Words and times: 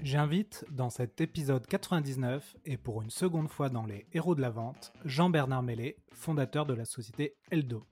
J'invite 0.00 0.64
dans 0.70 0.90
cet 0.90 1.20
épisode 1.20 1.66
99 1.66 2.56
et 2.64 2.76
pour 2.76 3.02
une 3.02 3.10
seconde 3.10 3.48
fois 3.48 3.68
dans 3.68 3.84
les 3.84 4.06
héros 4.12 4.36
de 4.36 4.40
la 4.40 4.48
vente, 4.48 4.92
Jean-Bernard 5.04 5.64
Mellet, 5.64 5.96
fondateur 6.12 6.66
de 6.66 6.74
la 6.74 6.84
société 6.84 7.34
Eldo. 7.50 7.84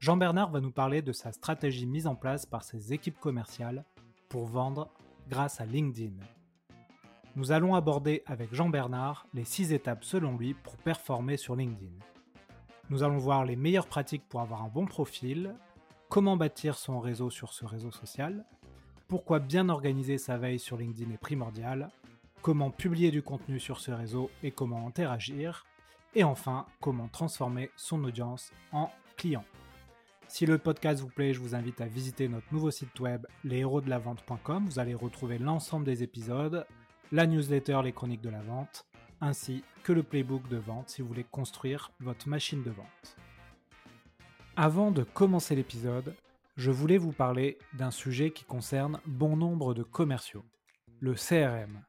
Jean-Bernard 0.00 0.50
va 0.50 0.60
nous 0.62 0.70
parler 0.70 1.02
de 1.02 1.12
sa 1.12 1.32
stratégie 1.32 1.84
mise 1.84 2.06
en 2.06 2.14
place 2.14 2.46
par 2.46 2.64
ses 2.64 2.94
équipes 2.94 3.20
commerciales 3.20 3.84
pour 4.30 4.46
vendre 4.46 4.88
grâce 5.28 5.60
à 5.60 5.66
LinkedIn. 5.66 6.14
Nous 7.34 7.52
allons 7.52 7.74
aborder 7.74 8.22
avec 8.24 8.54
Jean-Bernard 8.54 9.26
les 9.34 9.44
6 9.44 9.74
étapes 9.74 10.04
selon 10.04 10.38
lui 10.38 10.54
pour 10.54 10.78
performer 10.78 11.36
sur 11.36 11.54
LinkedIn. 11.54 11.92
Nous 12.88 13.02
allons 13.02 13.18
voir 13.18 13.44
les 13.44 13.56
meilleures 13.56 13.88
pratiques 13.88 14.26
pour 14.26 14.40
avoir 14.40 14.62
un 14.62 14.68
bon 14.68 14.86
profil, 14.86 15.54
comment 16.08 16.38
bâtir 16.38 16.78
son 16.78 16.98
réseau 16.98 17.28
sur 17.28 17.52
ce 17.52 17.66
réseau 17.66 17.90
social, 17.90 18.46
pourquoi 19.08 19.38
bien 19.38 19.68
organiser 19.68 20.18
sa 20.18 20.36
veille 20.36 20.58
sur 20.58 20.76
LinkedIn 20.76 21.12
est 21.12 21.18
primordial, 21.18 21.90
comment 22.42 22.70
publier 22.70 23.10
du 23.10 23.22
contenu 23.22 23.58
sur 23.58 23.80
ce 23.80 23.90
réseau 23.90 24.30
et 24.42 24.50
comment 24.50 24.86
interagir, 24.86 25.64
et 26.14 26.24
enfin 26.24 26.66
comment 26.80 27.08
transformer 27.08 27.70
son 27.76 28.02
audience 28.04 28.52
en 28.72 28.90
client. 29.16 29.44
Si 30.28 30.44
le 30.44 30.58
podcast 30.58 31.00
vous 31.00 31.08
plaît, 31.08 31.32
je 31.32 31.40
vous 31.40 31.54
invite 31.54 31.80
à 31.80 31.86
visiter 31.86 32.28
notre 32.28 32.52
nouveau 32.52 32.72
site 32.72 32.98
web 32.98 33.26
leshéroesdelavente.com. 33.44 34.66
Vous 34.66 34.78
allez 34.80 34.94
retrouver 34.94 35.38
l'ensemble 35.38 35.84
des 35.84 36.02
épisodes, 36.02 36.66
la 37.12 37.26
newsletter 37.26 37.80
Les 37.84 37.92
Chroniques 37.92 38.22
de 38.22 38.30
la 38.30 38.42
Vente, 38.42 38.86
ainsi 39.20 39.62
que 39.84 39.92
le 39.92 40.02
playbook 40.02 40.48
de 40.48 40.56
vente 40.56 40.88
si 40.88 41.02
vous 41.02 41.08
voulez 41.08 41.24
construire 41.24 41.92
votre 42.00 42.28
machine 42.28 42.62
de 42.64 42.70
vente. 42.70 43.16
Avant 44.56 44.90
de 44.90 45.04
commencer 45.04 45.54
l'épisode, 45.54 46.14
je 46.56 46.70
voulais 46.70 46.96
vous 46.96 47.12
parler 47.12 47.58
d'un 47.74 47.90
sujet 47.90 48.30
qui 48.30 48.44
concerne 48.44 48.98
bon 49.06 49.36
nombre 49.36 49.74
de 49.74 49.82
commerciaux, 49.82 50.44
le 51.00 51.14
CRM. 51.14 51.82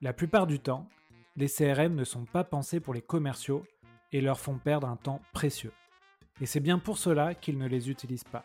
La 0.00 0.12
plupart 0.12 0.46
du 0.46 0.60
temps, 0.60 0.88
les 1.34 1.48
CRM 1.48 1.94
ne 1.94 2.04
sont 2.04 2.24
pas 2.24 2.44
pensés 2.44 2.78
pour 2.78 2.94
les 2.94 3.02
commerciaux 3.02 3.64
et 4.12 4.20
leur 4.20 4.38
font 4.38 4.58
perdre 4.58 4.88
un 4.88 4.96
temps 4.96 5.20
précieux. 5.32 5.72
Et 6.40 6.46
c'est 6.46 6.60
bien 6.60 6.78
pour 6.78 6.98
cela 6.98 7.34
qu'ils 7.34 7.58
ne 7.58 7.66
les 7.66 7.90
utilisent 7.90 8.24
pas. 8.24 8.44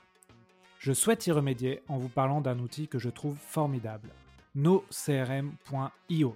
Je 0.80 0.94
souhaite 0.94 1.28
y 1.28 1.32
remédier 1.32 1.84
en 1.88 1.98
vous 1.98 2.10
parlant 2.10 2.42
d'un 2.42 2.58
outil 2.58 2.88
que 2.88 2.98
je 2.98 3.10
trouve 3.10 3.38
formidable, 3.38 4.10
nocrm.io. 4.56 6.36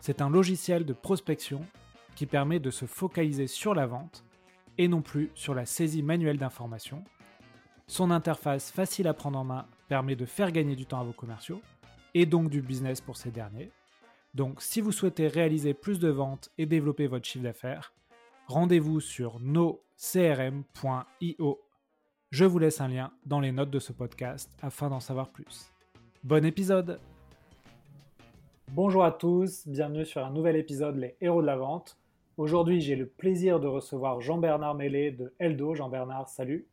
C'est 0.00 0.22
un 0.22 0.30
logiciel 0.30 0.84
de 0.84 0.92
prospection 0.92 1.66
qui 2.14 2.26
permet 2.26 2.60
de 2.60 2.70
se 2.70 2.86
focaliser 2.86 3.48
sur 3.48 3.74
la 3.74 3.86
vente 3.86 4.24
et 4.78 4.86
non 4.86 5.02
plus 5.02 5.32
sur 5.34 5.54
la 5.54 5.66
saisie 5.66 6.04
manuelle 6.04 6.38
d'informations. 6.38 7.02
Son 7.86 8.10
interface 8.10 8.70
facile 8.70 9.06
à 9.08 9.14
prendre 9.14 9.38
en 9.38 9.44
main 9.44 9.66
permet 9.88 10.16
de 10.16 10.24
faire 10.24 10.52
gagner 10.52 10.74
du 10.74 10.86
temps 10.86 11.00
à 11.00 11.04
vos 11.04 11.12
commerciaux 11.12 11.60
et 12.14 12.24
donc 12.24 12.48
du 12.48 12.62
business 12.62 13.02
pour 13.02 13.18
ces 13.18 13.30
derniers. 13.30 13.70
Donc 14.32 14.62
si 14.62 14.80
vous 14.80 14.90
souhaitez 14.90 15.28
réaliser 15.28 15.74
plus 15.74 16.00
de 16.00 16.08
ventes 16.08 16.50
et 16.56 16.64
développer 16.64 17.06
votre 17.06 17.26
chiffre 17.26 17.44
d'affaires, 17.44 17.92
rendez-vous 18.46 19.00
sur 19.00 19.38
nocrm.io. 19.38 19.80
Je 22.30 22.44
vous 22.44 22.58
laisse 22.58 22.80
un 22.80 22.88
lien 22.88 23.12
dans 23.26 23.40
les 23.40 23.52
notes 23.52 23.70
de 23.70 23.78
ce 23.78 23.92
podcast 23.92 24.50
afin 24.62 24.88
d'en 24.88 25.00
savoir 25.00 25.28
plus. 25.28 25.70
Bon 26.24 26.44
épisode 26.44 26.98
Bonjour 28.72 29.04
à 29.04 29.12
tous, 29.12 29.68
bienvenue 29.68 30.06
sur 30.06 30.24
un 30.24 30.30
nouvel 30.30 30.56
épisode 30.56 30.96
Les 30.96 31.16
Héros 31.20 31.42
de 31.42 31.46
la 31.46 31.56
Vente. 31.56 31.98
Aujourd'hui 32.38 32.80
j'ai 32.80 32.96
le 32.96 33.06
plaisir 33.06 33.60
de 33.60 33.68
recevoir 33.68 34.22
Jean-Bernard 34.22 34.74
Mellet 34.74 35.10
de 35.10 35.34
Eldo. 35.38 35.74
Jean-Bernard, 35.74 36.30
salut. 36.30 36.66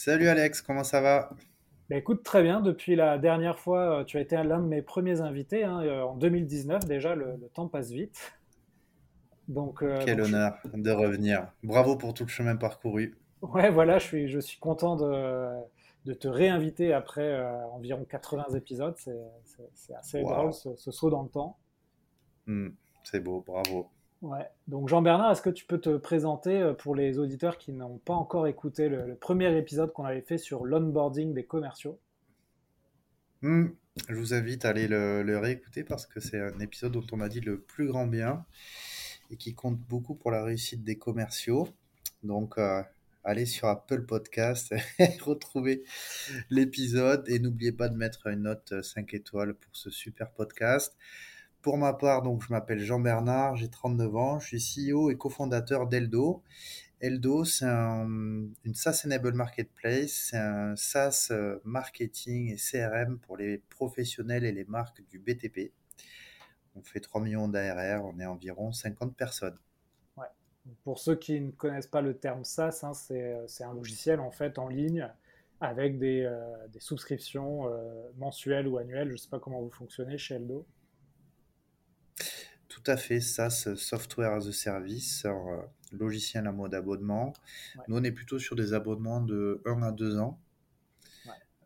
Salut 0.00 0.28
Alex, 0.28 0.62
comment 0.62 0.84
ça 0.84 1.00
va? 1.00 1.28
Bah 1.90 1.96
écoute, 1.96 2.22
très 2.22 2.44
bien. 2.44 2.60
Depuis 2.60 2.94
la 2.94 3.18
dernière 3.18 3.58
fois, 3.58 3.98
euh, 3.98 4.04
tu 4.04 4.16
as 4.16 4.20
été 4.20 4.36
l'un 4.36 4.60
de 4.60 4.68
mes 4.68 4.80
premiers 4.80 5.22
invités, 5.22 5.64
hein, 5.64 5.82
euh, 5.82 6.02
en 6.02 6.14
2019 6.14 6.84
déjà, 6.84 7.16
le, 7.16 7.36
temps 7.52 7.66
passe 7.66 7.90
vite. 7.90 8.32
Donc, 9.48 9.82
euh, 9.82 10.00
Quel 10.04 10.20
honneur 10.20 10.56
de 10.72 10.90
revenir. 10.92 11.52
Bravo 11.64 11.96
pour 11.96 12.14
tout 12.14 12.22
le 12.22 12.28
chemin 12.28 12.54
parcouru. 12.54 13.18
Ouais, 13.42 13.70
voilà, 13.70 13.98
je 13.98 14.06
suis, 14.06 14.28
je 14.28 14.38
suis 14.38 14.60
content 14.60 14.94
de, 14.94 15.48
de 16.04 16.14
te 16.14 16.28
réinviter 16.28 16.92
après 16.92 17.44
environ 17.72 18.04
80 18.04 18.54
épisodes. 18.54 18.94
C'est 19.74 19.94
assez 19.96 20.22
drôle 20.22 20.52
ce, 20.52 20.92
saut 20.92 21.10
dans 21.10 21.24
le 21.24 21.28
temps. 21.28 21.58
Hmm, 22.46 22.68
c'est 23.02 23.18
beau, 23.18 23.42
bravo. 23.44 23.90
Ouais. 24.20 24.46
Donc 24.66 24.88
Jean-Bernard, 24.88 25.30
est-ce 25.30 25.42
que 25.42 25.50
tu 25.50 25.64
peux 25.64 25.78
te 25.78 25.96
présenter 25.96 26.60
euh, 26.60 26.74
pour 26.74 26.96
les 26.96 27.18
auditeurs 27.18 27.56
qui 27.56 27.72
n'ont 27.72 27.98
pas 27.98 28.14
encore 28.14 28.46
écouté 28.48 28.88
le, 28.88 29.14
premier 29.14 29.56
épisode 29.56 29.92
qu'on 29.92 30.04
avait 30.04 30.22
fait 30.22 30.38
sur 30.38 30.64
l'onboarding 30.64 31.34
des 31.34 31.44
commerciaux? 31.44 32.00
Hmm, 33.42 33.68
Je 34.08 34.14
vous 34.14 34.34
invite 34.34 34.64
à 34.64 34.70
aller 34.70 34.88
le, 34.88 35.38
réécouter 35.38 35.84
parce 35.84 36.06
que 36.06 36.18
c'est 36.18 36.40
un 36.40 36.58
épisode 36.58 36.92
dont 36.92 37.06
on 37.12 37.20
a 37.20 37.28
dit 37.28 37.40
le 37.40 37.60
plus 37.60 37.86
grand 37.86 38.08
bien 38.08 38.44
et 39.30 39.36
qui 39.36 39.54
compte 39.54 39.78
beaucoup 39.78 40.16
pour 40.16 40.32
la 40.32 40.42
réussite 40.42 40.82
des 40.82 40.98
commerciaux. 40.98 41.68
Donc 42.24 42.58
euh, 42.58 42.82
allez 43.22 43.46
sur 43.46 43.68
Apple 43.68 44.04
Podcast 44.04 44.74
et 44.98 45.16
retrouvez 45.20 45.84
l'épisode 46.50 47.28
et 47.28 47.38
n'oubliez 47.38 47.72
pas 47.72 47.88
de 47.88 47.96
mettre 47.96 48.26
une 48.26 48.42
note 48.42 48.82
5 48.82 49.14
étoiles 49.14 49.54
pour 49.54 49.76
ce 49.76 49.90
super 49.90 50.32
podcast. 50.32 50.96
Pour 51.62 51.76
ma 51.76 51.92
part, 51.92 52.22
donc, 52.22 52.42
je 52.42 52.52
m'appelle 52.52 52.78
Jean 52.78 53.00
Bernard, 53.00 53.56
j'ai 53.56 53.68
39 53.68 54.16
ans, 54.16 54.38
je 54.38 54.56
suis 54.56 54.92
CEO 54.92 55.10
et 55.10 55.16
cofondateur 55.16 55.86
d'Eldo. 55.88 56.42
Eldo, 57.00 57.44
c'est 57.44 57.64
une 57.64 58.74
SaaS 58.74 59.02
Enable 59.06 59.32
Marketplace, 59.32 60.30
c'est 60.30 60.36
un 60.36 60.74
SaaS 60.74 61.28
euh, 61.30 61.60
marketing 61.64 62.52
et 62.52 62.56
CRM 62.56 63.18
pour 63.20 63.36
les 63.36 63.58
professionnels 63.70 64.44
et 64.44 64.50
les 64.50 64.64
marques 64.64 65.02
du 65.08 65.20
BTP. 65.20 65.72
On 66.74 66.82
fait 66.82 67.00
3 67.00 67.20
millions 67.20 67.48
d'ARR, 67.48 68.04
on 68.04 68.18
est 68.18 68.26
environ 68.26 68.72
50 68.72 69.16
personnes. 69.16 69.58
Ouais. 70.16 70.26
Pour 70.82 70.98
ceux 70.98 71.14
qui 71.14 71.40
ne 71.40 71.52
connaissent 71.52 71.86
pas 71.86 72.02
le 72.02 72.16
terme 72.16 72.44
SaaS, 72.44 72.80
hein, 72.82 72.94
c'est 72.94 73.64
un 73.64 73.74
logiciel 73.74 74.18
en 74.18 74.32
fait 74.32 74.58
en 74.58 74.68
ligne 74.68 75.08
avec 75.60 75.98
des, 75.98 76.22
euh, 76.22 76.66
des 76.68 76.80
souscriptions 76.80 77.68
euh, 77.68 78.10
mensuelles 78.16 78.66
ou 78.66 78.78
annuelles. 78.78 79.08
Je 79.08 79.12
ne 79.14 79.18
sais 79.18 79.28
pas 79.28 79.40
comment 79.40 79.60
vous 79.60 79.70
fonctionnez 79.70 80.18
chez 80.18 80.36
Eldo. 80.36 80.66
Tout 82.78 82.92
à 82.92 82.96
fait, 82.96 83.20
SaaS, 83.20 83.74
Software 83.74 84.34
as 84.34 84.46
a 84.46 84.52
Service, 84.52 85.24
euh, 85.24 85.60
logiciel 85.92 86.46
à 86.46 86.52
mode 86.52 86.74
abonnement. 86.74 87.32
Nous, 87.88 87.96
on 87.96 88.04
est 88.04 88.12
plutôt 88.12 88.38
sur 88.38 88.54
des 88.54 88.72
abonnements 88.72 89.20
de 89.20 89.60
1 89.64 89.82
à 89.82 89.90
2 89.90 90.18
ans. 90.18 90.38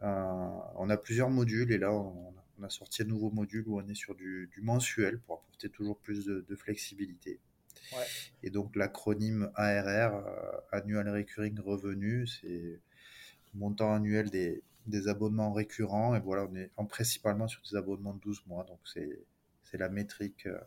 Euh, 0.03 0.07
on 0.77 0.89
a 0.89 0.97
plusieurs 0.97 1.29
modules 1.29 1.71
et 1.71 1.77
là, 1.77 1.93
on, 1.93 2.33
a 2.63 2.71
sorti 2.71 3.03
un 3.03 3.05
nouveau 3.05 3.31
module 3.31 3.65
où 3.67 3.79
on 3.79 3.87
est 3.89 3.95
sur 3.95 4.15
du, 4.15 4.49
mensuel 4.63 5.19
pour 5.19 5.41
apporter 5.41 5.69
toujours 5.69 5.99
plus 5.99 6.25
de, 6.25 6.57
flexibilité. 6.57 7.41
Et 8.43 8.49
donc, 8.49 8.75
l'acronyme 8.75 9.51
ARR, 9.55 10.15
euh, 10.15 10.61
Annual 10.71 11.11
Recurring 11.11 11.61
Revenue, 11.61 12.27
c'est 12.27 12.81
montant 13.53 13.93
annuel 13.93 14.31
des, 14.31 14.63
des 14.87 15.09
abonnements 15.09 15.53
récurrents. 15.53 16.15
Et 16.15 16.21
voilà, 16.21 16.49
on 16.51 16.57
est 16.57 16.71
en, 16.79 16.87
principalement 16.87 17.49
sur 17.49 17.61
des 17.71 17.77
abonnements 17.77 18.15
de 18.15 18.21
12 18.21 18.47
mois. 18.47 18.65
Donc, 18.65 18.81
c'est 18.87 19.27
c'est 19.73 19.79
la 19.79 19.89
métrique 19.89 20.47
euh, 20.47 20.59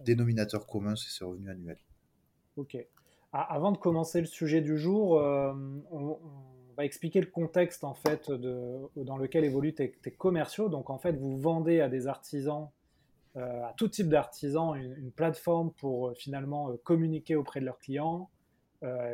dénominateur 0.00 0.66
commun, 0.66 0.94
c'est 0.96 1.10
ce 1.10 1.24
revenu 1.24 1.50
annuel. 1.50 1.78
Ok. 2.56 2.76
avant 3.32 3.72
de 3.72 3.78
commencer 3.78 4.20
le 4.20 4.26
sujet 4.26 4.60
du 4.60 4.78
jour, 4.78 5.18
euh, 5.18 5.52
on, 5.90 6.18
va 6.76 6.84
expliquer 6.84 7.20
le 7.20 7.28
contexte 7.28 7.84
en 7.84 7.94
fait 7.94 8.32
dans 8.32 9.16
lequel 9.16 9.44
évoluent 9.44 9.74
tes, 9.74 9.92
commerciaux. 10.18 10.68
Donc 10.68 10.90
en 10.90 10.98
fait, 10.98 11.12
vous 11.12 11.38
vendez 11.38 11.80
à 11.80 11.88
des 11.88 12.08
artisans, 12.08 12.68
euh, 13.36 13.64
à 13.64 13.74
tout 13.76 13.86
type 13.86 14.08
d'artisans, 14.08 14.74
une, 14.76 15.12
plateforme 15.12 15.72
pour 15.72 16.12
finalement 16.16 16.76
communiquer 16.78 17.36
auprès 17.36 17.60
de 17.60 17.64
leurs 17.64 17.78
clients, 17.78 18.28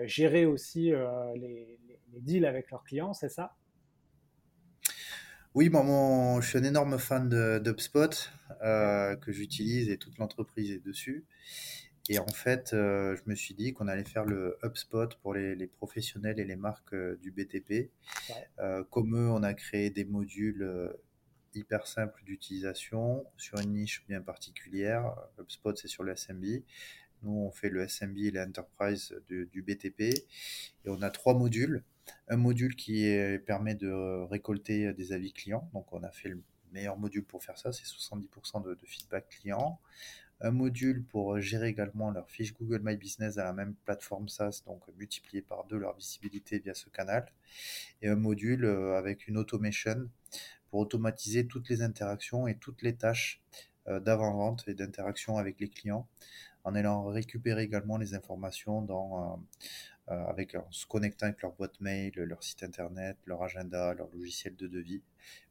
gérer 0.05 0.47
aussi 0.47 0.91
les, 1.37 1.79
deals 2.17 2.47
avec 2.47 2.71
leurs 2.71 2.83
clients, 2.83 3.13
c'est 3.13 3.29
ça? 3.29 3.55
Oui, 5.55 5.69
moi, 5.69 6.41
je 6.41 6.47
suis 6.47 6.59
un 6.59 6.63
énorme 6.63 6.97
fan 6.97 7.29
d'UpSpot 7.61 8.31
euh, 8.63 9.17
que 9.17 9.33
j'utilise 9.33 9.91
et 9.91 9.97
toute 9.97 10.17
l'entreprise 10.19 10.71
est 10.71 10.85
dessus. 10.85 11.25
Et 12.09 12.21
en 12.21 12.29
fait, 12.29 12.73
euh, 12.73 13.17
je 13.17 13.29
me 13.29 13.35
suis 13.35 13.55
dit 13.55 13.73
qu'on 13.73 13.89
allait 13.89 14.05
faire 14.05 14.25
le 14.25 14.57
HubSpot 14.63 15.09
pour 15.23 15.35
les, 15.35 15.67
professionnels 15.67 16.39
et 16.39 16.45
les 16.45 16.55
marques 16.55 16.95
euh, 16.95 17.19
du 17.21 17.33
BTP. 17.33 17.91
comme 18.91 19.17
eux, 19.17 19.29
on 19.29 19.43
a 19.43 19.53
créé 19.55 19.91
des 19.91 20.05
modules 20.05 20.93
hyper 21.55 21.89
simples 21.89 22.23
d'utilisation 22.25 23.25
sur 23.37 23.59
une 23.59 23.73
niche 23.73 24.05
bien 24.09 24.21
particulière. 24.21 25.17
HubSpot, 25.41 25.77
c'est 25.77 25.89
sur 25.89 26.05
le 26.05 26.15
SMB. 26.15 26.45
Nous, 27.23 27.33
on 27.33 27.51
fait 27.51 27.71
le 27.71 27.89
SMB 27.89 28.19
et 28.19 28.31
l'enterprise 28.31 29.15
du 29.29 29.63
BTP. 29.63 30.01
Et 30.01 30.89
on 30.89 31.03
a 31.03 31.11
trois 31.11 31.35
modules 31.35 31.83
un 32.29 32.37
module 32.37 32.77
qui 32.77 33.05
permet 33.47 33.75
de 33.75 34.25
récolter 34.25 34.93
des 34.93 35.13
avis 35.13 35.33
clients. 35.33 35.69
Donc, 35.73 35.93
on 35.93 36.03
a 36.03 36.11
fait 36.11 36.29
le 36.29 36.43
meilleur 36.73 36.97
module 36.97 37.25
pour 37.25 37.43
faire 37.43 37.59
ça, 37.59 37.73
c'est 37.73 37.85
70% 37.85 38.63
de, 38.63 38.79
feedback 38.85 39.29
client. 39.29 39.81
Un 40.41 40.53
module 40.53 41.05
pour 41.05 41.39
gérer 41.39 41.69
également 41.69 42.11
leur 42.11 42.31
fiche 42.31 42.55
Google 42.55 42.81
My 42.83 42.97
Business 42.97 43.37
à 43.37 43.45
la 43.45 43.53
même 43.53 43.75
plateforme 43.85 44.29
SaaS, 44.29 44.63
donc 44.67 44.83
multiplier 44.97 45.43
par 45.43 45.65
deux 45.65 45.77
leur 45.77 45.95
visibilité 45.95 46.59
via 46.61 46.73
ce 46.73 46.89
canal. 46.89 47.31
Et 48.01 48.09
un 48.09 48.17
module 48.17 48.65
euh, 48.65 48.97
avec 48.97 49.29
une 49.29 49.37
automation 49.37 50.09
pour 50.71 50.81
automatiser 50.81 51.47
toutes 51.47 51.69
les 51.69 51.83
interactions 51.83 52.47
et 52.47 52.57
toutes 52.57 52.83
les 52.83 52.95
tâches 52.95 53.43
d'avant-vente 53.87 54.69
et 54.69 54.75
d'interaction 54.75 55.37
avec 55.37 55.59
les 55.59 55.69
clients 55.69 56.07
en 56.65 56.75
allant 56.75 57.07
récupérer 57.07 57.63
également 57.63 57.97
les 57.97 58.15
informations 58.15 58.83
dans, 58.83 59.43
avec, 60.09 60.57
en 60.57 60.67
se 60.71 60.87
connectant 60.87 61.27
avec 61.27 61.41
leur 61.43 61.53
boîte 61.53 61.81
mail, 61.81 62.13
leur 62.15 62.43
site 62.43 62.63
internet, 62.65 63.17
leur 63.27 63.43
agenda, 63.43 63.95
leur 63.95 64.09
logiciel 64.11 64.57
de 64.57 64.67
devis. 64.67 65.03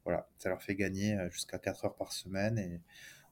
Voilà, 0.04 0.28
ça 0.38 0.50
leur 0.50 0.62
fait 0.62 0.74
gagner 0.74 1.16
jusqu'à 1.30 1.58
4 1.58 1.86
heures 1.86 1.94
par 1.94 2.12
semaine 2.12 2.58
et 2.58 2.80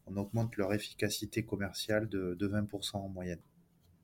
on 0.07 0.17
augmente 0.17 0.57
leur 0.57 0.73
efficacité 0.73 1.43
commerciale 1.45 2.09
de, 2.09 2.35
de 2.35 2.49
20% 2.49 2.97
en 2.97 3.09
moyenne. 3.09 3.41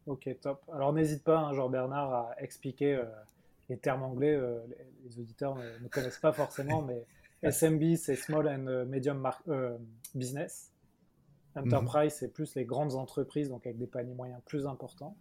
Ok, 0.06 0.28
top. 0.40 0.62
Alors 0.72 0.92
n'hésite 0.92 1.24
pas, 1.24 1.38
hein, 1.38 1.52
Jean-Bernard, 1.54 2.12
à 2.12 2.34
expliquer 2.38 2.94
euh, 2.94 3.04
les 3.70 3.78
termes 3.78 4.02
anglais. 4.02 4.34
Euh, 4.34 4.60
les, 5.04 5.18
auditeurs 5.18 5.56
ne, 5.56 5.88
connaissent 5.88 6.18
pas 6.18 6.32
forcément, 6.32 6.82
mais 6.82 7.06
SMB, 7.50 7.96
c'est 7.96 8.16
Small 8.16 8.48
and 8.48 8.66
euh, 8.66 8.84
Medium 8.84 9.30
Business. 10.14 10.70
Enterprise, 11.56 12.14
c'est 12.14 12.32
plus 12.32 12.54
les 12.56 12.64
grandes 12.64 12.94
entreprises, 12.94 13.48
donc 13.48 13.64
avec 13.64 13.78
des 13.78 13.86
paniers 13.86 14.14
moyens 14.14 14.40
plus 14.44 14.66
importants. 14.66 15.16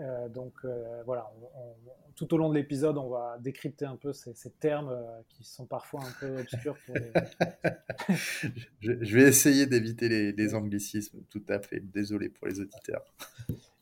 Euh, 0.00 0.28
donc 0.28 0.52
euh, 0.64 1.02
voilà, 1.06 1.30
tout 2.14 2.32
au 2.32 2.38
long 2.38 2.48
de 2.48 2.54
l'épisode, 2.54 2.98
on 2.98 3.08
va 3.08 3.36
décrypter 3.40 3.84
un 3.84 3.96
peu 3.96 4.12
ces, 4.12 4.32
termes 4.60 4.90
euh, 4.90 5.02
qui 5.28 5.44
sont 5.44 5.66
parfois 5.66 6.02
un 6.02 6.12
peu 6.20 6.40
obscurs. 6.40 6.76
Pour 6.86 6.94
les... 6.94 7.10
je, 8.80 9.16
vais 9.16 9.22
essayer 9.22 9.66
d'éviter 9.66 10.08
les, 10.32 10.54
anglicismes, 10.54 11.20
tout 11.30 11.42
à 11.48 11.58
fait. 11.58 11.80
Désolé 11.80 12.28
pour 12.28 12.46
les 12.46 12.60
auditeurs. 12.60 13.02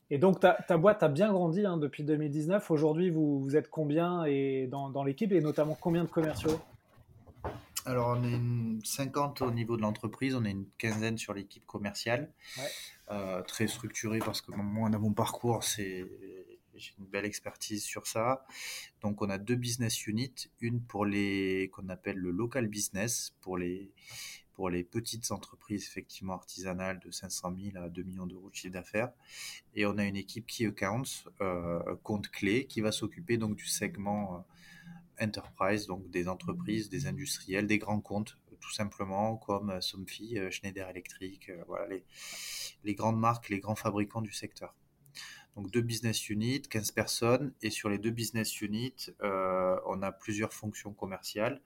Et 0.09 0.17
donc 0.17 0.39
ta, 0.39 0.77
boîte 0.77 1.03
a 1.03 1.09
bien 1.09 1.31
grandi 1.31 1.65
hein, 1.65 1.77
depuis 1.77 2.03
2019. 2.03 2.71
Aujourd'hui, 2.71 3.09
vous, 3.09 3.39
vous, 3.39 3.55
êtes 3.55 3.69
combien 3.69 4.23
et 4.25 4.67
dans, 4.67 4.89
dans 4.89 5.03
l'équipe 5.03 5.31
et 5.31 5.41
notamment 5.41 5.77
combien 5.79 6.03
de 6.03 6.09
commerciaux? 6.09 6.59
Alors, 7.87 8.17
on 8.17 8.23
est 8.25 8.33
une 8.33 8.81
50 8.83 9.41
au 9.41 9.51
niveau 9.51 9.77
de 9.77 9.81
l'entreprise, 9.81 10.35
on 10.35 10.43
est 10.43 10.51
une 10.51 10.67
quinzaine 10.77 11.17
sur 11.17 11.33
l'équipe 11.33 11.65
commerciale. 11.65 12.29
Euh, 13.09 13.41
très 13.43 13.67
structuré 13.67 14.19
parce 14.19 14.41
que 14.41 14.51
moi, 14.51 14.89
dans 14.89 14.99
mon 14.99 15.13
parcours, 15.13 15.63
c'est 15.63 16.05
j'ai 16.75 16.93
une 16.99 17.05
belle 17.05 17.23
expertise 17.23 17.83
sur 17.83 18.05
ça. 18.05 18.45
Donc, 19.01 19.21
on 19.21 19.29
a 19.29 19.37
deux 19.37 19.55
business 19.55 20.05
units, 20.05 20.49
une 20.59 20.81
pour 20.81 21.05
les 21.05 21.71
qu'on 21.73 21.87
appelle 21.87 22.17
le 22.17 22.31
local 22.31 22.67
business 22.67 23.33
pour 23.39 23.57
les 23.57 23.89
pour 24.53 24.69
les 24.69 24.83
petites 24.83 25.31
entreprises 25.31 25.85
effectivement 25.85 26.33
artisanales 26.33 26.99
de 26.99 27.11
500 27.11 27.53
000 27.73 27.77
à 27.85 27.89
2 27.89 28.03
millions 28.03 28.25
d'euros 28.25 28.49
de 28.49 28.55
chiffre 28.55 28.73
d'affaires. 28.73 29.11
Et 29.75 29.85
on 29.85 29.97
a 29.97 30.03
une 30.03 30.17
équipe 30.17 30.47
qui 30.47 30.65
accounts, 30.65 31.29
euh, 31.41 31.95
compte 32.03 32.29
clé, 32.29 32.65
qui 32.65 32.81
va 32.81 32.91
s'occuper 32.91 33.37
donc 33.37 33.55
du 33.55 33.67
segment 33.67 34.35
euh, 34.35 34.39
enterprise, 35.21 35.87
donc 35.87 36.09
des 36.09 36.27
entreprises, 36.27 36.89
des 36.89 37.07
industriels, 37.07 37.67
des 37.67 37.77
grands 37.77 38.01
comptes, 38.01 38.37
tout 38.59 38.73
simplement, 38.73 39.37
comme 39.37 39.69
euh, 39.69 39.81
Somfy, 39.81 40.37
euh, 40.37 40.51
Schneider 40.51 40.89
Electric, 40.89 41.49
euh, 41.49 41.63
voilà, 41.67 41.95
les, 42.83 42.95
grandes 42.95 43.19
marques, 43.19 43.49
les 43.49 43.59
grands 43.59 43.75
fabricants 43.75 44.21
du 44.21 44.33
secteur. 44.33 44.75
Donc 45.55 45.71
deux 45.71 45.81
business 45.81 46.29
units, 46.29 46.61
15 46.61 46.91
personnes, 46.91 47.53
et 47.63 47.71
sur 47.71 47.89
les 47.89 47.97
deux 47.97 48.11
business 48.11 48.61
units, 48.61 49.09
on 49.21 50.03
a 50.03 50.11
plusieurs 50.11 50.53
fonctions 50.53 50.93
commerciales, 50.93 51.63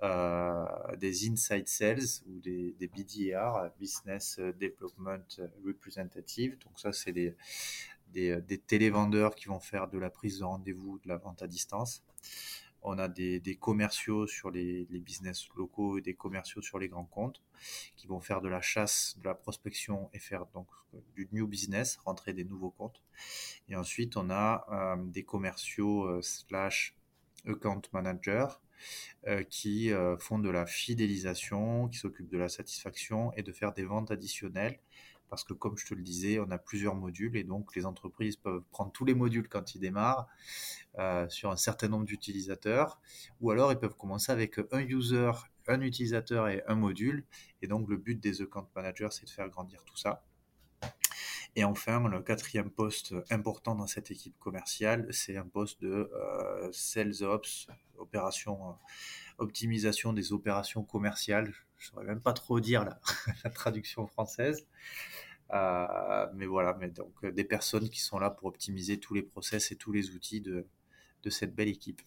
des 0.00 1.28
inside 1.28 1.68
sales 1.68 2.22
ou 2.26 2.40
des, 2.40 2.74
BDR, 2.80 3.68
Business 3.78 4.38
Development 4.38 5.26
Representative. 5.62 6.56
Donc 6.64 6.80
ça, 6.80 6.94
c'est 6.94 7.12
des 7.12 8.58
télévendeurs 8.66 9.34
qui 9.34 9.48
vont 9.48 9.60
faire 9.60 9.88
de 9.88 9.98
la 9.98 10.08
prise 10.08 10.38
de 10.38 10.44
rendez-vous, 10.44 10.98
de 11.00 11.08
la 11.08 11.18
vente 11.18 11.42
à 11.42 11.46
distance. 11.46 12.02
On 12.82 12.98
a 12.98 13.08
des, 13.08 13.58
commerciaux 13.60 14.26
sur 14.26 14.50
les, 14.50 14.84
business 14.84 15.48
locaux 15.56 15.98
et 15.98 16.00
des 16.00 16.14
commerciaux 16.14 16.62
sur 16.62 16.78
les 16.78 16.88
grands 16.88 17.04
comptes 17.04 17.42
qui 17.96 18.06
vont 18.06 18.20
faire 18.20 18.40
de 18.40 18.48
la 18.48 18.60
chasse, 18.60 19.16
de 19.18 19.24
la 19.24 19.34
prospection 19.34 20.10
et 20.12 20.18
faire 20.18 20.46
donc 20.46 20.68
du 21.14 21.28
new 21.32 21.46
business, 21.46 21.98
rentrer 22.04 22.32
des 22.32 22.44
nouveaux 22.44 22.70
comptes. 22.70 23.02
Et 23.68 23.76
ensuite, 23.76 24.16
on 24.16 24.30
a 24.30 24.66
euh, 24.70 25.02
des 25.04 25.24
commerciaux 25.24 26.04
euh, 26.04 26.22
slash 26.22 26.94
account 27.46 27.82
managers 27.92 28.48
euh, 29.26 29.42
qui 29.42 29.90
font 30.20 30.38
de 30.38 30.50
la 30.50 30.66
fidélisation, 30.66 31.88
qui 31.88 31.98
s'occupent 31.98 32.30
de 32.30 32.38
la 32.38 32.48
satisfaction 32.48 33.32
et 33.34 33.42
de 33.42 33.52
faire 33.52 33.72
des 33.72 33.84
ventes 33.84 34.10
additionnelles 34.10 34.78
parce 35.28 35.44
que 35.44 35.52
comme 35.52 35.76
je 35.76 35.86
te 35.86 35.94
le 35.94 36.02
disais, 36.02 36.38
on 36.38 36.50
a 36.50 36.58
plusieurs 36.58 36.94
modules 36.94 37.36
et 37.36 37.44
donc 37.44 37.74
les 37.76 37.86
entreprises 37.86 38.36
peuvent 38.36 38.62
prendre 38.70 38.92
tous 38.92 39.04
les 39.04 39.14
modules 39.14 39.48
quand 39.48 39.74
ils 39.74 39.80
démarrent 39.80 40.26
euh, 40.98 41.28
sur 41.28 41.50
un 41.50 41.56
certain 41.56 41.88
nombre 41.88 42.06
d'utilisateurs, 42.06 43.00
ou 43.40 43.50
alors 43.50 43.72
ils 43.72 43.78
peuvent 43.78 43.96
commencer 43.96 44.32
avec 44.32 44.58
un 44.72 44.80
user, 44.80 45.32
un 45.66 45.80
utilisateur 45.80 46.48
et 46.48 46.62
un 46.66 46.74
module. 46.74 47.24
Et 47.62 47.66
donc 47.66 47.88
le 47.88 47.96
but 47.96 48.20
des 48.20 48.42
account 48.42 48.68
managers, 48.74 49.08
c'est 49.10 49.26
de 49.26 49.30
faire 49.30 49.48
grandir 49.48 49.84
tout 49.84 49.96
ça. 49.96 50.24
Et 51.58 51.64
enfin, 51.64 52.08
le 52.08 52.22
quatrième 52.22 52.70
poste 52.70 53.16
important 53.30 53.74
dans 53.74 53.88
cette 53.88 54.12
équipe 54.12 54.38
commerciale, 54.38 55.08
c'est 55.10 55.36
un 55.36 55.44
poste 55.44 55.82
de 55.82 56.08
euh, 56.14 56.70
Sales 56.70 57.24
Ops, 57.24 57.66
opération, 57.96 58.68
euh, 58.68 58.72
optimisation 59.38 60.12
des 60.12 60.32
opérations 60.32 60.84
commerciales. 60.84 61.52
Je 61.76 61.86
ne 61.86 61.90
saurais 61.90 62.04
même 62.04 62.20
pas 62.20 62.32
trop 62.32 62.60
dire 62.60 62.84
la, 62.84 63.00
la 63.44 63.50
traduction 63.50 64.06
française. 64.06 64.68
Euh, 65.52 66.26
mais 66.32 66.46
voilà, 66.46 66.74
donc 66.74 67.12
euh, 67.24 67.32
des 67.32 67.42
personnes 67.42 67.88
qui 67.88 67.98
sont 67.98 68.20
là 68.20 68.30
pour 68.30 68.46
optimiser 68.46 69.00
tous 69.00 69.14
les 69.14 69.22
process 69.22 69.72
et 69.72 69.76
tous 69.76 69.90
les 69.90 70.10
outils 70.10 70.40
de, 70.40 70.64
cette 71.28 71.56
belle 71.56 71.66
équipe. 71.66 72.02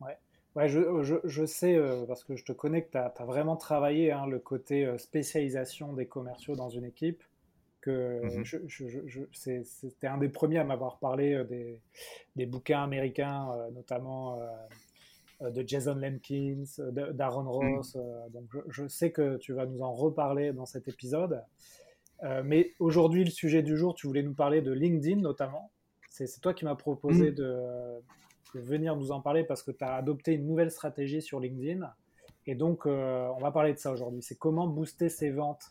Ouais. 0.00 0.16
Ouais, 0.54 0.70
je, 0.70 1.44
sais, 1.44 1.78
parce 2.08 2.24
que 2.24 2.36
je 2.36 2.44
te 2.46 2.52
connais, 2.52 2.86
que 2.86 2.92
tu 2.92 2.96
as, 2.96 3.12
vraiment 3.26 3.56
travaillé 3.56 4.12
hein, 4.12 4.26
le 4.26 4.38
côté 4.38 4.96
spécialisation 4.96 5.92
des 5.92 6.06
commerciaux 6.06 6.56
dans 6.56 6.70
une 6.70 6.86
équipe. 6.86 7.22
Que 7.84 8.42
mm-hmm. 8.42 9.64
C'était 9.64 10.06
un 10.06 10.18
des 10.18 10.28
premiers 10.28 10.58
à 10.58 10.64
m'avoir 10.64 10.98
parlé 10.98 11.44
des, 11.44 11.80
des, 12.36 12.46
bouquins 12.46 12.82
américains, 12.82 13.48
notamment 13.74 14.38
de 15.40 15.64
Jason 15.66 15.94
Lemkins, 15.94 16.64
d'Aaron 17.12 17.44
mm. 17.44 17.48
Ross. 17.48 17.96
donc 18.30 18.44
je, 18.68 18.86
sais 18.88 19.12
que 19.12 19.36
tu 19.36 19.52
vas 19.52 19.66
nous 19.66 19.82
en 19.82 19.92
reparler 19.92 20.52
dans 20.52 20.66
cet 20.66 20.88
épisode. 20.88 21.42
Euh, 22.22 22.42
mais 22.44 22.74
aujourd'hui, 22.78 23.24
le 23.24 23.30
sujet 23.30 23.62
du 23.62 23.76
jour, 23.76 23.94
tu 23.94 24.06
voulais 24.06 24.22
nous 24.22 24.34
parler 24.34 24.62
de 24.62 24.72
LinkedIn 24.72 25.20
notamment. 25.20 25.70
C'est 26.10 26.40
toi 26.40 26.54
qui 26.54 26.64
m'as 26.64 26.76
proposé 26.76 27.32
mm. 27.32 27.34
de, 27.34 28.02
venir 28.54 28.94
nous 28.94 29.10
en 29.10 29.20
parler 29.20 29.42
parce 29.42 29.64
que 29.64 29.72
tu 29.72 29.82
as 29.82 29.96
adopté 29.96 30.32
une 30.32 30.46
nouvelle 30.46 30.70
stratégie 30.70 31.20
sur 31.20 31.40
LinkedIn. 31.40 31.92
Et 32.46 32.54
donc, 32.54 32.86
euh, 32.86 33.26
on 33.36 33.40
va 33.40 33.50
parler 33.50 33.72
de 33.72 33.78
ça 33.78 33.90
aujourd'hui. 33.90 34.22
C'est 34.22 34.38
comment 34.38 34.68
booster 34.68 35.08
ses 35.08 35.30
ventes 35.30 35.70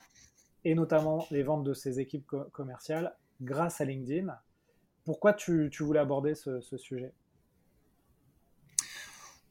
et 0.65 0.75
notamment 0.75 1.25
les 1.31 1.43
ventes 1.43 1.63
de 1.63 1.73
ses 1.73 1.99
équipes 1.99 2.25
commerciales 2.51 3.15
grâce 3.41 3.81
à 3.81 3.85
LinkedIn. 3.85 4.35
Pourquoi 5.05 5.33
tu, 5.33 5.69
voulais 5.79 5.99
aborder 5.99 6.35
ce 6.35 6.77
sujet? 6.77 7.13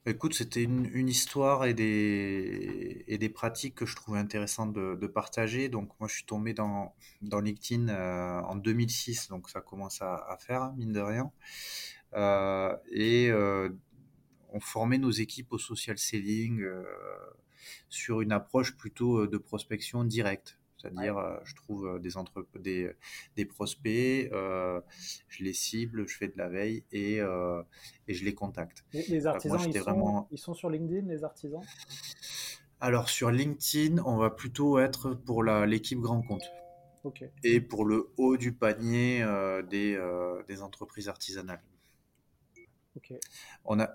Écoute, 0.05 0.33
c'était 0.33 0.63
une, 0.63 1.07
histoire 1.07 1.63
et 1.63 1.73
des, 1.73 3.31
pratiques 3.33 3.75
que 3.75 3.85
je 3.85 3.95
trouvais 3.95 4.19
intéressantes 4.19 4.73
de, 4.73 5.07
partager. 5.07 5.69
Donc, 5.69 5.91
moi, 5.97 6.09
je 6.09 6.15
suis 6.15 6.25
tombé 6.25 6.53
dans, 6.53 6.93
LinkedIn 7.21 7.87
euh, 7.87 8.41
en 8.41 8.55
2006, 8.55 9.29
donc 9.29 9.49
ça 9.49 9.61
commence 9.61 10.01
à, 10.01 10.37
faire, 10.41 10.73
mine 10.73 10.91
de 10.91 10.99
rien. 10.99 11.31
Euh, 12.15 12.75
et 12.91 13.29
euh, 13.31 13.69
on 14.49 14.59
formait 14.59 14.97
nos 14.97 15.09
équipes 15.11 15.53
au 15.53 15.57
social 15.57 15.97
selling 15.97 16.65
sur 17.87 18.19
une 18.19 18.33
approche 18.33 18.75
plutôt 18.75 19.25
de 19.25 19.37
prospection 19.37 20.03
directe. 20.03 20.59
C'est-à-dire, 20.83 21.17
euh, 21.17 21.37
je 21.45 21.55
trouve 21.55 21.99
des, 21.99 22.17
entre... 22.17 22.45
des, 22.59 22.91
des 23.37 23.45
prospects, 23.45 24.29
euh, 24.33 24.81
je 25.29 25.43
les 25.43 25.53
cible, 25.53 26.07
je 26.07 26.17
fais 26.17 26.27
de 26.27 26.37
la 26.37 26.49
veille 26.49 26.83
et, 26.91 27.17
et 28.07 28.13
je 28.13 28.25
les 28.25 28.33
contacte. 28.33 28.83
Les, 28.93 29.25
artisans, 29.25 29.59
ils, 29.65 29.73
sont, 29.73 29.79
vraiment... 29.79 30.27
ils, 30.31 30.37
sont, 30.37 30.53
sur 30.53 30.69
LinkedIn, 30.69 31.07
les 31.07 31.23
artisans? 31.23 31.61
Alors, 32.81 33.09
sur 33.09 33.31
LinkedIn, 33.31 34.03
on 34.05 34.17
va 34.17 34.29
plutôt 34.29 34.77
être 34.77 35.13
pour 35.13 35.43
l'équipe 35.43 35.99
grand 35.99 36.21
compte. 36.21 36.43
Et 37.43 37.61
pour 37.61 37.85
le 37.85 38.11
haut 38.17 38.37
du 38.37 38.53
panier 38.53 39.25
des, 39.69 39.97
des, 40.47 40.61
entreprises 40.61 41.07
artisanales. 41.07 41.63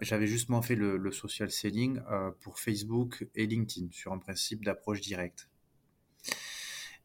J'avais 0.01 0.27
justement 0.27 0.63
fait 0.63 0.75
le, 0.75 0.97
le 0.97 1.13
social 1.13 1.51
selling 1.51 2.01
pour 2.41 2.59
Facebook 2.59 3.27
et 3.35 3.47
LinkedIn 3.47 3.89
sur 3.93 4.13
un 4.13 4.19
principe 4.19 4.65
d'approche 4.65 5.03
directe. 5.03 5.51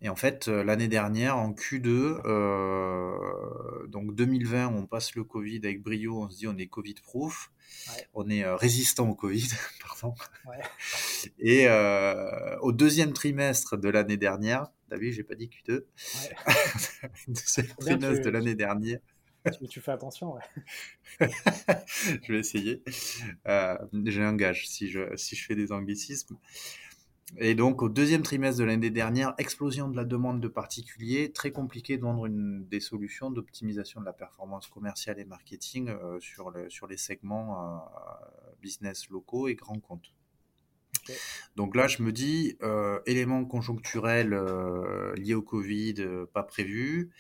Et 0.04 0.10
en 0.10 0.18
fait, 0.18 0.50
euh, 0.50 0.66
l'année 0.66 0.90
dernière, 0.90 1.38
en 1.38 1.54
Q2, 1.54 2.22
euh, 2.26 3.88
donc 3.88 4.14
2020, 4.14 4.68
on 4.68 4.86
passe 4.86 5.16
le 5.16 5.24
Covid 5.24 5.62
avec 5.64 5.82
brio, 5.82 6.22
on 6.22 6.30
se 6.30 6.40
dit 6.40 6.48
on 6.48 6.58
est 6.58 6.68
Covid-proof, 6.68 7.54
on 8.14 8.30
est 8.30 8.44
euh, 8.44 8.58
résistant 8.58 9.08
au 9.10 9.16
Covid, 9.16 9.48
pardon. 9.82 10.14
Et 11.40 11.70
au 12.62 12.74
deuxième 12.74 13.14
trimestre 13.14 13.78
de 13.78 13.88
l'année 13.88 14.18
dernière, 14.18 14.68
t'as 14.90 14.98
vu, 14.98 15.14
j'ai 15.14 15.24
pas 15.24 15.36
dit 15.36 15.50
Q2, 15.50 15.72
ouais. 15.72 15.86
deuxième 17.30 17.68
trimestre 17.78 18.26
de 18.26 18.30
l'année 18.30 18.56
dernière. 18.56 19.00
Tu, 19.70 19.82
fais 19.82 19.92
attention, 19.92 20.36
ouais. 20.36 20.42
je 22.24 22.32
vais 22.32 22.40
essayer. 22.40 22.84
j'ai 24.06 24.24
un 24.24 24.36
gage 24.36 24.68
si 24.68 24.90
je, 24.90 25.16
si 25.16 25.38
je 25.38 25.46
fais 25.46 25.56
des 25.56 25.72
anglicismes. 25.72 26.38
Et 27.38 27.56
donc, 27.56 27.82
au 27.82 27.90
deuxième 27.90 28.22
trimestre 28.22 28.60
de 28.60 28.66
l'année 28.66 28.92
dernière, 28.92 29.34
explosion 29.38 29.88
de 29.88 29.96
la 29.96 30.06
demande 30.06 30.40
de 30.40 30.48
particuliers, 30.48 31.32
très 31.32 31.52
compliqué 31.52 31.98
de 31.98 32.04
vendre 32.04 32.28
une, 32.28 32.68
des 32.68 32.80
solutions 32.80 33.32
d'optimisation 33.32 34.02
de 34.02 34.06
la 34.06 34.14
performance 34.14 34.68
commerciale 34.68 35.20
et 35.20 35.26
marketing 35.26 35.90
euh, 35.90 36.20
sur, 36.20 36.52
le, 36.52 36.70
sur 36.70 36.86
les 36.86 36.98
segments 36.98 37.60
euh, 37.60 37.80
business 38.62 39.10
locaux 39.10 39.48
et 39.48 39.56
grands 39.56 39.80
comptes. 39.80 40.14
Donc 41.56 41.76
là, 41.76 41.88
je 41.88 42.02
me 42.04 42.12
dis, 42.12 42.56
euh, 42.62 43.00
éléments 43.06 43.44
conjoncturels 43.46 44.34
euh, 44.34 45.14
liés 45.16 45.34
au 45.34 45.42
Covid, 45.42 45.96
pas 46.34 46.44
prévus. 46.44 47.12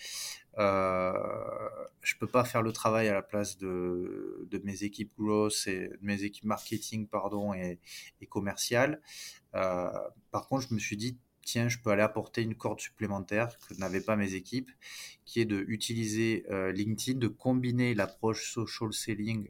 Peux 2.23 2.31
pas 2.31 2.45
faire 2.45 2.61
le 2.61 2.71
travail 2.71 3.09
à 3.09 3.13
la 3.13 3.21
place 3.21 3.57
de, 3.57 4.47
de 4.49 4.57
mes 4.59 4.83
équipes 4.83 5.11
growth 5.19 5.67
et 5.67 5.89
de 5.89 5.97
mes 5.99 6.23
équipes 6.23 6.45
marketing 6.45 7.05
pardon 7.05 7.53
et, 7.53 7.81
et 8.21 8.25
commerciales. 8.27 9.01
Euh, 9.55 9.89
par 10.31 10.47
contre, 10.47 10.69
je 10.69 10.73
me 10.73 10.79
suis 10.79 10.95
dit 10.95 11.17
tiens, 11.41 11.67
je 11.67 11.79
peux 11.79 11.89
aller 11.89 12.01
apporter 12.01 12.41
une 12.41 12.55
corde 12.55 12.79
supplémentaire 12.79 13.57
que 13.67 13.73
n'avaient 13.73 13.99
pas 13.99 14.15
mes 14.15 14.35
équipes, 14.35 14.71
qui 15.25 15.41
est 15.41 15.45
d'utiliser 15.45 16.45
euh, 16.49 16.71
LinkedIn, 16.71 17.19
de 17.19 17.27
combiner 17.27 17.93
l'approche 17.93 18.53
social 18.53 18.93
selling, 18.93 19.49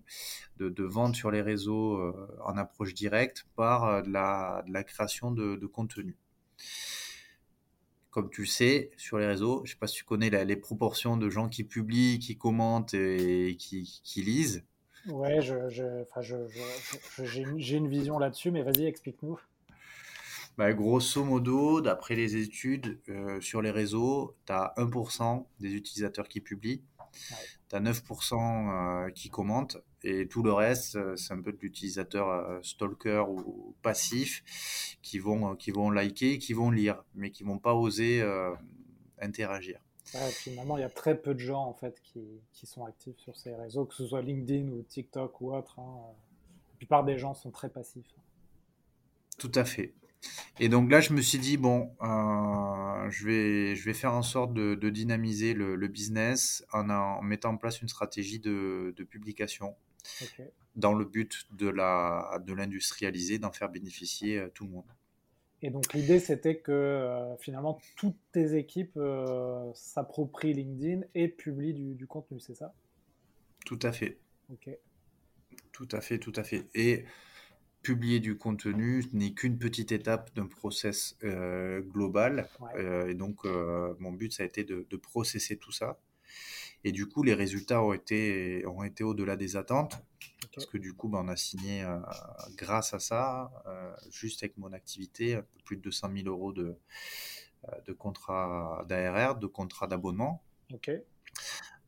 de, 0.57 0.69
de, 0.69 0.83
vente 0.83 1.15
sur 1.15 1.29
les 1.29 1.43
réseaux 1.43 1.97
euh, 1.97 2.27
en 2.43 2.57
approche 2.57 2.95
directe, 2.95 3.45
par 3.55 4.01
de, 4.01 4.09
la, 4.09 4.65
de, 4.67 4.81
création 4.81 5.29
de, 5.29 5.57
de, 5.57 5.67
contenu. 5.67 6.17
Comme 8.13 8.29
tu 8.29 8.41
le 8.41 8.47
sais, 8.47 8.91
sur 8.95 9.17
les 9.17 9.25
réseaux, 9.25 9.63
je 9.65 9.71
ne 9.71 9.73
sais 9.73 9.79
pas 9.79 9.87
si 9.87 9.95
tu 9.95 10.03
connais 10.03 10.29
la, 10.29 10.43
les 10.43 10.55
proportions 10.55 11.17
de 11.17 11.29
gens 11.31 11.49
qui 11.49 11.63
publient, 11.63 12.19
qui 12.19 12.37
commentent 12.37 12.93
et 12.93 13.55
qui, 13.57 14.01
qui 14.03 14.21
lisent. 14.21 14.63
Ouais, 15.07 15.41
j'ai 15.41 15.55
je, 15.69 16.05
je, 16.21 17.25
je, 17.25 17.73
une 17.73 17.87
vision 17.89 18.19
là-dessus, 18.19 18.51
mais 18.51 18.61
vas-y, 18.61 18.85
explique-nous. 18.85 19.39
Bah, 20.57 20.71
grosso 20.73 21.23
modo, 21.23 21.81
d'après 21.81 22.13
les 22.13 22.35
études 22.35 22.99
euh, 23.09 23.41
sur 23.41 23.63
les 23.63 23.71
réseaux, 23.71 24.35
tu 24.45 24.53
as 24.53 24.75
1% 24.77 25.47
des 25.59 25.73
utilisateurs 25.73 26.27
qui 26.27 26.39
publient, 26.39 26.83
ouais. 27.31 27.37
tu 27.69 27.75
as 27.75 27.79
9% 27.79 29.07
euh, 29.07 29.09
qui 29.09 29.29
commentent, 29.29 29.77
et 30.03 30.27
tout 30.27 30.43
le 30.43 30.51
reste, 30.51 30.95
euh, 30.95 31.15
c'est 31.15 31.33
un 31.33 31.41
peu 31.41 31.53
de 31.53 31.57
l'utilisateur 31.61 32.29
euh, 32.29 32.59
stalker 32.61 33.23
ou 33.29 33.73
passif 33.81 34.43
qui 35.01 35.19
vont, 35.19 35.55
qui 35.55 35.71
vont 35.71 35.89
liker, 35.89 36.37
qui 36.39 36.53
vont 36.53 36.71
lire, 36.71 37.03
mais 37.15 37.31
qui 37.31 37.43
vont 37.43 37.57
pas 37.57 37.73
oser 37.73 38.21
euh, 38.21 38.53
interagir. 39.19 39.79
Ouais, 40.13 40.29
finalement, 40.31 40.77
il 40.77 40.81
y 40.81 40.85
a 40.85 40.89
très 40.89 41.17
peu 41.17 41.33
de 41.33 41.39
gens 41.39 41.63
en 41.63 41.73
fait 41.73 41.99
qui, 42.03 42.21
qui, 42.51 42.67
sont 42.67 42.85
actifs 42.85 43.17
sur 43.17 43.37
ces 43.37 43.55
réseaux, 43.55 43.85
que 43.85 43.95
ce 43.95 44.05
soit 44.05 44.21
LinkedIn 44.21 44.67
ou 44.67 44.83
TikTok 44.83 45.39
ou 45.41 45.55
autre. 45.55 45.79
Hein. 45.79 46.13
La 46.71 46.77
plupart 46.77 47.05
des 47.05 47.17
gens 47.17 47.33
sont 47.33 47.51
très 47.51 47.69
passifs. 47.69 48.13
Tout 49.37 49.51
à 49.55 49.63
fait. 49.63 49.93
Et 50.59 50.69
donc 50.69 50.91
là, 50.91 51.01
je 51.01 51.13
me 51.13 51.21
suis 51.21 51.39
dit, 51.39 51.57
bon, 51.57 51.91
euh, 52.01 53.09
je, 53.09 53.25
vais, 53.25 53.75
je 53.75 53.85
vais 53.85 53.93
faire 53.93 54.13
en 54.13 54.21
sorte 54.21 54.53
de, 54.53 54.75
de 54.75 54.89
dynamiser 54.89 55.53
le, 55.53 55.75
le 55.75 55.87
business 55.87 56.65
en, 56.71 56.89
en, 56.89 57.21
mettant 57.21 57.51
en 57.51 57.57
place 57.57 57.81
une 57.81 57.87
stratégie 57.87 58.39
de, 58.39 58.93
de 58.95 59.03
publication 59.03 59.75
okay. 60.21 60.51
dans 60.75 60.93
le 60.93 61.05
but 61.05 61.47
de 61.51 61.67
l'industrialiser, 62.53 63.37
de 63.37 63.43
d'en 63.43 63.51
faire 63.51 63.69
bénéficier 63.69 64.39
euh, 64.39 64.49
tout 64.53 64.65
le 64.65 64.71
monde. 64.71 64.85
Et 65.63 65.69
donc 65.69 65.93
l'idée, 65.93 66.19
c'était 66.19 66.57
que 66.57 66.73
euh, 66.73 67.37
finalement, 67.37 67.79
toutes 67.95 68.17
tes 68.33 68.57
équipes 68.57 68.97
euh, 68.97 69.71
s'approprient 69.73 70.53
LinkedIn 70.53 71.07
et 71.15 71.29
publient 71.29 71.73
du, 71.73 71.95
du 71.95 72.05
contenu, 72.05 72.41
c'est 72.41 72.53
ça? 72.53 72.73
Tout 73.65 73.79
à 73.81 73.93
fait. 73.93 74.17
Ok. 74.51 74.69
Tout 75.71 75.87
à 75.93 76.01
fait, 76.01 76.19
tout 76.19 76.33
à 76.35 76.43
fait. 76.43 76.67
Et 76.75 77.05
publier 77.81 78.19
du 78.19 78.37
contenu 78.37 79.05
n'est 79.13 79.31
qu'une 79.31 79.57
petite 79.57 79.93
étape 79.93 80.35
d'un 80.35 80.47
process 80.47 81.15
euh, 81.23 81.79
global. 81.79 82.49
Ouais. 82.59 83.11
Et 83.11 83.13
donc, 83.13 83.45
mon 83.45 84.11
but, 84.11 84.33
ça 84.33 84.43
a 84.43 84.45
été 84.45 84.65
de, 84.65 84.85
de, 84.89 84.97
processer 84.97 85.55
tout 85.55 85.71
ça. 85.71 85.97
Et 86.83 86.91
du 86.91 87.07
coup, 87.07 87.23
les 87.23 87.33
résultats 87.33 87.81
ont 87.81 87.93
été, 87.93 88.65
ont 88.65 88.83
été 88.83 89.03
au-delà 89.03 89.35
des 89.35 89.55
attentes. 89.55 89.93
Okay. 90.45 90.51
Parce 90.55 90.65
que 90.65 90.77
du 90.77 90.93
coup, 90.93 91.07
ben, 91.07 91.19
on 91.23 91.27
a 91.29 91.35
signé, 91.35 91.83
euh, 91.83 91.97
grâce 92.55 92.93
à 92.93 92.99
ça, 92.99 93.51
euh, 93.65 93.95
juste 94.11 94.43
avec 94.43 94.57
mon 94.57 94.73
activité, 94.73 95.39
plus 95.65 95.77
de 95.77 95.81
200 95.81 96.09
000 96.15 96.27
euros 96.27 96.51
de, 96.51 96.75
euh, 97.69 97.71
de 97.87 97.93
contrats 97.93 98.85
d'ARR, 98.87 99.37
de 99.37 99.47
contrats 99.47 99.87
d'abonnement. 99.87 100.43
Okay. 100.73 101.03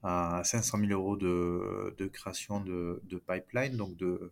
500 0.03 0.77
000 0.77 0.91
euros 0.91 1.17
de, 1.17 1.95
de 1.97 2.05
création 2.05 2.59
de, 2.59 3.01
de, 3.05 3.17
pipeline, 3.17 3.75
donc 3.75 3.97
de, 3.97 4.31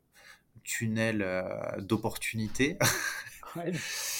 tunnel 0.63 1.25
d'opportunités. 1.79 2.77
Ouais. 3.55 3.71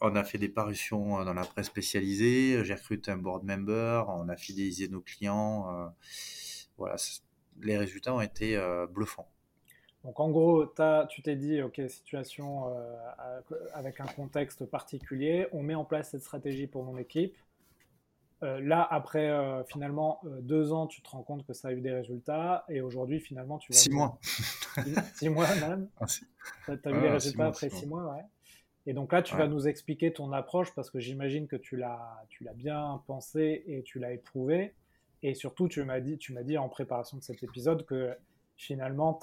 on 0.00 0.16
a 0.16 0.24
fait 0.24 0.38
des 0.38 0.48
parutions 0.48 1.24
dans 1.24 1.34
la 1.34 1.44
presse 1.44 1.66
spécialisée, 1.66 2.64
j'ai 2.64 2.74
recruté 2.74 3.10
un 3.10 3.18
board 3.18 3.44
member, 3.44 4.04
on 4.08 4.28
a 4.28 4.36
fidélisé 4.36 4.88
nos 4.88 5.00
clients. 5.00 5.68
Euh, 5.74 5.88
voilà, 6.78 6.96
les 7.60 7.76
résultats 7.76 8.14
ont 8.14 8.20
été 8.20 8.56
euh, 8.56 8.86
bluffants. 8.86 9.28
Donc 10.04 10.18
en 10.18 10.30
gros, 10.30 10.64
as, 10.78 11.06
tu 11.10 11.22
t'es 11.22 11.36
dit, 11.36 11.60
ok, 11.60 11.82
situation 11.88 12.74
euh, 12.74 13.40
avec 13.74 14.00
un 14.00 14.06
contexte 14.06 14.64
particulier, 14.64 15.46
on 15.52 15.62
met 15.62 15.74
en 15.74 15.84
place 15.84 16.10
cette 16.10 16.22
stratégie 16.22 16.66
pour 16.66 16.84
mon 16.84 16.96
équipe. 16.96 17.36
Euh, 18.42 18.58
là, 18.62 18.86
après 18.90 19.28
euh, 19.28 19.62
finalement 19.64 20.20
euh, 20.24 20.40
deux 20.40 20.72
ans, 20.72 20.86
tu 20.86 21.02
te 21.02 21.10
rends 21.10 21.22
compte 21.22 21.46
que 21.46 21.52
ça 21.52 21.68
a 21.68 21.72
eu 21.72 21.82
des 21.82 21.90
résultats, 21.90 22.64
et 22.70 22.80
aujourd'hui, 22.80 23.20
finalement, 23.20 23.58
tu 23.58 23.70
vas. 23.70 23.78
Six 23.78 23.90
mois. 23.90 24.18
six 25.14 25.28
mois 25.28 25.54
même. 25.56 25.90
Ah, 26.00 26.06
tu 26.06 26.24
as, 26.70 26.76
ah, 26.84 26.90
eu 26.90 27.00
les 27.02 27.10
résultats 27.10 27.46
après 27.48 27.68
six 27.68 27.86
mois, 27.86 28.02
mois 28.02 28.14
ouais. 28.14 28.22
Et 28.86 28.92
donc 28.92 29.12
là, 29.12 29.22
tu 29.22 29.34
ouais. 29.34 29.40
vas 29.40 29.48
nous 29.48 29.68
expliquer 29.68 30.12
ton 30.12 30.32
approche 30.32 30.74
parce 30.74 30.90
que 30.90 31.00
j'imagine 31.00 31.46
que 31.46 31.56
tu 31.56 31.76
l'as, 31.76 32.24
tu 32.28 32.44
l'as 32.44 32.54
bien 32.54 33.02
pensé 33.06 33.62
et 33.66 33.82
tu 33.82 33.98
l'as 33.98 34.12
éprouvé. 34.12 34.74
Et 35.22 35.34
surtout, 35.34 35.68
tu 35.68 35.84
m'as 35.84 36.00
dit, 36.00 36.16
tu 36.16 36.32
m'as 36.32 36.42
dit 36.42 36.56
en 36.56 36.68
préparation 36.68 37.18
de 37.18 37.22
cet 37.22 37.42
épisode 37.42 37.84
que 37.84 38.16
finalement, 38.56 39.18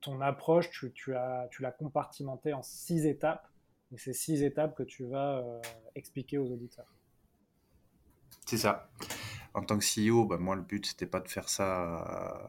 ton 0.00 0.20
approche, 0.20 0.70
tu, 0.70 0.90
tu, 0.92 1.14
as, 1.14 1.48
tu 1.50 1.62
l'as 1.62 1.72
compartimentée 1.72 2.54
en 2.54 2.62
six 2.62 3.06
étapes. 3.06 3.46
Et 3.92 3.98
c'est 3.98 4.12
six 4.12 4.42
étapes 4.42 4.74
que 4.74 4.82
tu 4.82 5.04
vas 5.04 5.38
euh, 5.38 5.60
expliquer 5.94 6.38
aux 6.38 6.50
auditeurs. 6.50 6.92
C'est 8.46 8.58
ça. 8.58 8.90
En 9.58 9.64
tant 9.64 9.78
que 9.78 9.84
CEO, 9.84 10.24
bah, 10.24 10.38
moi, 10.38 10.54
le 10.56 10.62
but, 10.62 10.86
c'était 10.86 11.06
pas 11.06 11.20
de 11.20 11.28
faire 11.28 11.48
ça 11.48 12.42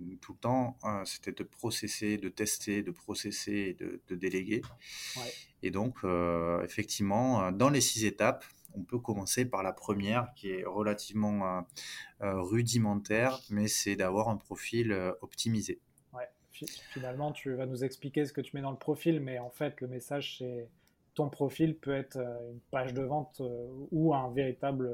euh, 0.00 0.16
tout 0.20 0.32
le 0.32 0.38
temps. 0.38 0.76
Hein, 0.82 1.02
c'était 1.04 1.32
de 1.32 1.42
processer, 1.42 2.18
de 2.18 2.28
tester, 2.28 2.82
de 2.82 2.90
processer 2.90 3.74
de, 3.74 4.00
de 4.08 4.14
déléguer. 4.14 4.62
Ouais. 5.16 5.32
Et 5.62 5.70
donc, 5.70 5.96
euh, 6.04 6.62
effectivement, 6.64 7.50
dans 7.52 7.68
les 7.68 7.80
six 7.80 8.04
étapes, 8.04 8.44
on 8.76 8.82
peut 8.82 8.98
commencer 8.98 9.44
par 9.44 9.62
la 9.62 9.72
première, 9.72 10.32
qui 10.34 10.50
est 10.50 10.64
relativement 10.64 11.64
euh, 12.22 12.40
rudimentaire, 12.40 13.40
mais 13.50 13.68
c'est 13.68 13.96
d'avoir 13.96 14.28
un 14.28 14.36
profil 14.36 14.92
euh, 14.92 15.12
optimisé. 15.22 15.80
Ouais. 16.12 16.28
Finalement, 16.92 17.32
tu 17.32 17.54
vas 17.54 17.66
nous 17.66 17.84
expliquer 17.84 18.24
ce 18.24 18.32
que 18.32 18.40
tu 18.40 18.56
mets 18.56 18.62
dans 18.62 18.70
le 18.70 18.78
profil, 18.78 19.20
mais 19.20 19.38
en 19.38 19.50
fait, 19.50 19.80
le 19.80 19.88
message, 19.88 20.38
c'est 20.38 20.68
ton 21.14 21.30
profil 21.30 21.76
peut 21.76 21.94
être 21.94 22.16
euh, 22.16 22.52
une 22.52 22.60
page 22.70 22.92
de 22.92 23.02
vente 23.02 23.40
ou 23.90 24.14
un 24.14 24.30
véritable 24.32 24.90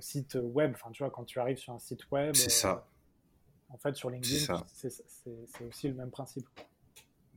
site 0.00 0.38
web. 0.40 0.72
Enfin, 0.74 0.90
tu 0.90 1.02
vois, 1.02 1.10
quand 1.10 1.24
tu 1.24 1.38
arrives 1.38 1.56
sur 1.56 1.72
un 1.72 1.78
site 1.78 2.10
web. 2.10 2.34
C'est 2.34 2.50
ça. 2.50 2.86
Euh, 3.70 3.74
en 3.74 3.78
fait, 3.78 3.94
sur 3.96 4.10
LinkedIn, 4.10 4.64
c'est 4.72 5.64
aussi 5.66 5.88
le 5.88 5.94
même 5.94 6.10
principe. 6.10 6.46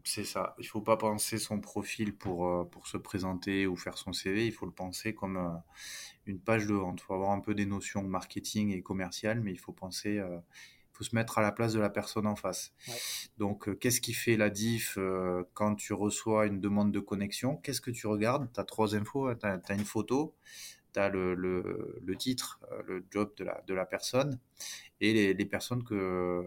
C'est 0.04 0.24
ça. 0.24 0.56
Il 0.58 0.64
ne 0.64 0.68
faut 0.68 0.82
pas 0.82 0.96
penser 0.96 1.38
son 1.38 1.60
profil 1.60 2.16
pour, 2.16 2.48
euh, 2.48 2.64
pour 2.64 2.88
se 2.88 2.96
présenter 2.96 3.68
ou 3.68 3.76
faire 3.76 3.98
son 3.98 4.14
CV. 4.14 4.46
Il 4.46 4.54
faut 4.54 4.66
le 4.66 4.72
penser 4.72 5.14
comme 5.14 5.38
euh, 5.38 5.50
une 6.26 6.40
page 6.40 6.66
de 6.66 6.74
vente. 6.74 7.00
Il 7.02 7.04
faut 7.04 7.14
avoir 7.14 7.32
un 7.32 7.42
peu 7.42 7.54
des 7.56 7.66
notions 7.66 8.04
marketing 8.04 8.72
et 8.72 8.82
commercial, 8.82 9.42
mais 9.42 9.52
il 9.52 9.60
faut 9.60 9.74
penser. 9.74 10.22
il 10.22 10.42
faut 10.94 11.04
se 11.04 11.14
mettre 11.14 11.40
à 11.40 11.42
la 11.42 11.52
place 11.52 11.74
de 11.74 11.80
la 11.80 11.90
personne 11.90 12.26
en 12.26 12.36
face. 12.36 12.74
Ouais. 12.88 12.94
Donc, 13.38 13.78
qu'est-ce 13.80 14.00
qui 14.00 14.14
fait 14.14 14.38
la 14.38 14.50
diff 14.50 14.98
quand 15.54 15.76
tu 15.76 15.94
reçois 15.94 16.46
une 16.46 16.62
demande 16.62 16.92
de 16.92 17.00
connexion? 17.00 17.58
Qu'est-ce 17.58 17.82
que 17.82 17.92
tu 17.92 18.08
regardes? 18.08 18.50
Tu 18.54 18.60
as 18.60 18.64
trois 18.64 18.96
infos. 18.96 19.34
Tu 19.36 19.46
as, 19.46 19.60
as, 19.68 19.74
une 19.74 19.86
photo, 19.86 20.36
tu 20.98 21.02
as 21.04 21.10
le, 21.10 21.36
le, 21.36 22.00
le, 22.10 22.16
titre, 22.16 22.60
euh, 22.72 22.82
le 22.90 23.06
job 23.12 23.28
de 23.38 23.44
la, 23.44 23.64
de 23.68 23.74
la 23.74 23.86
personne 23.86 24.40
et 25.00 25.14
les, 25.14 25.34
les 25.34 25.46
personnes 25.46 25.84
que, 25.84 26.44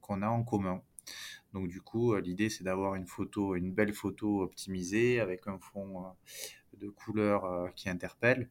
qu'on 0.00 0.22
a 0.22 0.28
en 0.28 0.44
commun. 0.44 0.82
Donc 1.52 1.68
du 1.68 1.80
coup, 1.80 2.14
euh, 2.14 2.20
l'idée 2.20 2.50
c'est 2.50 2.64
d'avoir 2.64 2.94
une 2.94 3.06
photo, 3.06 3.54
une 3.54 3.72
belle 3.72 3.94
photo 3.94 4.42
optimisée 4.42 5.20
avec 5.20 5.46
un 5.46 5.58
fond 5.58 6.04
euh, 6.04 6.08
de 6.82 6.88
couleur 6.88 7.72
qui 7.74 7.88
interpelle 7.88 8.48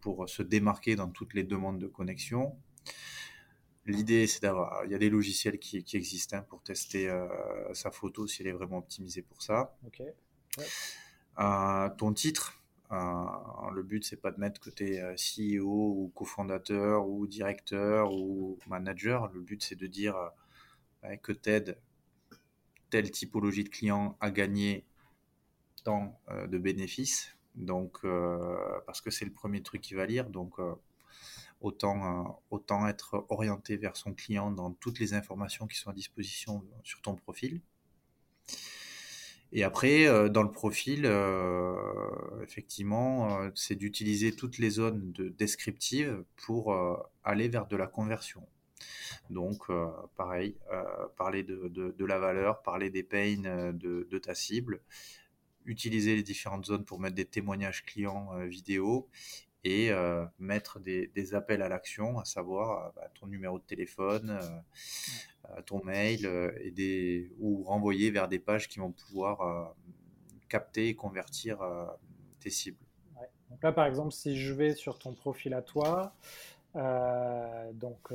pour 0.00 0.28
se 0.28 0.42
démarquer 0.42 0.94
dans 0.94 1.10
toutes 1.10 1.34
les 1.34 1.42
demandes 1.42 1.80
de 1.80 1.88
connexion. 1.88 2.56
L'idée, 3.88 4.26
c'est 4.26 4.42
d'avoir. 4.42 4.84
Il 4.84 4.92
y 4.92 4.94
a 4.94 4.98
des 4.98 5.08
logiciels 5.08 5.58
qui, 5.58 5.82
qui 5.82 5.96
existent 5.96 6.36
hein, 6.36 6.44
pour 6.48 6.62
tester 6.62 7.08
euh, 7.08 7.26
sa 7.72 7.90
photo 7.90 8.26
si 8.26 8.42
elle 8.42 8.48
est 8.48 8.52
vraiment 8.52 8.78
optimisée 8.78 9.22
pour 9.22 9.40
ça. 9.42 9.74
Okay. 9.86 10.12
Ouais. 10.58 10.66
Euh, 11.40 11.88
ton 11.96 12.12
titre, 12.12 12.57
le 12.90 13.82
but, 13.82 14.04
c'est 14.04 14.20
pas 14.20 14.30
de 14.30 14.40
mettre 14.40 14.70
tu 14.70 14.84
es 14.84 15.14
CEO 15.16 15.66
ou 15.66 16.12
cofondateur 16.14 17.08
ou 17.08 17.26
directeur 17.26 18.12
ou 18.12 18.58
manager. 18.66 19.30
Le 19.32 19.40
but, 19.40 19.62
c'est 19.62 19.76
de 19.76 19.86
dire 19.86 20.16
euh, 21.04 21.16
que 21.16 21.32
tu 21.32 21.50
aides 21.50 21.78
telle 22.90 23.10
typologie 23.10 23.64
de 23.64 23.68
client 23.68 24.16
à 24.20 24.30
gagner 24.30 24.86
tant 25.84 26.18
de 26.48 26.58
bénéfices. 26.58 27.36
Donc, 27.54 28.00
parce 28.86 29.00
que 29.00 29.10
c'est 29.10 29.24
le 29.26 29.32
premier 29.32 29.62
truc 29.62 29.82
qu'il 29.82 29.96
va 29.96 30.06
lire. 30.06 30.30
Donc, 30.30 30.58
autant, 31.60 32.42
autant 32.50 32.86
être 32.88 33.26
orienté 33.28 33.76
vers 33.76 33.96
son 33.96 34.14
client 34.14 34.50
dans 34.50 34.72
toutes 34.72 34.98
les 34.98 35.12
informations 35.14 35.66
qui 35.66 35.76
sont 35.76 35.90
à 35.90 35.92
disposition 35.92 36.64
sur 36.82 37.02
ton 37.02 37.14
profil. 37.14 37.60
Et 39.52 39.64
après, 39.64 40.06
euh, 40.06 40.28
dans 40.28 40.42
le 40.42 40.50
profil, 40.50 41.02
euh, 41.06 41.74
effectivement, 42.42 43.40
euh, 43.40 43.50
c'est 43.54 43.76
d'utiliser 43.76 44.32
toutes 44.32 44.58
les 44.58 44.70
zones 44.70 45.12
de 45.12 45.28
descriptives 45.28 46.22
pour 46.36 46.76
aller 47.24 47.48
vers 47.48 47.66
de 47.66 47.76
la 47.76 47.86
conversion. 47.86 48.46
Donc, 49.30 49.66
pareil, 50.16 50.54
parler 51.16 51.42
de, 51.42 51.68
de, 51.68 52.04
la 52.04 52.18
valeur, 52.18 52.62
parler 52.62 52.90
des 52.90 53.02
pains 53.02 53.72
de, 53.72 54.06
de, 54.08 54.18
ta 54.18 54.34
cible, 54.34 54.80
utiliser 55.64 56.14
les 56.14 56.22
différentes 56.22 56.66
zones 56.66 56.84
pour 56.84 57.00
mettre 57.00 57.16
des 57.16 57.24
témoignages 57.24 57.84
clients 57.84 58.30
vidéo 58.46 59.08
et 59.64 59.90
mettre 60.38 60.80
des, 60.80 61.08
des, 61.08 61.34
appels 61.34 61.62
à 61.62 61.68
l'action, 61.68 62.18
à 62.18 62.24
savoir 62.24 62.92
bah, 62.94 63.10
ton 63.18 63.26
numéro 63.26 63.58
de 63.58 63.64
téléphone, 63.64 64.38
ton 65.66 65.82
mail 65.84 66.26
et 66.60 66.70
des, 66.70 67.32
ou 67.38 67.64
renvoyer 67.64 68.10
vers 68.10 68.28
des 68.28 68.38
pages 68.38 68.68
qui 68.68 68.78
vont 68.78 68.92
pouvoir 68.92 69.74
capter 70.48 70.88
et 70.88 70.94
convertir 70.94 71.58
tes 72.40 72.50
cibles. 72.50 72.78
Donc 73.50 73.62
là, 73.62 73.72
par 73.72 73.86
exemple, 73.86 74.12
si 74.12 74.36
je 74.36 74.52
vais 74.52 74.74
sur 74.74 74.98
ton 74.98 75.12
profil 75.12 75.54
à 75.54 75.62
toi, 75.62 76.14
donc 76.74 78.12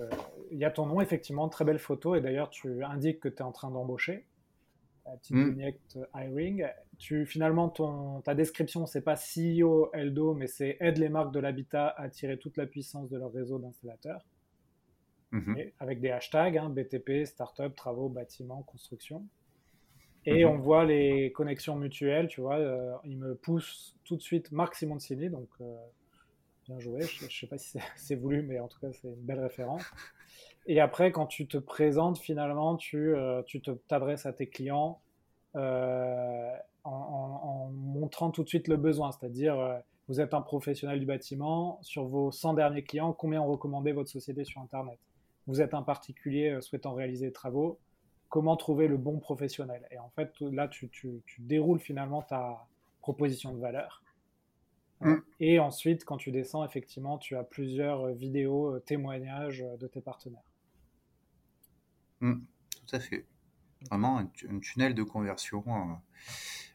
il 0.51 0.57
y 0.57 0.65
a 0.65 0.71
ton 0.71 0.85
nom, 0.85 1.01
effectivement, 1.01 1.49
très 1.49 1.65
belle 1.65 1.79
photo, 1.79 2.15
et 2.15 2.21
d'ailleurs 2.21 2.49
tu 2.49 2.83
indiques 2.83 3.19
que 3.19 3.29
tu 3.29 3.37
es 3.37 3.41
en 3.41 3.51
train 3.51 3.71
d'embaucher. 3.71 4.25
Petite 5.21 5.35
mmh. 5.35 6.05
hiring 6.15 6.65
tu, 6.97 7.25
finalement, 7.25 7.69
ton, 7.69 8.21
ta 8.21 8.35
description, 8.35 8.85
c'est 8.85 9.01
pas 9.01 9.15
CEO 9.15 9.89
Eldo, 9.93 10.33
mais 10.33 10.47
c'est 10.47 10.77
aide 10.79 10.97
les 10.97 11.09
marques 11.09 11.33
de 11.33 11.39
l'habitat 11.39 11.87
à 11.97 12.09
tirer 12.09 12.37
toute 12.37 12.57
la 12.57 12.65
puissance 12.65 13.09
de 13.09 13.17
leur 13.17 13.31
réseau 13.31 13.59
d'installateurs. 13.59 14.25
Mhm. 15.31 15.71
Avec 15.79 15.99
des 15.99 16.11
hashtags, 16.11 16.57
hein, 16.57 16.69
BTP, 16.69 17.25
startup, 17.25 17.75
travaux, 17.75 18.07
bâtiments, 18.07 18.61
construction. 18.63 19.25
Et 20.25 20.45
mhm. 20.45 20.51
on 20.51 20.57
voit 20.57 20.85
les 20.85 21.31
connexions 21.31 21.75
mutuelles, 21.75 22.27
tu 22.27 22.41
vois. 22.41 22.57
Euh, 22.57 22.93
il 23.03 23.17
me 23.17 23.35
pousse 23.35 23.97
tout 24.05 24.15
de 24.15 24.21
suite 24.21 24.51
Marc 24.51 24.75
Simoncini, 24.75 25.29
donc 25.29 25.49
euh, 25.59 25.75
bien 26.67 26.79
joué. 26.79 27.01
Je 27.01 27.25
ne 27.25 27.29
sais 27.29 27.47
pas 27.47 27.57
si 27.57 27.79
c'est 27.95 28.15
voulu, 28.15 28.43
mais 28.43 28.59
en 28.59 28.67
tout 28.67 28.79
cas, 28.79 28.91
c'est 28.93 29.07
une 29.07 29.15
belle 29.15 29.41
référence. 29.41 29.83
Et 30.67 30.79
après, 30.79 31.11
quand 31.11 31.25
tu 31.25 31.47
te 31.47 31.57
présentes, 31.57 32.19
finalement, 32.19 32.77
tu, 32.77 33.15
euh, 33.15 33.41
tu 33.43 33.61
t'adresses 33.87 34.25
à 34.25 34.33
tes 34.33 34.47
clients 34.47 35.01
en, 36.83 37.69
montrant 37.71 38.31
tout 38.31 38.43
de 38.43 38.49
suite 38.49 38.67
le 38.67 38.77
besoin, 38.77 39.11
c'est-à-dire 39.11 39.59
euh, 39.59 39.77
vous 40.07 40.19
êtes 40.19 40.33
un 40.33 40.41
professionnel 40.41 40.99
du 40.99 41.05
bâtiment, 41.05 41.79
sur 41.81 42.05
vos 42.05 42.31
100 42.31 42.55
derniers 42.55 42.83
clients, 42.83 43.13
combien 43.13 43.41
ont 43.41 43.51
recommandé 43.51 43.91
votre 43.91 44.09
société 44.09 44.43
sur 44.43 44.61
Internet? 44.61 44.99
Vous 45.47 45.61
êtes 45.61 45.73
un 45.73 45.83
particulier 45.83 46.49
euh, 46.49 46.61
souhaitant 46.61 46.93
réaliser 46.93 47.27
des 47.27 47.31
travaux, 47.31 47.79
comment 48.29 48.57
trouver 48.57 48.87
le 48.87 48.97
bon 48.97 49.19
professionnel? 49.19 49.87
Et 49.91 49.99
en 49.99 50.09
fait, 50.09 50.33
là, 50.41 50.67
tu, 50.67 50.89
déroules 51.39 51.79
finalement 51.79 52.21
ta 52.21 52.67
proposition 53.01 53.53
de 53.53 53.59
valeur. 53.59 54.03
Mm. 55.01 55.15
Et 55.39 55.59
ensuite, 55.59 56.05
quand 56.05 56.17
tu 56.17 56.31
descends, 56.31 56.65
effectivement, 56.65 57.17
tu 57.17 57.35
as 57.35 57.43
plusieurs 57.43 58.07
vidéos, 58.13 58.75
euh, 58.75 58.79
témoignages 58.79 59.65
de 59.79 59.87
tes 59.87 60.01
partenaires. 60.01 60.43
Mm. 62.19 62.39
tout 62.87 62.95
à 62.95 62.99
fait. 62.99 63.25
Vraiment 63.89 64.19
un, 64.19 64.59
tunnel 64.59 64.93
de 64.93 65.03
conversion 65.03 65.63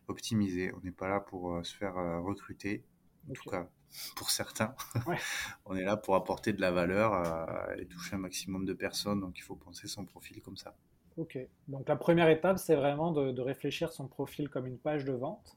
optimiser. 0.08 0.72
On 0.74 0.80
n'est 0.84 0.92
pas 0.92 1.08
là 1.08 1.20
pour 1.20 1.52
euh, 1.52 1.62
se 1.62 1.74
faire 1.74 1.96
euh, 1.96 2.20
recruter, 2.20 2.84
en 3.28 3.32
tout 3.32 3.48
cas 3.48 3.68
pour 4.16 4.30
certains. 4.30 4.74
on 5.64 5.74
est 5.74 5.84
là 5.84 5.96
pour 5.96 6.14
apporter 6.14 6.52
de 6.52 6.60
la 6.60 6.70
valeur 6.70 7.14
euh, 7.14 7.76
et 7.76 7.86
toucher 7.86 8.16
un 8.16 8.18
maximum 8.18 8.66
de 8.66 8.74
personnes. 8.74 9.20
Donc 9.20 9.38
il 9.38 9.42
faut 9.42 9.56
penser 9.56 9.88
son 9.88 10.04
profil 10.04 10.42
comme 10.42 10.56
ça. 10.56 10.76
Ok. 11.16 11.38
Donc 11.68 11.88
la 11.88 11.96
première 11.96 12.28
étape, 12.28 12.58
c'est 12.58 12.76
vraiment 12.76 13.12
de, 13.12 13.40
réfléchir 13.40 13.92
son 13.92 14.06
profil 14.06 14.48
comme 14.48 14.66
une 14.66 14.78
page 14.78 15.04
de 15.04 15.12
vente. 15.12 15.56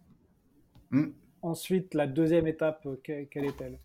Hmm. 0.92 1.12
Ensuite, 1.42 1.94
la 1.94 2.08
deuxième 2.08 2.48
étape, 2.48 2.88
quelle 3.04 3.46
est-elle? 3.46 3.80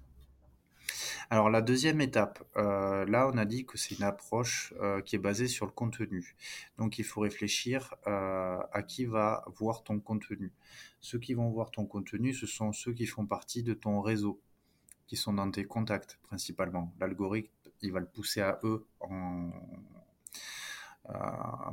Alors 1.29 1.51
la 1.51 1.61
deuxième 1.61 2.01
étape, 2.01 2.45
euh, 2.57 3.05
là 3.07 3.29
on 3.33 3.37
a 3.37 3.45
dit 3.45 3.67
que 3.67 3.77
c'est 3.77 3.97
une 3.97 4.05
approche 4.05 4.73
euh, 4.81 5.01
qui 5.01 5.17
est 5.17 5.19
basée 5.19 5.49
sur 5.49 5.67
le 5.67 5.73
contenu. 5.73 6.37
Donc 6.79 6.99
il 6.99 7.05
faut 7.05 7.21
réfléchir 7.21 7.95
euh, 8.07 8.59
à 8.73 8.83
qui 8.83 9.07
va 9.07 9.45
voir 9.59 9.83
ton 9.83 9.99
contenu. 9.99 10.53
Ceux 11.01 11.19
qui 11.19 11.35
vont 11.35 11.51
voir 11.51 11.73
ton 11.73 11.85
contenu, 11.85 12.33
ce 12.33 12.47
sont 12.47 12.73
ceux 12.73 12.93
qui 12.93 13.07
font 13.07 13.27
partie 13.27 13.65
de 13.65 13.75
ton 13.75 14.01
réseau, 14.01 14.41
qui 15.09 15.17
sont 15.17 15.33
dans 15.33 15.51
tes 15.51 15.65
contacts 15.65 16.19
principalement. 16.23 16.95
L'algorithme, 17.01 17.51
il 17.83 17.93
va 17.93 17.99
le 17.99 18.07
pousser 18.07 18.41
à 18.41 18.61
eux 18.63 18.87
en, 19.01 19.51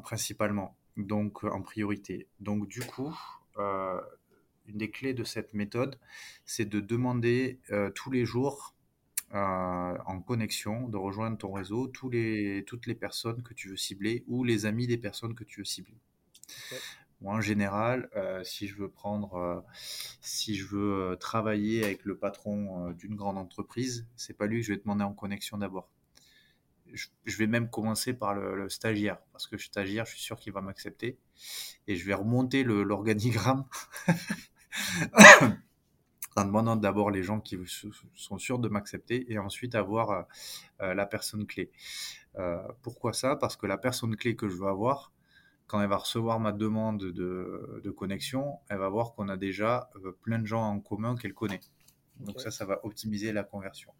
principalement, 0.03 0.75
donc 0.97 1.43
en 1.43 1.61
priorité. 1.61 2.27
Donc 2.39 2.67
du 2.67 2.81
coup, 2.81 3.15
une 3.57 4.77
des 4.77 4.89
clés 4.89 5.13
de 5.13 5.23
cette 5.23 5.53
méthode, 5.53 5.99
c'est 6.45 6.65
de 6.65 6.79
demander 6.79 7.59
tous 7.95 8.11
les 8.11 8.25
jours 8.25 8.73
euh, 9.33 9.97
en 10.05 10.21
connexion, 10.21 10.87
de 10.87 10.97
rejoindre 10.97 11.37
ton 11.37 11.51
réseau 11.51 11.87
tous 11.87 12.09
les, 12.09 12.63
toutes 12.67 12.85
les 12.85 12.93
personnes 12.93 13.41
que 13.41 13.53
tu 13.53 13.69
veux 13.69 13.77
cibler 13.77 14.23
ou 14.27 14.43
les 14.43 14.65
amis 14.67 14.85
des 14.85 14.97
personnes 14.97 15.33
que 15.33 15.43
tu 15.43 15.61
veux 15.61 15.65
cibler. 15.65 15.97
Moi, 17.21 17.33
en 17.33 17.41
général, 17.41 18.09
euh, 18.15 18.43
si 18.43 18.67
je 18.67 18.75
veux 18.75 18.89
prendre, 18.89 19.35
euh, 19.35 19.59
si 20.21 20.55
je 20.55 20.65
veux 20.67 21.17
travailler 21.19 21.83
avec 21.83 22.05
le 22.05 22.15
patron 22.15 22.91
d'une 22.91 23.15
grande 23.15 23.37
entreprise, 23.37 24.07
c'est 24.15 24.37
pas 24.37 24.45
lui 24.45 24.61
que 24.61 24.67
je 24.67 24.73
vais 24.73 24.79
demander 24.79 25.03
en 25.03 25.13
connexion 25.13 25.57
d'abord. 25.57 25.89
Je, 26.93 27.37
vais 27.37 27.47
même 27.47 27.71
commencer 27.71 28.13
par 28.13 28.35
le, 28.35 28.55
le, 28.55 28.69
stagiaire, 28.69 29.17
parce 29.31 29.47
que 29.47 29.57
stagiaire, 29.57 30.05
je 30.05 30.11
suis 30.11 30.21
sûr 30.21 30.37
qu'il 30.37 30.53
va 30.53 30.61
m'accepter. 30.61 31.17
Et 31.87 31.95
je 31.95 32.05
vais 32.05 32.13
remonter 32.13 32.63
l'organigramme 32.63 33.65
demandant 36.45 36.75
d'abord 36.75 37.11
les 37.11 37.23
gens 37.23 37.39
qui 37.39 37.57
sont 38.15 38.37
sûrs 38.37 38.59
de 38.59 38.67
m'accepter 38.69 39.31
et 39.31 39.37
ensuite 39.37 39.75
avoir 39.75 40.11
euh, 40.11 40.21
euh, 40.81 40.93
la 40.93 41.05
personne 41.05 41.45
clé. 41.45 41.71
Euh, 42.37 42.57
pourquoi 42.81 43.13
ça? 43.13 43.35
Parce 43.35 43.55
que 43.55 43.67
la 43.67 43.77
personne 43.77 44.15
clé 44.15 44.35
que 44.35 44.47
je 44.49 44.55
veux 44.55 44.67
avoir, 44.67 45.11
quand 45.67 45.81
elle 45.81 45.89
va 45.89 45.97
recevoir 45.97 46.39
ma 46.39 46.51
demande 46.51 46.99
de, 46.99 47.93
connexion, 47.95 48.59
elle 48.69 48.79
va 48.79 48.89
voir 48.89 49.13
qu'on 49.13 49.29
a 49.29 49.37
déjà 49.37 49.89
plein 50.21 50.39
de 50.39 50.45
gens 50.45 50.63
en 50.63 50.79
commun 50.79 51.15
qu'elle 51.15 51.33
connaît. 51.33 51.61
Donc 52.19 52.41
ça, 52.41 52.51
ça 52.51 52.65
va 52.65 52.79
optimiser 52.83 53.31
la 53.31 53.43
conversion. 53.43 53.91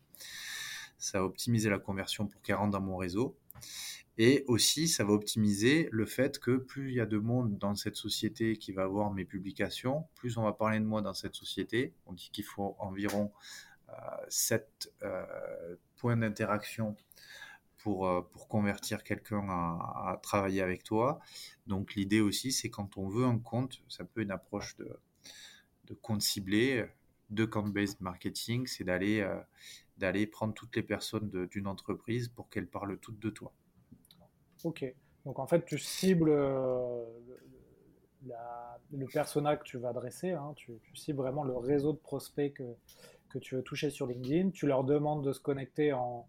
Ça 0.98 1.20
va 1.20 1.26
optimiser 1.26 1.70
la 1.70 1.80
conversion 1.80 2.28
pour 2.28 2.42
qu'elle 2.42 2.56
rentre 2.56 2.72
dans 2.72 2.82
mon 2.82 2.98
réseau. 2.98 3.38
Et 4.18 4.44
aussi, 4.48 4.88
ça 4.88 5.04
va 5.04 5.14
optimiser 5.14 5.90
le 5.92 6.06
fait 6.06 6.38
que 6.38 6.58
plus 6.58 6.90
il 6.90 6.96
y 6.96 7.00
a 7.00 7.08
de 7.08 7.18
monde 7.18 7.58
dans 7.58 7.76
cette 7.76 7.96
société 7.96 8.58
qui 8.58 8.72
va 8.72 8.86
voir 8.86 9.12
mes 9.12 9.26
publications, 9.26 10.06
plus 10.16 10.38
on 10.38 10.44
va 10.44 10.54
parler 10.54 10.80
de 10.80 10.86
moi 10.86 11.02
dans 11.02 11.16
cette 11.16 11.36
société. 11.36 11.94
On 12.06 12.14
dit 12.14 12.30
qu'il 12.32 12.44
faut 12.44 12.76
environ 12.78 13.32
euh, 13.90 13.94
7 14.30 14.94
euh, 15.02 15.76
points 15.98 16.18
d'interaction 16.18 16.96
pour, 17.84 18.08
euh, 18.08 18.22
convertir 18.50 19.04
quelqu'un 19.04 19.46
à, 19.50 20.20
travailler 20.24 20.62
avec 20.62 20.84
toi. 20.84 21.20
Donc 21.68 21.96
l'idée 21.96 22.22
aussi, 22.22 22.52
c'est 22.52 22.70
quand 22.70 22.98
on 22.98 23.08
veut 23.08 23.26
un 23.26 23.38
compte, 23.38 23.82
c'est 23.90 24.04
un 24.04 24.06
peu 24.06 24.22
une 24.22 24.32
approche 24.32 24.78
de, 24.78 24.98
compte 26.02 26.22
ciblé, 26.22 26.86
de 27.30 27.46
compte-based 27.46 28.00
marketing, 28.00 28.68
c'est 28.68 28.84
d'aller 28.84 29.20
euh, 29.20 29.40
d'aller 29.98 30.28
prendre 30.28 30.54
toutes 30.54 30.76
les 30.76 30.84
personnes 30.84 31.30
d'une 31.48 31.68
entreprise 31.68 32.28
pour 32.30 32.50
qu'elles 32.50 32.68
parlent 32.68 32.98
toutes 32.98 33.20
de 33.20 33.30
toi. 33.30 33.54
Ok. 34.64 34.86
Donc 35.26 35.40
en 35.40 35.48
fait, 35.48 35.66
tu 35.66 35.78
cibles 35.78 36.30
euh, 36.30 37.04
le 38.92 39.06
persona 39.08 39.56
que 39.56 39.64
tu 39.64 39.78
vas 39.78 39.90
adresser. 39.90 40.32
Hein. 40.32 40.54
Tu, 40.56 40.74
cibles 40.94 41.20
vraiment 41.20 41.44
le 41.44 41.56
réseau 41.56 41.94
de 41.94 41.98
prospects 41.98 42.54
que, 42.54 42.76
que, 43.30 43.40
tu 43.40 43.56
veux 43.56 43.64
toucher 43.64 43.90
sur 43.90 44.08
LinkedIn. 44.08 44.52
Tu 44.52 44.68
leur 44.68 44.84
demandes 44.84 45.24
de 45.24 45.32
se 45.32 45.40
connecter 45.40 45.94
en, 45.94 46.28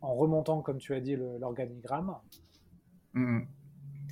en 0.00 0.14
remontant, 0.14 0.62
comme 0.62 0.78
tu 0.78 0.94
as 0.94 1.00
dit, 1.00 1.16
l'organigramme. 1.16 2.16
Mm-hmm. 3.14 3.46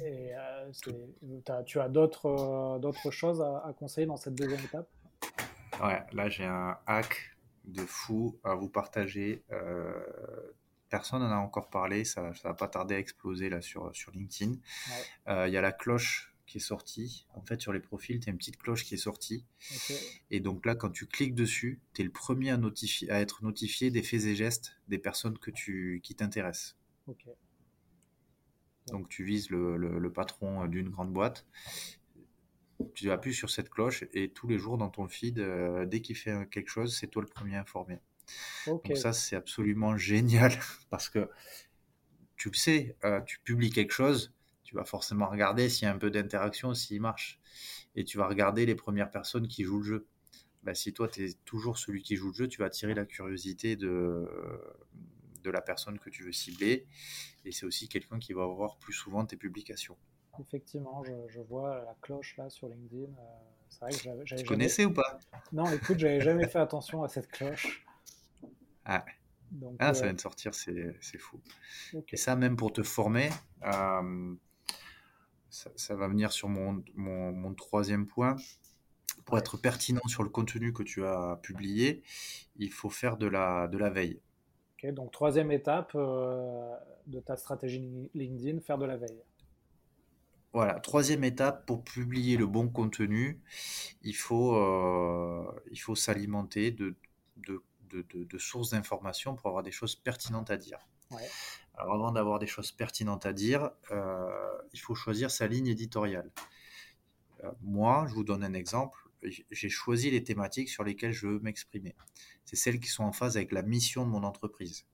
Et 0.02 0.30
euh, 0.34 1.62
tu 1.64 1.80
as 1.80 1.88
d'autres 1.88 2.26
euh, 2.26 2.78
d'autres 2.78 3.10
choses 3.10 3.42
à, 3.42 3.72
conseiller 3.78 4.06
dans 4.06 4.16
cette 4.16 4.34
deuxième 4.34 4.60
étape? 4.60 4.88
Ouais, 5.82 6.02
là 6.12 6.28
j'ai 6.28 6.44
un 6.44 6.78
hack 6.86 7.36
de 7.64 7.84
fou 7.84 8.38
à 8.44 8.54
vous 8.54 8.68
partager 8.68 9.44
personne 10.90 11.20
n'en 11.20 11.30
a 11.30 11.36
encore 11.36 11.70
parlé, 11.70 12.04
ça, 12.04 12.30
ne 12.30 12.42
va 12.42 12.52
pas 12.52 12.68
tarder 12.68 12.96
à 12.96 12.98
exploser 12.98 13.48
là 13.48 13.62
sur, 13.62 13.94
sur 13.94 14.12
LinkedIn. 14.12 14.56
Euh, 15.28 15.48
il 15.48 15.54
y 15.54 15.56
a 15.56 15.62
la 15.62 15.72
cloche 15.72 16.34
qui 16.46 16.58
est 16.58 16.60
sortie. 16.60 17.26
En 17.32 17.42
fait, 17.42 17.60
sur 17.60 17.72
les 17.72 17.80
profils, 17.80 18.18
tu 18.18 18.28
as 18.28 18.32
une 18.32 18.38
petite 18.38 18.58
cloche 18.58 18.84
qui 18.84 18.94
est 18.94 18.98
sortie. 18.98 19.46
Et 20.30 20.40
donc 20.40 20.66
là, 20.66 20.74
quand 20.74 20.90
tu 20.90 21.06
cliques 21.06 21.36
dessus, 21.36 21.80
tu 21.94 22.02
es 22.02 22.04
le 22.04 22.10
premier 22.10 22.50
à, 22.50 22.56
notifier, 22.56 23.08
à 23.10 23.20
être 23.20 23.44
notifié 23.44 23.90
des 23.90 24.02
faits 24.02 24.24
et 24.24 24.34
gestes 24.34 24.76
des 24.88 24.98
personnes 24.98 25.38
que 25.38 25.52
tu, 25.52 26.00
qui 26.02 26.16
t'intéressent. 26.16 26.76
Donc 28.88 29.08
tu 29.08 29.24
vises 29.24 29.50
le, 29.50 29.76
le, 29.76 30.12
patron 30.12 30.66
d'une 30.66 30.88
grande 30.88 31.12
boîte. 31.12 31.46
Tu 32.94 33.10
appuies 33.10 33.34
sur 33.34 33.50
cette 33.50 33.70
cloche 33.70 34.04
et 34.12 34.30
tous 34.30 34.48
les 34.48 34.58
jours 34.58 34.78
dans 34.78 34.90
ton 34.90 35.08
feed, 35.08 35.38
euh, 35.38 35.86
dès 35.86 36.00
qu'il 36.00 36.16
fait 36.16 36.48
quelque 36.50 36.68
chose, 36.68 36.96
c'est 36.96 37.08
toi 37.08 37.22
le 37.22 37.28
premier 37.28 37.56
informé. 37.56 38.00
Donc 38.66 38.90
ça, 38.94 39.12
c'est 39.12 39.36
absolument 39.36 39.96
génial 39.96 40.52
parce 40.90 41.08
que 41.08 41.28
tu 42.36 42.48
le 42.50 42.56
sais, 42.56 42.96
euh, 43.04 43.20
tu 43.22 43.38
publies 43.40 43.70
quelque 43.70 43.92
chose, 43.92 44.32
tu 44.62 44.74
vas 44.74 44.84
forcément 44.84 45.28
regarder 45.28 45.68
s'il 45.68 45.86
y 45.86 45.88
a 45.90 45.94
un 45.94 45.98
peu 45.98 46.10
d'interaction, 46.10 46.74
s'il 46.74 47.00
marche. 47.00 47.40
Et 47.96 48.04
tu 48.04 48.18
vas 48.18 48.28
regarder 48.28 48.66
les 48.66 48.76
premières 48.76 49.10
personnes 49.10 49.48
qui 49.48 49.64
jouent 49.64 49.80
le 49.80 49.84
jeu. 49.84 50.06
Bah, 50.62 50.74
si 50.74 50.92
toi, 50.92 51.08
tu 51.08 51.24
es 51.24 51.32
toujours 51.44 51.76
celui 51.76 52.02
qui 52.02 52.16
joue 52.16 52.28
le 52.28 52.34
jeu, 52.34 52.48
tu 52.48 52.60
vas 52.60 52.66
attirer 52.66 52.94
la 52.94 53.04
curiosité 53.04 53.76
de, 53.76 54.26
de 55.42 55.50
la 55.50 55.60
personne 55.60 55.98
que 55.98 56.08
tu 56.08 56.22
veux 56.22 56.32
cibler. 56.32 56.86
Et 57.44 57.52
c'est 57.52 57.66
aussi 57.66 57.88
quelqu'un 57.88 58.18
qui 58.18 58.32
va 58.32 58.46
voir 58.46 58.78
plus 58.78 58.92
souvent 58.92 59.24
tes 59.24 59.36
publications. 59.36 59.96
Effectivement, 60.38 61.02
je, 61.04 61.40
vois 61.40 61.82
la 61.84 61.94
cloche 62.00 62.36
là 62.36 62.48
sur 62.48 62.68
LinkedIn. 62.68 63.12
Euh, 63.12 63.22
c'est 63.68 63.80
vrai 63.80 63.90
que 63.90 64.24
j'avais, 64.24 64.42
tu 64.42 64.48
connaissais 64.48 64.84
ou 64.84 64.92
pas? 64.92 65.18
Non, 65.52 65.70
écoute, 65.70 65.98
j'avais 65.98 66.20
jamais 66.20 66.46
fait 66.48 66.58
attention 66.58 67.02
à 67.02 67.08
cette 67.08 67.28
cloche. 67.28 67.84
Ah, 68.84 69.04
ah 69.78 69.92
ça 69.94 70.02
euh, 70.02 70.04
vient 70.06 70.14
de 70.14 70.20
sortir, 70.20 70.54
c'est, 70.54 71.18
fou. 71.18 71.40
Et 72.10 72.16
ça, 72.16 72.36
même 72.36 72.56
pour 72.56 72.72
te 72.72 72.82
former, 72.82 73.30
euh, 73.64 74.34
ça, 75.50 75.94
va 75.94 76.08
venir 76.08 76.32
sur 76.32 76.48
mon, 76.48 76.82
mon, 76.94 77.32
mon 77.32 77.54
troisième 77.54 78.06
point. 78.06 78.36
Pour 79.24 79.38
être 79.38 79.58
pertinent 79.58 80.06
sur 80.06 80.22
le 80.22 80.30
contenu 80.30 80.72
que 80.72 80.82
tu 80.82 81.04
as 81.04 81.38
publié, 81.42 82.02
il 82.56 82.72
faut 82.72 82.90
faire 82.90 83.16
de 83.16 83.26
la, 83.26 83.68
de 83.68 83.78
la 83.78 83.90
veille. 83.90 84.20
donc 84.84 85.12
troisième 85.12 85.52
étape 85.52 85.94
de 85.94 87.20
ta 87.20 87.36
stratégie 87.36 88.10
LinkedIn, 88.14 88.60
faire 88.60 88.78
de 88.78 88.86
la 88.86 88.96
veille. 88.96 89.22
Voilà, 90.52 90.80
troisième 90.80 91.22
étape, 91.22 91.64
pour 91.64 91.84
publier 91.84 92.36
le 92.36 92.46
bon 92.46 92.68
contenu, 92.68 93.40
il 94.02 94.16
faut, 94.16 94.56
euh, 94.56 95.44
il 95.70 95.78
faut 95.78 95.94
s'alimenter 95.94 96.72
de, 96.72 96.96
de, 97.36 97.62
de, 97.90 98.38
sources 98.38 98.70
d'informations 98.70 99.36
pour 99.36 99.48
avoir 99.48 99.62
des 99.62 99.70
choses 99.70 99.94
pertinentes 99.94 100.50
à 100.50 100.56
dire. 100.56 100.78
Alors 101.74 101.94
avant 101.94 102.12
d'avoir 102.12 102.38
des 102.38 102.46
choses 102.46 102.72
pertinentes 102.72 103.26
à 103.26 103.32
dire, 103.32 103.70
euh, 103.90 104.28
il 104.72 104.80
faut 104.80 104.94
choisir 104.94 105.30
sa 105.30 105.46
ligne 105.46 105.68
éditoriale. 105.68 106.30
Euh, 107.44 107.50
moi, 107.62 108.06
je 108.08 108.14
vous 108.14 108.24
donne 108.24 108.44
un 108.44 108.54
exemple. 108.54 108.98
J'ai 109.22 109.68
choisi 109.68 110.10
les 110.10 110.24
thématiques 110.24 110.70
sur 110.70 110.82
lesquelles 110.82 111.12
je 111.12 111.26
veux 111.26 111.40
m'exprimer. 111.40 111.94
C'est 112.44 112.56
celles 112.56 112.80
qui 112.80 112.88
sont 112.88 113.04
en 113.04 113.12
phase 113.12 113.36
avec 113.36 113.52
la 113.52 113.62
mission 113.62 114.04
de 114.06 114.10
mon 114.10 114.24
entreprise. 114.24 114.86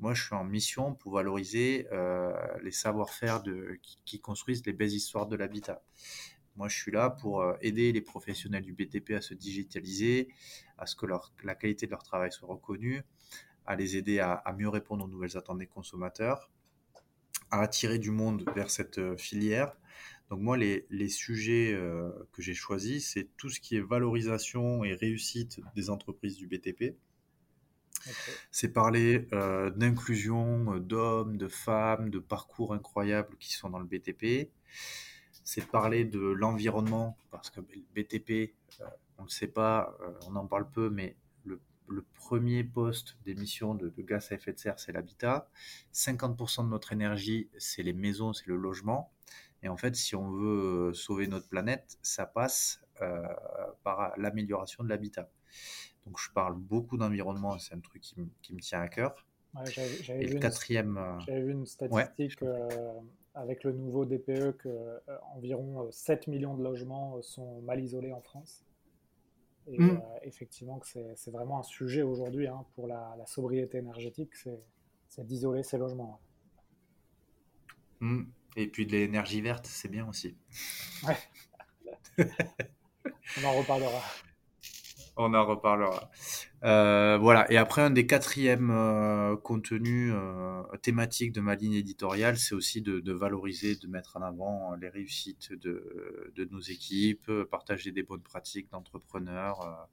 Moi, 0.00 0.14
je 0.14 0.24
suis 0.24 0.34
en 0.34 0.44
mission 0.44 0.94
pour 0.94 1.12
valoriser 1.12 1.86
euh, 1.92 2.32
les 2.62 2.70
savoir-faire 2.70 3.42
qui, 4.06 4.18
construisent 4.18 4.64
les 4.64 4.72
belles 4.72 4.94
histoires 4.94 5.26
de 5.26 5.36
l'habitat. 5.36 5.82
Moi, 6.56 6.68
je 6.68 6.76
suis 6.78 6.90
là 6.90 7.10
pour 7.10 7.42
euh, 7.42 7.52
aider 7.60 7.92
les 7.92 8.00
professionnels 8.00 8.62
du 8.62 8.72
BTP 8.72 9.10
à 9.10 9.20
se 9.20 9.34
digitaliser, 9.34 10.28
à 10.78 10.86
ce 10.86 10.96
que 10.96 11.04
la 11.04 11.54
qualité 11.54 11.84
de 11.84 11.90
leur 11.90 12.02
travail 12.02 12.32
soit 12.32 12.48
reconnue, 12.48 13.02
à 13.66 13.76
les 13.76 13.98
aider 13.98 14.20
à, 14.20 14.42
mieux 14.56 14.70
répondre 14.70 15.04
aux 15.04 15.08
nouvelles 15.08 15.36
attentes 15.36 15.58
des 15.58 15.66
consommateurs, 15.66 16.50
à 17.50 17.60
attirer 17.60 17.98
du 17.98 18.10
monde 18.10 18.50
vers 18.54 18.70
cette 18.70 18.98
euh, 18.98 19.18
filière. 19.18 19.76
Donc 20.30 20.40
moi, 20.40 20.56
les 20.56 21.08
sujets 21.08 21.76
que 22.30 22.40
j'ai 22.40 22.54
choisis, 22.54 23.10
c'est 23.10 23.28
tout 23.36 23.48
ce 23.48 23.58
qui 23.58 23.74
est 23.74 23.80
valorisation 23.80 24.84
et 24.84 24.94
réussite 24.94 25.60
des 25.74 25.90
entreprises 25.90 26.36
du 26.36 26.46
BTP 26.46 26.94
c'est 28.50 28.72
parler 28.72 29.28
euh, 29.32 29.70
d'inclusion 29.70 30.74
euh, 30.74 30.80
d'hommes, 30.80 31.36
de 31.36 31.48
femmes, 31.48 32.10
de 32.10 32.18
parcours 32.18 32.74
incroyables 32.74 33.36
qui 33.38 33.52
sont 33.52 33.70
dans 33.70 33.78
le 33.78 33.86
BTP. 33.86 34.50
C'est 35.44 35.66
parler 35.66 36.04
de 36.04 36.20
l'environnement, 36.20 37.16
parce 37.30 37.50
que 37.50 37.60
le 37.60 37.66
BTP, 37.94 38.54
euh, 38.80 38.86
on 39.18 39.22
ne 39.22 39.26
le 39.26 39.30
sait 39.30 39.48
pas, 39.48 39.96
on 40.26 40.36
en 40.36 40.46
parle 40.46 40.70
peu, 40.70 40.90
mais 40.90 41.16
le, 41.44 42.04
premier 42.14 42.62
poste 42.62 43.16
d'émission 43.24 43.74
de, 43.74 43.88
de, 43.88 44.02
gaz 44.02 44.30
à 44.30 44.36
effet 44.36 44.52
de 44.52 44.58
serre, 44.60 44.78
c'est 44.78 44.92
l'habitat. 44.92 45.48
50% 45.92 46.64
de 46.64 46.68
notre 46.68 46.92
énergie, 46.92 47.48
c'est 47.58 47.82
les 47.82 47.92
maisons, 47.92 48.32
c'est 48.32 48.46
le 48.46 48.54
logement. 48.54 49.12
Et 49.64 49.68
en 49.68 49.76
fait, 49.76 49.96
si 49.96 50.14
on 50.14 50.30
veut 50.30 50.94
sauver 50.94 51.26
notre 51.26 51.48
planète, 51.48 51.98
ça 52.00 52.26
passe 52.26 52.80
par 53.82 54.12
l'amélioration 54.16 54.84
de 54.84 54.88
l'habitat. 54.88 55.28
Donc 56.06 56.18
je 56.18 56.30
parle 56.30 56.54
beaucoup 56.56 56.96
d'environnement, 56.96 57.58
c'est 57.58 57.74
un 57.74 57.80
truc 57.80 58.02
qui, 58.02 58.52
me 58.52 58.60
tient 58.60 58.80
à 58.80 58.88
cœur. 58.88 59.26
j'avais, 59.66 60.26
vu 60.26 60.38
quatrième. 60.38 60.96
Euh, 60.96 61.18
j'avais 61.20 61.42
vu 61.42 61.52
une 61.52 61.66
statistique 61.66 62.42
euh, 62.42 62.92
avec 63.34 63.64
le 63.64 63.72
nouveau 63.72 64.04
DPE 64.04 64.56
que 64.56 64.68
euh, 64.68 64.98
environ 65.34 65.90
7 65.90 66.26
millions 66.26 66.56
de 66.56 66.62
logements 66.62 67.20
sont 67.22 67.60
mal 67.62 67.82
isolés 67.82 68.12
en 68.12 68.20
France. 68.20 68.64
Et 69.66 69.78
mmh. 69.78 70.02
effectivement, 70.22 70.78
que 70.78 70.86
c'est, 71.14 71.30
vraiment 71.30 71.60
un 71.60 71.62
sujet 71.62 72.02
aujourd'hui 72.02 72.48
hein, 72.48 72.64
pour 72.74 72.88
la, 72.88 73.14
sobriété 73.26 73.78
énergétique, 73.78 74.34
c'est, 74.34 75.24
d'isoler 75.24 75.62
ces 75.62 75.76
logements. 75.78 76.20
Mmh. 78.00 78.22
Et 78.56 78.66
puis 78.66 78.86
de 78.86 78.92
l'énergie 78.92 79.42
verte, 79.42 79.66
c'est 79.66 79.88
bien 79.88 80.08
aussi. 80.08 80.34
Ouais. 81.06 81.16
On 83.38 83.44
en 83.44 83.52
reparlera 83.52 84.02
on 85.20 85.34
en 85.34 85.44
reparlera. 85.44 86.10
Euh, 86.64 87.18
voilà. 87.18 87.50
Et 87.50 87.56
après, 87.56 87.82
un 87.82 87.90
des 87.90 88.06
quatrièmes 88.06 88.70
euh, 88.70 89.36
contenus 89.36 90.12
euh, 90.14 90.62
thématiques 90.82 91.32
de 91.32 91.40
ma 91.40 91.54
ligne 91.54 91.74
éditoriale, 91.74 92.38
c'est 92.38 92.54
aussi 92.54 92.82
de, 92.82 93.12
valoriser, 93.12 93.76
de 93.76 93.86
mettre 93.86 94.16
en 94.16 94.22
avant 94.22 94.74
les 94.74 94.88
réussites 94.88 95.52
de, 95.52 96.48
nos 96.50 96.60
équipes, 96.60 97.30
partager 97.50 97.92
des 97.92 98.02
bonnes 98.02 98.22
pratiques 98.22 98.70
d'entrepreneurs. 98.70 99.88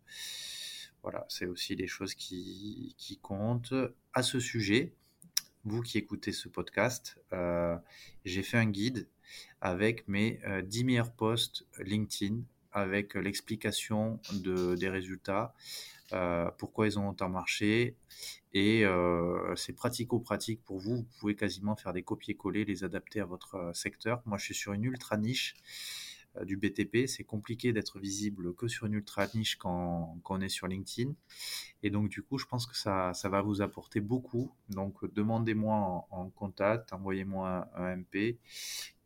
voilà, 1.03 1.25
c'est 1.29 1.45
aussi 1.45 1.75
des 1.75 1.87
choses 1.87 2.13
qui, 2.15 2.95
qui, 2.97 3.17
comptent. 3.17 3.73
À 4.13 4.23
ce 4.23 4.39
sujet, 4.39 4.93
vous 5.63 5.81
qui 5.81 5.97
écoutez 5.97 6.31
ce 6.31 6.49
podcast, 6.49 7.19
j'ai 8.25 8.43
fait 8.43 8.57
un 8.57 8.65
guide 8.65 9.07
avec 9.61 10.07
mes 10.07 10.39
10 10.63 10.83
meilleurs 10.85 11.11
posts 11.11 11.65
LinkedIn 11.79 12.41
avec 12.71 13.15
l'explication 13.15 14.19
de, 14.33 14.75
des 14.75 14.89
résultats, 14.89 15.53
euh, 16.13 16.49
pourquoi 16.57 16.87
ils 16.87 16.97
ont 16.99 17.09
autant 17.09 17.29
marché. 17.29 17.95
Et 18.53 18.85
euh, 18.85 19.55
c'est 19.55 19.73
pratico-pratique 19.73 20.63
pour 20.63 20.79
vous. 20.79 20.97
Vous 20.97 21.07
pouvez 21.19 21.35
quasiment 21.35 21.75
faire 21.75 21.93
des 21.93 22.03
copier-coller, 22.03 22.65
les 22.65 22.83
adapter 22.83 23.19
à 23.19 23.25
votre 23.25 23.55
euh, 23.55 23.73
secteur. 23.73 24.21
Moi, 24.25 24.37
je 24.37 24.45
suis 24.45 24.55
sur 24.55 24.73
une 24.73 24.85
ultra 24.85 25.17
niche 25.17 25.55
du 26.45 26.57
BTP. 26.57 27.07
C'est 27.07 27.23
compliqué 27.23 27.73
d'être 27.73 27.99
visible 27.99 28.53
que 28.55 28.67
sur 28.67 28.85
une 28.85 28.93
ultra 28.93 29.27
niche 29.33 29.57
quand, 29.57 30.17
quand, 30.23 30.37
on 30.37 30.41
est 30.41 30.49
sur 30.49 30.67
LinkedIn. 30.67 31.13
Et 31.83 31.89
donc, 31.89 32.09
du 32.09 32.21
coup, 32.21 32.37
je 32.37 32.45
pense 32.45 32.65
que 32.65 32.75
ça, 32.75 33.13
ça 33.13 33.29
va 33.29 33.41
vous 33.41 33.61
apporter 33.61 33.99
beaucoup. 34.01 34.51
Donc, 34.69 35.05
demandez-moi 35.13 35.75
en, 35.75 36.07
en, 36.11 36.29
contact, 36.29 36.93
envoyez-moi 36.93 37.69
un 37.75 37.95
MP 37.97 38.37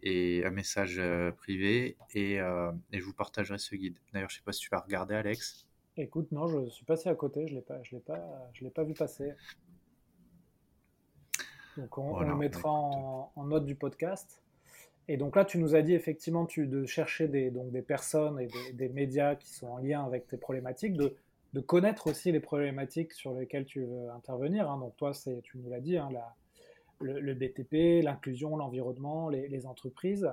et 0.03 0.43
un 0.45 0.51
message 0.51 0.97
euh, 0.99 1.31
privé 1.31 1.97
euh, 2.15 2.71
et, 2.91 2.99
je 2.99 3.03
vous 3.03 3.13
partagerai 3.13 3.57
ce 3.57 3.75
guide. 3.75 3.97
D'ailleurs, 4.13 4.29
je 4.29 4.35
ne 4.35 4.39
sais 4.39 4.43
pas 4.43 4.51
si 4.51 4.61
tu 4.61 4.69
l'as 4.71 4.79
regardé, 4.79 5.15
Alex. 5.15 5.67
Écoute, 5.97 6.31
non, 6.31 6.47
je 6.47 6.69
suis 6.69 6.85
passé 6.85 7.09
à 7.09 7.15
côté, 7.15 7.47
je 7.47 7.53
ne 7.53 7.59
l'ai 7.59 7.61
pas, 7.61 7.81
je 7.83 7.95
l'ai 7.95 8.01
pas, 8.01 8.49
je 8.53 8.63
l'ai 8.63 8.71
pas 8.71 8.83
vu 8.83 8.93
passer. 8.93 9.33
Donc 11.77 11.97
on, 11.97 12.19
le 12.19 12.35
mettra 12.35 12.69
en, 12.69 13.31
note 13.45 13.65
du 13.65 13.75
podcast. 13.75 14.41
Et 15.11 15.17
donc 15.17 15.35
là, 15.35 15.43
tu 15.43 15.57
nous 15.57 15.75
as 15.75 15.81
dit 15.81 15.93
effectivement 15.93 16.47
de 16.55 16.85
chercher 16.85 17.27
des, 17.27 17.51
personnes 17.85 18.39
et 18.39 18.47
des, 18.71 18.87
médias 18.87 19.35
qui 19.35 19.49
sont 19.49 19.67
en 19.67 19.77
lien 19.77 20.05
avec 20.05 20.25
tes 20.25 20.37
problématiques, 20.37 20.95
de, 20.95 21.59
connaître 21.59 22.07
aussi 22.07 22.31
les 22.31 22.39
problématiques 22.39 23.11
sur 23.11 23.33
lesquelles 23.33 23.65
tu 23.65 23.83
veux 23.83 24.09
intervenir. 24.11 24.71
Hein. 24.71 24.79
Donc 24.79 24.95
toi, 24.95 25.11
tu 25.43 25.57
nous 25.57 25.69
l'as 25.69 25.81
dit, 25.81 25.97
hein, 25.97 26.07
le, 27.01 27.33
BTP, 27.33 28.01
l'inclusion, 28.01 28.55
l'environnement, 28.55 29.27
les, 29.27 29.65
entreprises. 29.65 30.31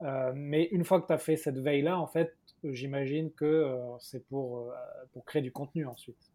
Euh, 0.00 0.32
mais 0.34 0.64
une 0.72 0.86
fois 0.86 1.02
que 1.02 1.08
tu 1.08 1.12
as 1.12 1.18
fait 1.18 1.36
cette 1.36 1.58
veille-là, 1.58 2.00
en 2.00 2.06
fait, 2.06 2.34
j'imagine 2.64 3.30
que 3.32 3.44
euh, 3.44 3.98
c'est 4.00 4.24
euh, 4.32 4.70
pour 5.12 5.24
créer 5.26 5.42
du 5.42 5.52
contenu 5.52 5.86
ensuite. 5.86 6.32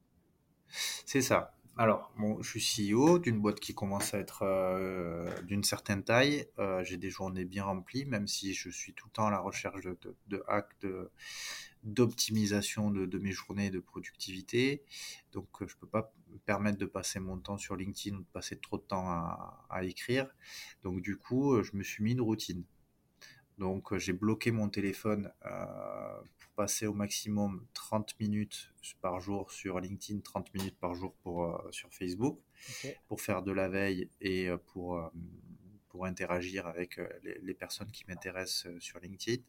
C'est 0.68 1.22
ça. 1.22 1.56
Alors, 1.82 2.14
je 2.42 2.60
suis 2.60 2.92
CEO 2.94 3.18
d'une 3.18 3.40
boîte 3.42 3.60
qui 3.60 3.74
commence 3.74 4.14
à 4.14 4.20
être 4.20 4.46
d'une 5.48 5.64
certaine 5.64 6.04
taille. 6.04 6.46
J'ai 6.84 6.98
des 6.98 7.10
journées 7.10 7.44
bien 7.44 7.64
remplies, 7.64 8.06
même 8.06 8.28
si 8.28 8.54
je 8.54 8.70
suis 8.70 8.94
tout 8.94 9.08
le 9.08 9.12
temps 9.14 9.26
à 9.26 9.32
la 9.32 9.40
recherche 9.40 9.82
de, 10.28 10.44
hacks, 10.48 10.76
d'optimisation 11.82 12.92
de, 12.92 13.18
mes 13.18 13.32
journées 13.32 13.72
de 13.72 13.80
productivité. 13.80 14.84
Donc, 15.32 15.48
euh, 15.64 15.68
je 15.68 15.74
ne 15.74 15.80
peux 15.80 15.88
pas 15.88 16.14
me 16.30 16.38
permettre 16.38 16.78
de 16.78 16.86
passer 16.86 17.20
mon 17.20 17.40
temps 17.40 17.58
sur 17.58 17.76
LinkedIn 17.76 18.18
ou 18.18 18.20
de 18.20 18.32
passer 18.32 18.58
trop 18.58 18.78
de 18.78 18.84
temps 18.84 19.10
à, 19.10 19.84
écrire. 19.84 20.28
Donc, 20.84 21.02
du 21.02 21.18
coup, 21.18 21.56
euh, 21.56 21.64
je 21.64 21.76
me 21.76 21.82
suis 21.82 22.04
mis 22.04 22.12
une 22.12 22.22
routine. 22.22 22.64
Donc, 23.58 23.92
euh, 23.92 23.98
j'ai 23.98 24.14
bloqué 24.14 24.52
mon 24.52 24.70
téléphone 24.70 25.32
passer 26.62 26.86
au 26.86 26.94
maximum 26.94 27.66
30 27.74 28.20
minutes 28.20 28.72
par 29.02 29.20
jour 29.20 29.52
sur 29.52 29.80
LinkedIn, 29.80 30.20
30 30.20 30.54
minutes 30.54 30.78
par 30.78 30.94
jour 30.94 31.16
pour, 31.24 31.60
sur 31.72 31.92
Facebook, 31.92 32.40
pour 33.08 33.20
faire 33.20 33.42
de 33.42 33.52
la 33.52 33.68
veille 33.68 34.12
et 34.22 34.48
pour 34.68 35.12
pour 35.90 36.06
interagir 36.06 36.68
avec 36.68 37.02
les, 37.24 37.54
personnes 37.56 37.90
qui 37.90 38.06
m'intéressent 38.08 38.68
sur 38.78 39.00
LinkedIn. 39.00 39.42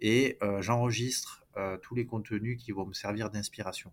Et 0.00 0.38
j'enregistre 0.60 1.46
tous 1.80 1.94
les 1.94 2.04
contenus 2.04 2.62
qui 2.62 2.72
vont 2.72 2.84
me 2.84 2.92
servir 2.92 3.30
d'inspiration. 3.30 3.90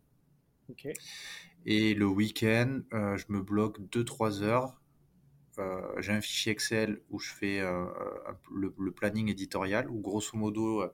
Et 1.66 1.94
le 1.94 2.06
week-end, 2.06 2.82
je 2.92 3.24
me 3.30 3.42
bloque 3.42 3.80
2-3 3.80 4.42
heures 4.42 4.78
j'ai 6.00 6.12
un 6.12 6.22
fichier 6.22 6.52
Excel 6.52 7.02
où 7.10 7.20
je 7.20 7.32
fais 7.32 7.62
le, 8.52 8.92
planning 8.92 9.30
éditorial, 9.30 9.90
où 9.90 10.02
grosso 10.02 10.38
modo, 10.38 10.92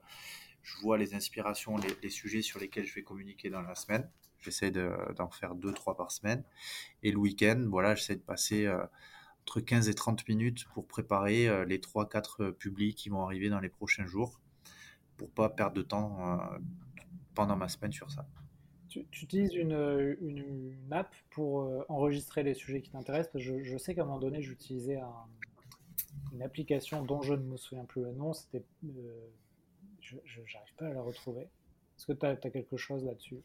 je 0.62 0.76
vois 0.80 0.98
les 0.98 1.14
inspirations, 1.14 1.76
les, 2.02 2.10
sujets 2.10 2.42
sur 2.42 2.58
lesquels 2.60 2.84
je 2.84 2.94
vais 2.94 3.02
communiquer 3.02 3.50
dans 3.50 3.62
la 3.62 3.74
semaine. 3.74 4.08
J'essaie 4.40 4.70
d'en 4.70 5.30
faire 5.30 5.54
2-3 5.54 5.96
par 5.96 6.12
semaine. 6.12 6.44
Et 7.02 7.10
le 7.10 7.18
week-end, 7.18 7.66
voilà, 7.68 7.94
j'essaie 7.94 8.16
de 8.16 8.20
passer 8.20 8.68
entre 9.42 9.60
15 9.60 9.88
et 9.88 9.94
30 9.94 10.28
minutes 10.28 10.66
pour 10.74 10.86
préparer 10.86 11.64
les 11.66 11.78
3-4 11.78 12.52
publics 12.52 12.96
qui 12.96 13.08
vont 13.08 13.24
arriver 13.24 13.48
dans 13.48 13.60
les 13.60 13.68
prochains 13.68 14.06
jours, 14.06 14.40
pour 15.16 15.30
pas 15.30 15.48
perdre 15.48 15.74
de 15.74 15.82
temps 15.82 16.40
pendant 17.34 17.56
ma 17.56 17.68
semaine 17.68 17.92
sur 17.92 18.10
ça. 18.10 18.26
Tu, 18.88 19.06
utilises 19.22 19.54
une, 19.54 20.16
une, 20.20 20.74
app 20.90 21.14
pour 21.30 21.60
euh, 21.60 21.84
enregistrer 21.88 22.42
les 22.42 22.54
sujets 22.54 22.80
qui 22.80 22.90
t'intéressent? 22.90 23.40
Je, 23.40 23.76
sais 23.76 23.94
qu'à 23.94 24.02
un 24.02 24.06
moment 24.06 24.18
donné, 24.18 24.40
j'utilisais 24.42 24.98
une 26.32 26.42
application 26.42 27.04
dont 27.04 27.20
je 27.20 27.34
ne 27.34 27.42
me 27.42 27.56
souviens 27.56 27.84
plus 27.84 28.02
le 28.02 28.12
nom. 28.12 28.32
C'était, 28.32 28.64
euh, 28.84 29.28
je 30.24 30.40
n'arrive 30.40 30.74
pas 30.76 30.86
à 30.86 30.92
la 30.92 31.02
retrouver. 31.02 31.42
Est-ce 31.42 32.06
que 32.06 32.12
tu 32.12 32.26
as, 32.26 32.36
quelque 32.36 32.76
chose 32.76 33.04
là-dessus? 33.04 33.40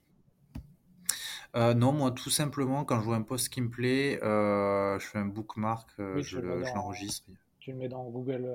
Euh, 1.55 1.73
non, 1.73 1.91
moi 1.91 2.11
tout 2.11 2.29
simplement, 2.29 2.83
quand 2.85 2.99
je 2.99 3.05
vois 3.05 3.15
un 3.15 3.21
post 3.21 3.49
qui 3.49 3.61
me 3.61 3.69
plaît, 3.69 4.19
je 4.21 5.05
fais 5.05 5.19
un 5.19 5.25
bookmark, 5.25 5.89
je, 5.97 6.39
l'enregistre. 6.39 7.29
Tu 7.59 7.71
le 7.71 7.77
mets 7.77 7.87
dans 7.87 8.03
Google, 8.09 8.49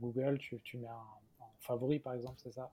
Google 0.00 0.38
tu, 0.38 0.58
tu 0.62 0.78
mets 0.78 0.88
un, 0.88 1.14
favori 1.60 1.98
par 1.98 2.14
exemple, 2.14 2.40
c'est 2.42 2.52
ça? 2.52 2.70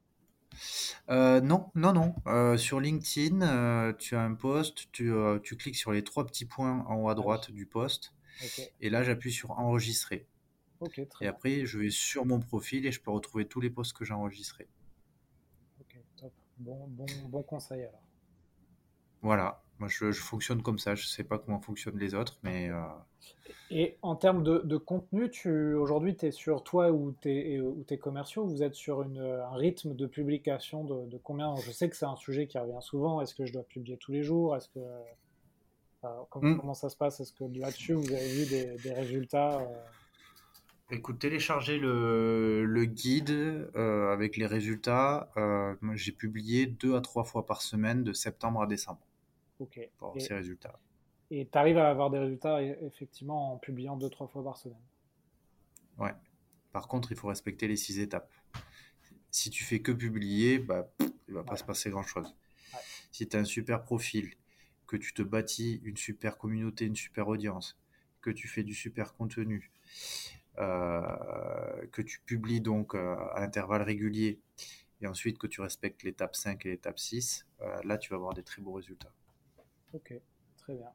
Euh, 1.10 1.42
non, 1.42 1.72
non, 1.76 1.94
non. 1.94 2.16
Euh, 2.28 2.58
sur 2.58 2.80
LinkedIn, 2.80 3.42
euh, 3.42 3.94
tu 3.94 4.16
as 4.16 4.22
un 4.22 4.34
post, 4.34 4.90
tu, 4.92 5.12
tu 5.44 5.56
cliques 5.56 5.78
sur 5.78 5.92
les 5.92 6.04
trois 6.04 6.26
petits 6.26 6.46
points 6.46 6.86
en 6.88 6.96
haut 6.96 7.10
à 7.10 7.16
droite 7.16 7.52
du 7.52 7.66
post, 7.66 8.14
et 8.80 8.90
là 8.90 9.04
j'appuie 9.04 9.32
sur 9.32 9.52
enregistrer. 9.52 10.28
Et 11.22 11.28
après, 11.28 11.66
je 11.66 11.80
vais 11.80 11.90
sur 11.90 12.26
mon 12.26 12.40
profil 12.40 12.86
et 12.86 12.92
je 12.92 13.02
peux 13.02 13.12
retrouver 13.12 13.48
tous 13.48 13.62
les 13.62 13.70
posts 13.70 13.94
que 13.94 14.06
j'ai 14.06 14.14
enregistrés. 14.14 14.68
Ok, 15.80 15.98
top. 16.18 16.34
Bon, 16.58 16.88
bon, 16.88 17.06
bon 17.28 17.44
conseil 17.44 17.82
alors. 17.82 18.02
Voilà. 19.22 19.62
Moi, 19.80 19.90
je, 19.90 20.12
fonctionne 20.12 20.62
comme 20.62 20.78
ça. 20.78 20.94
Je 20.94 21.06
ne 21.06 21.08
sais 21.08 21.24
pas 21.24 21.40
comment 21.40 21.60
fonctionnent 21.60 21.98
les 21.98 22.14
autres, 22.14 22.38
mais. 22.44 22.70
Euh, 22.70 22.84
et 23.72 23.98
en 24.04 24.16
termes 24.16 24.44
de, 24.44 24.78
contenu, 24.78 25.32
aujourd'hui, 25.76 26.16
tu 26.16 26.28
es 26.28 26.32
sur 26.32 26.64
toi 26.64 26.92
ou 26.92 27.14
tes, 27.14 27.60
ou 27.60 27.84
tes 27.84 27.98
commerciaux, 27.98 28.46
vous 28.46 28.62
êtes 28.62 28.76
sur 28.76 29.02
une, 29.02 29.20
un 29.20 29.56
rythme 29.56 29.96
de 29.96 30.06
publication 30.06 30.84
de, 30.84 31.18
combien? 31.18 31.56
Je 31.56 31.72
sais 31.72 31.90
que 31.90 31.96
c'est 31.96 32.06
un 32.06 32.16
sujet 32.16 32.46
qui 32.46 32.60
revient 32.60 32.82
souvent. 32.82 33.22
Est-ce 33.22 33.34
que 33.34 33.46
je 33.46 33.54
dois 33.54 33.64
publier 33.64 33.98
tous 33.98 34.12
les 34.12 34.22
jours? 34.22 34.56
Est-ce 34.56 34.70
que. 34.70 34.80
Hmm. 36.04 36.58
comment, 36.58 36.74
ça 36.76 36.90
se 36.90 36.96
passe? 36.96 37.20
Est-ce 37.20 37.34
que 37.34 37.44
là-dessus, 37.44 37.94
vous 37.94 38.12
avez 38.12 38.28
vu 38.28 38.46
des, 38.84 38.94
résultats 38.94 39.62
euh? 39.62 39.66
Écoute, 40.94 41.20
téléchargez 41.20 41.78
le, 41.78 42.66
le 42.66 42.86
guide 42.86 43.30
euh, 43.30 44.12
avec 44.12 44.36
les 44.36 44.46
résultats. 44.46 45.32
j'ai 45.94 46.12
publié 46.12 46.66
deux 46.66 46.96
à 46.96 47.02
trois 47.02 47.24
fois 47.24 47.46
par 47.46 47.62
semaine 47.62 48.04
de 48.04 48.12
septembre 48.12 48.62
à 48.62 48.68
décembre. 48.68 49.00
Ok. 49.60 49.80
Pour 49.98 50.16
ces 50.20 50.34
résultats. 50.34 50.78
Et 51.30 51.48
tu 51.50 51.58
arrives 51.58 51.78
à 51.78 51.90
avoir 51.90 52.10
des 52.10 52.20
résultats 52.20 52.62
effectivement 52.62 53.54
en 53.54 53.58
publiant 53.58 53.96
deux, 53.96 54.10
trois 54.10 54.28
fois 54.28 54.44
par 54.44 54.58
semaine? 54.58 54.82
Ouais. 55.98 56.14
Par 56.74 56.90
contre, 56.90 57.14
il 57.14 57.18
faut 57.18 57.30
respecter 57.30 57.70
les 57.70 57.78
six 57.78 58.00
étapes. 58.00 58.30
Si 59.30 59.50
tu 59.50 59.64
fais 59.64 59.80
que 59.80 59.94
publier, 59.94 60.60
bah, 60.60 60.92
il 61.00 61.34
va 61.34 61.44
pas 61.44 61.56
se 61.56 61.64
passer 61.64 61.90
grand-chose. 61.90 62.36
Si 63.14 63.30
tu 63.30 63.38
as 63.38 63.40
un 63.40 63.46
super 63.46 63.84
profil, 63.84 64.34
que 64.88 64.98
tu 64.98 65.14
te 65.14 65.22
bâtis 65.22 65.80
une 65.86 65.96
super 65.96 66.38
communauté, 66.38 66.86
une 66.86 66.98
super 66.98 67.30
audience, 67.30 67.80
que 68.20 68.30
tu 68.30 68.50
fais 68.50 68.64
du 68.64 68.74
super 68.74 69.14
contenu, 69.14 69.72
euh, 69.86 70.41
que 70.62 72.02
tu 72.02 72.22
publies 72.22 72.62
donc 72.62 72.96
euh, 72.96 73.16
à 73.34 73.42
intervalles 73.42 73.84
réguliers, 73.84 74.40
et 75.02 75.08
ensuite 75.08 75.38
que 75.38 75.48
tu 75.48 75.62
respectes 75.62 76.04
l'étape 76.04 76.36
5 76.36 76.66
et 76.66 76.70
l'étape 76.70 77.00
6, 77.00 77.48
euh, 77.62 77.82
là 77.84 77.98
tu 77.98 78.12
vas 78.12 78.18
avoir 78.18 78.34
des 78.34 78.44
très 78.44 78.62
beaux 78.62 78.74
résultats. 78.74 79.12
Ok, 79.94 80.14
très 80.58 80.76
bien. 80.76 80.90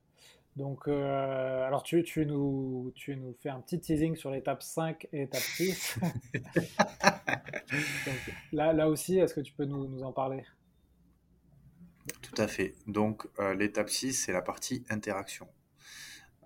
Donc, 0.55 0.89
euh, 0.89 1.67
alors 1.67 1.83
tu, 1.83 2.03
tu, 2.03 2.25
nous, 2.25 2.93
tu 2.95 3.15
nous 3.17 3.35
fais 3.43 3.51
un 3.51 3.61
petit 3.61 3.79
teasing 3.79 4.17
sur 4.17 4.31
l'étape 4.31 4.63
5 4.63 5.07
et 5.13 5.19
l'étape 5.19 5.43
6. 5.43 5.99
là, 8.53 8.73
là 8.73 8.89
aussi, 8.89 9.19
est-ce 9.19 9.35
que 9.35 9.43
tu 9.43 9.53
peux 9.53 9.67
nous, 9.67 9.87
nous, 9.87 10.03
en 10.03 10.13
parler? 10.13 10.45
Tout 12.23 12.41
à 12.41 12.49
fait. 12.49 12.75
Donc, 12.87 13.29
euh, 13.39 13.55
l'étape 13.55 13.91
6, 13.91 14.15
c'est 14.15 14.33
la 14.33 14.41
partie 14.41 14.83
interaction. 14.89 15.47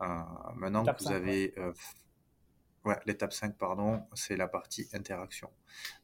Euh, 0.02 0.06
maintenant 0.56 0.84
que 0.84 1.04
vous 1.04 1.12
avez... 1.12 1.54
Ouais, 1.56 1.72
l'étape 3.06 3.32
5, 3.32 3.56
pardon, 3.56 4.02
c'est 4.14 4.36
la 4.36 4.48
partie 4.48 4.88
interaction. 4.92 5.50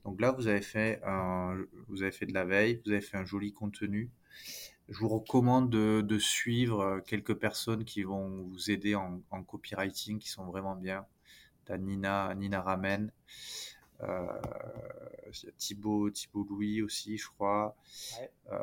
Donc 0.04 0.20
là, 0.20 0.32
vous 0.32 0.46
avez, 0.46 0.62
fait 0.62 1.00
vous 1.88 2.02
avez 2.02 2.12
fait 2.12 2.26
de 2.26 2.34
la 2.34 2.44
veille, 2.44 2.80
vous 2.84 2.92
avez 2.92 3.00
fait 3.00 3.16
un 3.16 3.24
joli 3.24 3.52
contenu 3.52 4.10
je 4.88 4.98
vous 4.98 5.08
recommande 5.08 5.70
de, 5.70 6.18
suivre 6.18 6.80
euh, 6.80 7.00
quelques 7.00 7.34
personnes 7.34 7.84
qui 7.84 8.02
vont 8.02 8.44
vous 8.44 8.70
aider 8.70 8.94
en, 8.94 9.20
copywriting, 9.46 10.18
qui 10.18 10.28
sont 10.28 10.44
vraiment 10.44 10.76
bien. 10.76 11.06
T'as 11.64 11.78
Nina, 11.78 12.32
Nina 12.34 12.62
Ramen, 12.62 13.10
euh, 14.02 14.26
Thibaut, 15.58 16.10
Thibaut 16.10 16.46
Louis 16.48 16.82
aussi, 16.82 17.18
je 17.18 17.26
crois. 17.28 17.76
Euh, 18.52 18.58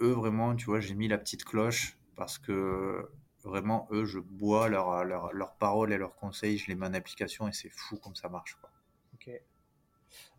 eux, 0.00 0.12
vraiment, 0.12 0.54
tu 0.54 0.66
vois, 0.66 0.78
j'ai 0.78 0.94
mis 0.94 1.08
la 1.08 1.18
petite 1.18 1.44
cloche 1.44 1.98
parce 2.14 2.38
que 2.38 3.10
vraiment, 3.44 3.88
eux, 3.90 4.04
je 4.04 4.18
bois 4.18 4.68
leurs 4.68 5.04
leur, 5.04 5.54
paroles 5.56 5.92
et 5.92 5.98
leurs 5.98 6.16
conseils, 6.16 6.58
je 6.58 6.68
les 6.68 6.74
mets 6.74 6.86
en 6.86 6.94
application 6.94 7.48
et 7.48 7.52
c'est 7.52 7.70
fou 7.70 7.96
comme 7.96 8.16
ça 8.16 8.28
marche. 8.28 8.56
Quoi. 8.60 8.70
Ok. 9.14 9.30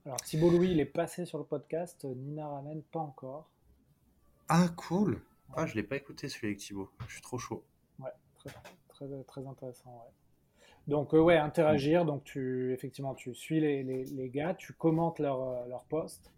Alors, 0.06 0.22
Thibaut 0.22 0.50
Louis, 0.50 0.72
il 0.72 0.80
est 0.80 0.86
passé 0.86 1.26
sur 1.26 1.38
le 1.38 1.44
podcast, 1.44 2.06
Nina 2.06 2.48
Ramen, 2.48 2.82
pas 2.84 3.00
encore. 3.00 3.50
Ah, 4.48 4.70
cool. 4.76 5.22
Ah, 5.56 5.66
je 5.66 5.76
l'ai 5.76 5.84
pas 5.84 5.96
écouté 5.96 6.30
celui 6.30 6.48
avec 6.48 6.60
Thibaut. 6.60 6.90
Je 7.08 7.14
suis 7.14 7.22
trop 7.22 7.38
chaud. 7.38 7.64
Ouais, 8.00 8.12
très, 8.38 8.50
très, 8.88 9.24
très 9.24 9.46
intéressant. 9.46 9.92
Ouais. 9.92 10.14
Donc, 10.88 11.14
euh, 11.14 11.20
ouais, 11.20 11.38
interagir. 11.38 12.06
Donc, 12.06 12.24
tu, 12.24 12.74
effectivement, 12.74 13.14
tu 13.14 13.36
suis 13.36 13.60
les, 13.60 13.84
les, 13.84 14.06
les 14.06 14.30
gars, 14.30 14.56
tu 14.56 14.74
commentes 14.74 15.20
leurs 15.20 15.68
leur 15.68 15.82
euh, 15.82 15.90
posts. 15.90 16.32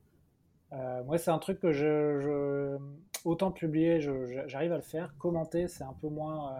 Euh, 0.73 1.03
moi, 1.03 1.17
c'est 1.17 1.31
un 1.31 1.39
truc 1.39 1.59
que 1.59 1.71
je, 1.71 2.19
je 2.19 2.77
autant 3.25 3.51
publier, 3.51 3.99
j'arrive 4.47 4.71
à 4.71 4.77
le 4.77 4.81
faire. 4.81 5.13
Commenter, 5.17 5.67
c'est 5.67 5.83
un 5.83 5.95
peu 6.01 6.07
moins. 6.07 6.55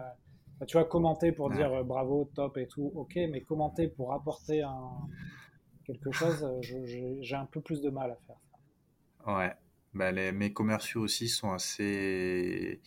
Euh, 0.60 0.64
tu 0.66 0.76
vois, 0.76 0.84
commenter 0.84 1.32
pour 1.32 1.50
dire 1.50 1.84
bravo, 1.84 2.30
top 2.34 2.56
et 2.56 2.68
tout, 2.68 2.92
ok, 2.94 3.16
mais 3.30 3.40
commenter 3.40 3.88
pour 3.88 4.12
apporter 4.12 4.62
un, 4.62 4.90
quelque 5.84 6.12
chose, 6.12 6.46
j'ai 6.60 7.36
un 7.36 7.46
peu 7.46 7.60
plus 7.60 7.80
de 7.80 7.90
mal 7.90 8.12
à 8.12 8.16
faire 8.26 8.36
ça. 8.50 9.36
Ouais, 9.36 9.52
bah, 9.92 10.12
les, 10.12 10.30
mes 10.30 10.52
commerciaux 10.52 11.00
aussi 11.00 11.28
sont 11.28 11.52
assez. 11.52 12.80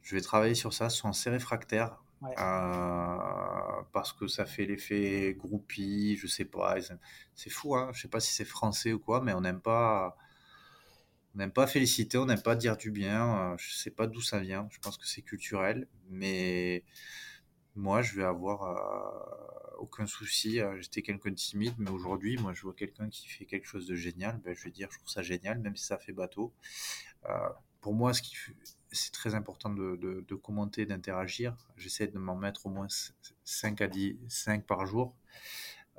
Je 0.00 0.14
vais 0.14 0.20
travailler 0.20 0.54
sur 0.54 0.72
ça, 0.72 0.90
sont 0.90 1.08
assez 1.08 1.30
réfractaires. 1.30 2.02
Euh, 2.22 3.82
parce 3.92 4.12
que 4.12 4.26
ça 4.26 4.44
fait 4.44 4.66
l'effet 4.66 5.34
groupie, 5.38 6.16
je 6.16 6.26
sais 6.26 6.44
pas. 6.44 6.76
C'est 7.34 7.50
fou, 7.50 7.76
hein. 7.76 7.90
Je 7.92 8.02
sais 8.02 8.08
pas 8.08 8.20
si 8.20 8.32
c'est 8.34 8.44
français 8.44 8.92
ou 8.92 8.98
quoi, 8.98 9.20
mais 9.20 9.32
on 9.32 9.40
n'aime 9.40 9.60
pas. 9.60 10.16
On 11.34 11.38
n'aime 11.38 11.52
pas 11.52 11.66
féliciter, 11.66 12.18
on 12.18 12.26
n'aime 12.26 12.42
pas 12.42 12.56
dire 12.56 12.76
du 12.76 12.90
bien. 12.90 13.52
Euh, 13.52 13.56
je 13.58 13.72
sais 13.74 13.90
pas 13.90 14.06
d'où 14.06 14.20
ça 14.20 14.40
vient. 14.40 14.68
Je 14.70 14.78
pense 14.80 14.98
que 14.98 15.06
c'est 15.06 15.22
culturel, 15.22 15.86
mais 16.08 16.84
moi, 17.76 18.02
je 18.02 18.16
vais 18.16 18.24
avoir 18.24 18.64
euh, 18.64 19.76
aucun 19.78 20.06
souci. 20.06 20.60
Euh, 20.60 20.80
j'étais 20.80 21.02
quelqu'un 21.02 21.30
de 21.30 21.36
timide, 21.36 21.74
mais 21.78 21.90
aujourd'hui, 21.90 22.36
moi, 22.38 22.52
je 22.52 22.62
vois 22.62 22.74
quelqu'un 22.74 23.08
qui 23.08 23.28
fait 23.28 23.46
quelque 23.46 23.66
chose 23.66 23.86
de 23.86 23.94
génial. 23.94 24.38
Ben, 24.44 24.54
je 24.54 24.64
vais 24.64 24.70
dire, 24.70 24.88
je 24.90 24.98
trouve 24.98 25.08
ça 25.10 25.22
génial, 25.22 25.60
même 25.60 25.76
si 25.76 25.86
ça 25.86 25.98
fait 25.98 26.12
bateau. 26.12 26.52
Pour 27.80 27.94
moi, 27.94 28.12
ce 28.12 28.22
qui 28.22 28.36
c'est 28.92 29.12
très 29.12 29.34
important 29.34 29.70
de, 29.70 30.34
commenter, 30.34 30.86
d'interagir. 30.86 31.56
J'essaie 31.76 32.06
de 32.06 32.18
m'en 32.18 32.36
mettre 32.36 32.66
au 32.66 32.70
moins 32.70 32.88
5 33.44 33.80
à 33.80 33.88
10, 33.88 34.16
5 34.28 34.66
par 34.66 34.86
jour. 34.86 35.14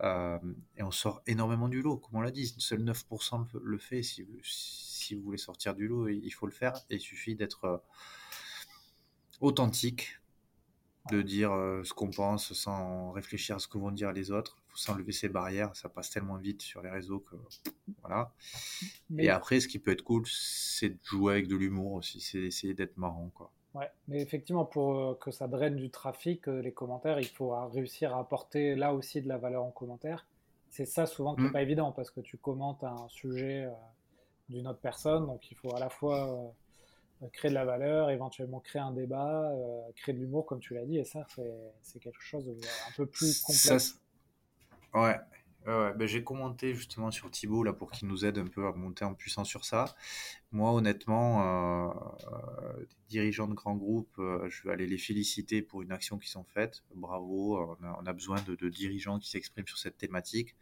et 0.01 0.83
on 0.83 0.91
sort 0.91 1.21
énormément 1.27 1.69
du 1.69 1.81
lot, 1.81 1.97
comme 1.97 2.19
on 2.19 2.21
l'a 2.21 2.31
dit. 2.31 2.53
Seul 2.57 2.83
9% 2.83 3.47
le 3.61 3.77
fait. 3.77 4.03
Si, 4.03 4.25
si 4.43 5.15
vous 5.15 5.23
voulez 5.23 5.37
sortir 5.37 5.75
du 5.75 5.87
lot, 5.87 6.07
il 6.07 6.31
faut 6.31 6.45
le 6.45 6.51
faire. 6.51 6.73
il 6.89 6.99
suffit 6.99 7.35
d'être 7.35 7.81
authentique, 9.41 10.19
de 11.09 11.21
dire 11.21 11.51
euh, 11.51 11.83
ce 11.83 11.93
qu'on 11.93 12.11
pense 12.11 12.53
sans 12.53 13.11
réfléchir 13.11 13.55
à 13.57 13.59
ce 13.59 13.67
que 13.67 13.77
vont 13.77 13.91
dire 13.91 14.13
les 14.13 14.31
autres. 14.31 14.60
Il 14.71 14.77
faut 14.77 14.77
s'enlever 14.77 15.11
ces 15.11 15.27
barrières, 15.27 15.75
ça 15.75 15.89
passe 15.89 16.09
tellement 16.09 16.37
vite 16.37 16.61
sur 16.61 16.81
les 16.81 16.89
réseaux 16.89 17.19
que 17.19 17.35
voilà. 18.01 18.31
Et 19.17 19.29
après, 19.29 19.59
ce 19.59 19.67
qui 19.67 19.79
peut 19.79 19.91
être 19.91 20.03
cool, 20.03 20.23
c'est 20.25 20.89
de 20.89 20.99
jouer 21.03 21.33
avec 21.33 21.47
de 21.47 21.55
l'humour 21.55 21.93
aussi, 21.93 22.21
c'est 22.21 22.39
d'essayer 22.39 22.73
d'être 22.73 22.97
marrant 22.97 23.29
quoi. 23.35 23.51
Ouais, 23.73 23.89
mais 24.07 24.21
effectivement, 24.21 24.65
pour 24.65 24.97
euh, 24.97 25.15
que 25.15 25.31
ça 25.31 25.47
draine 25.47 25.77
du 25.77 25.89
trafic, 25.89 26.47
euh, 26.47 26.61
les 26.61 26.73
commentaires, 26.73 27.19
il 27.19 27.27
faut 27.27 27.51
réussir 27.69 28.15
à 28.15 28.19
apporter 28.19 28.75
là 28.75 28.93
aussi 28.93 29.21
de 29.21 29.29
la 29.29 29.37
valeur 29.37 29.63
en 29.63 29.71
commentaire. 29.71 30.25
C'est 30.69 30.85
ça 30.85 31.05
souvent 31.05 31.35
qui 31.35 31.43
n'est 31.43 31.49
mm. 31.49 31.53
pas 31.53 31.61
évident 31.61 31.91
parce 31.91 32.11
que 32.11 32.19
tu 32.19 32.37
commentes 32.37 32.83
un 32.83 33.07
sujet 33.07 33.63
euh, 33.63 33.71
d'une 34.49 34.67
autre 34.67 34.79
personne, 34.79 35.25
donc 35.25 35.49
il 35.51 35.55
faut 35.55 35.73
à 35.73 35.79
la 35.79 35.89
fois 35.89 36.53
créer 37.31 37.49
de 37.49 37.55
la 37.55 37.63
valeur, 37.63 38.09
éventuellement 38.09 38.59
créer 38.59 38.81
un 38.81 38.91
débat, 38.91 39.53
créer 39.95 40.13
de 40.13 40.19
l'humour, 40.19 40.45
comme 40.45 40.59
tu 40.59 40.73
l'as 40.73 40.85
dit, 40.85 40.97
et 40.97 41.05
ça, 41.05 41.25
c'est 41.81 41.99
quelque 41.99 42.21
chose 42.21 42.45
de 42.45 42.51
un 42.51 42.91
peu 42.97 43.05
plus 43.05 43.41
complexe. 43.41 44.00
Ouais, 44.93 45.19
ben, 45.65 46.07
j'ai 46.07 46.23
commenté 46.23 46.73
justement 46.73 47.11
sur 47.11 47.29
Thibaut 47.29 47.63
là 47.63 47.73
pour 47.73 47.91
qu'il 47.91 48.07
nous 48.07 48.25
aide 48.25 48.37
un 48.37 48.47
peu 48.47 48.65
à 48.65 48.73
monter 48.73 49.05
en 49.05 49.13
puissance 49.13 49.47
sur 49.47 49.65
ça. 49.65 49.85
Moi, 50.51 50.71
honnêtement, 50.71 51.87
euh, 51.87 51.93
des 52.79 52.95
dirigeants 53.09 53.47
de 53.47 53.53
grands 53.53 53.75
groupes, 53.75 54.17
euh, 54.19 54.49
je 54.49 54.63
vais 54.63 54.73
aller 54.73 54.87
les 54.87 54.97
féliciter 54.97 55.61
pour 55.61 55.81
une 55.81 55.91
action 55.91 56.17
qu'ils 56.17 56.37
ont 56.37 56.43
faite. 56.43 56.83
Bravo, 56.95 57.77
on 57.81 58.05
a, 58.05 58.13
besoin 58.13 58.41
de, 58.41 58.69
dirigeants 58.69 59.19
qui 59.19 59.29
s'expriment 59.29 59.67
sur 59.67 59.77
cette 59.77 59.97
thématique. 59.97 60.55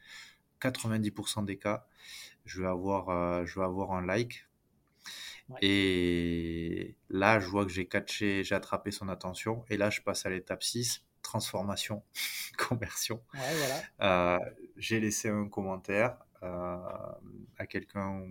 90% 0.62 1.46
des 1.46 1.58
cas, 1.58 1.88
je 2.46 2.62
vais 2.62 2.68
avoir, 2.68 3.10
euh, 3.10 3.46
je 3.46 3.60
vais 3.60 3.66
avoir 3.66 3.94
un 3.94 4.06
like. 4.06 4.46
Et 5.62 6.96
là, 7.10 7.40
je 7.40 7.48
vois 7.48 7.66
que 7.66 7.72
j'ai 7.72 7.88
catché, 7.88 8.44
j'ai 8.44 8.56
attrapé 8.56 8.92
son 8.92 9.10
attention. 9.10 9.66
Et 9.70 9.78
là, 9.78 9.90
je 9.90 10.02
passe 10.02 10.26
à 10.26 10.30
l'étape 10.30 10.64
6 10.64 11.04
transformation, 11.30 12.02
conversion. 12.58 13.22
Euh, 14.02 14.40
j'ai 14.78 15.00
laissé 15.00 15.30
un 15.30 15.48
commentaire 15.48 16.18
euh, 16.42 16.78
à 17.60 17.68
quelqu'un 17.68 18.26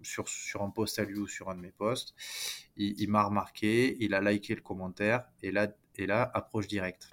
sur, 0.00 0.26
sur 0.28 0.62
un 0.62 0.70
post 0.70 0.98
à 0.98 1.04
lui 1.04 1.18
ou 1.18 1.26
sur 1.26 1.50
un 1.50 1.54
de 1.54 1.60
mes 1.60 1.70
posts. 1.70 2.14
Il, 2.76 3.08
m'a 3.10 3.24
remarqué, 3.24 3.96
il 4.00 4.14
a 4.14 4.20
liké 4.22 4.54
le 4.54 4.62
commentaire 4.62 5.26
et 5.42 5.50
là, 5.50 5.68
et 5.96 6.06
là 6.06 6.30
approche 6.32 6.66
directe. 6.66 7.10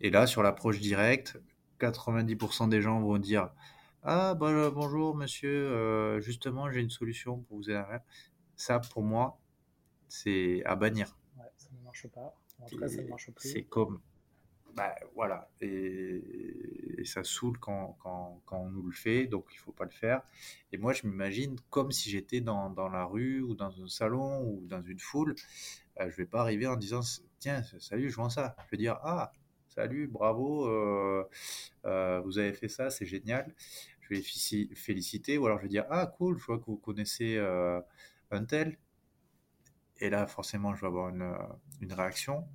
Et 0.00 0.10
là, 0.10 0.26
sur 0.26 0.42
l'approche 0.42 0.78
directe, 0.78 1.38
90% 1.80 2.68
des 2.68 2.82
gens 2.82 3.00
vont 3.00 3.18
dire 3.18 3.50
Ah, 4.02 4.34
bah, 4.34 4.70
bonjour 4.70 5.16
monsieur, 5.16 5.70
euh, 5.72 6.20
justement, 6.20 6.70
j'ai 6.70 6.80
une 6.80 6.90
solution 6.90 7.38
pour 7.40 7.56
vous 7.56 7.70
aider. 7.70 7.98
Ça, 8.56 8.78
pour 8.78 9.02
moi, 9.02 9.40
c'est 10.08 10.62
à 10.66 10.76
bannir. 10.76 11.16
ça 11.56 11.68
ne 11.72 11.82
marche 11.84 12.06
pas. 12.08 12.34
C'est 13.36 13.62
comme. 13.64 14.00
Bah, 14.74 14.94
voilà. 15.14 15.50
Et, 15.60 16.22
ça 17.04 17.24
saoule 17.24 17.58
quand, 17.58 17.96
quand, 18.00 18.42
quand, 18.44 18.58
on 18.58 18.70
nous 18.70 18.82
le 18.82 18.92
fait, 18.92 19.26
donc 19.26 19.46
il 19.52 19.56
faut 19.58 19.72
pas 19.72 19.84
le 19.84 19.90
faire. 19.90 20.22
Et 20.72 20.78
moi, 20.78 20.92
je 20.92 21.06
m'imagine 21.06 21.56
comme 21.70 21.90
si 21.90 22.10
j'étais 22.10 22.40
dans, 22.40 22.70
dans, 22.70 22.88
la 22.88 23.04
rue 23.04 23.40
ou 23.40 23.54
dans 23.54 23.80
un 23.82 23.88
salon 23.88 24.42
ou 24.42 24.66
dans 24.66 24.82
une 24.82 24.98
foule. 24.98 25.34
Euh, 26.00 26.10
je 26.10 26.16
vais 26.16 26.26
pas 26.26 26.40
arriver 26.40 26.66
en 26.66 26.76
disant 26.76 27.00
Tiens, 27.38 27.62
salut, 27.78 28.10
je 28.10 28.16
vois 28.16 28.30
ça. 28.30 28.56
Je 28.66 28.70
vais 28.72 28.76
dire 28.76 28.98
Ah, 29.02 29.32
salut, 29.68 30.06
bravo, 30.06 30.66
euh, 30.68 31.24
euh, 31.86 32.20
vous 32.20 32.38
avez 32.38 32.52
fait 32.52 32.68
ça, 32.68 32.90
c'est 32.90 33.06
génial. 33.06 33.54
Je 34.00 34.08
vais 34.10 34.16
les 34.16 34.74
féliciter. 34.74 35.38
Ou 35.38 35.46
alors 35.46 35.58
je 35.58 35.64
vais 35.64 35.68
dire 35.68 35.86
Ah, 35.90 36.06
cool, 36.06 36.38
je 36.38 36.44
vois 36.44 36.58
que 36.58 36.66
vous 36.66 36.78
connaissez 36.78 37.38
un 38.30 38.44
tel 38.44 38.76
et 40.00 40.10
là, 40.10 40.26
forcément, 40.26 40.74
je 40.74 40.80
vais 40.82 40.86
avoir 40.86 41.08
une, 41.08 41.34
une 41.80 41.92
réaction. 41.92 42.46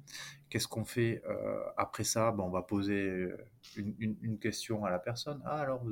Qu'est-ce 0.50 0.68
qu'on 0.68 0.86
fait 0.86 1.22
euh, 1.28 1.64
après 1.78 2.04
ça? 2.04 2.32
Bon, 2.32 2.46
On 2.46 2.50
va 2.50 2.62
poser 2.62 3.28
une, 3.76 4.18
une, 4.22 4.40
question 4.40 4.86
à 4.86 4.90
la 4.90 5.00
personne. 5.00 5.42
Ah, 5.46 5.60
alors, 5.60 5.84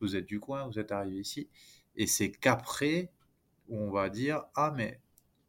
vous, 0.00 0.16
êtes 0.16 0.26
du 0.26 0.40
coin, 0.40 0.66
vous 0.66 0.78
êtes 0.78 0.92
arrivé 0.92 1.18
ici. 1.20 1.48
Et 1.96 2.06
c'est 2.06 2.30
qu'après, 2.30 3.10
on 3.68 3.90
va 3.90 4.08
dire 4.08 4.44
Ah, 4.54 4.72
mais 4.74 5.00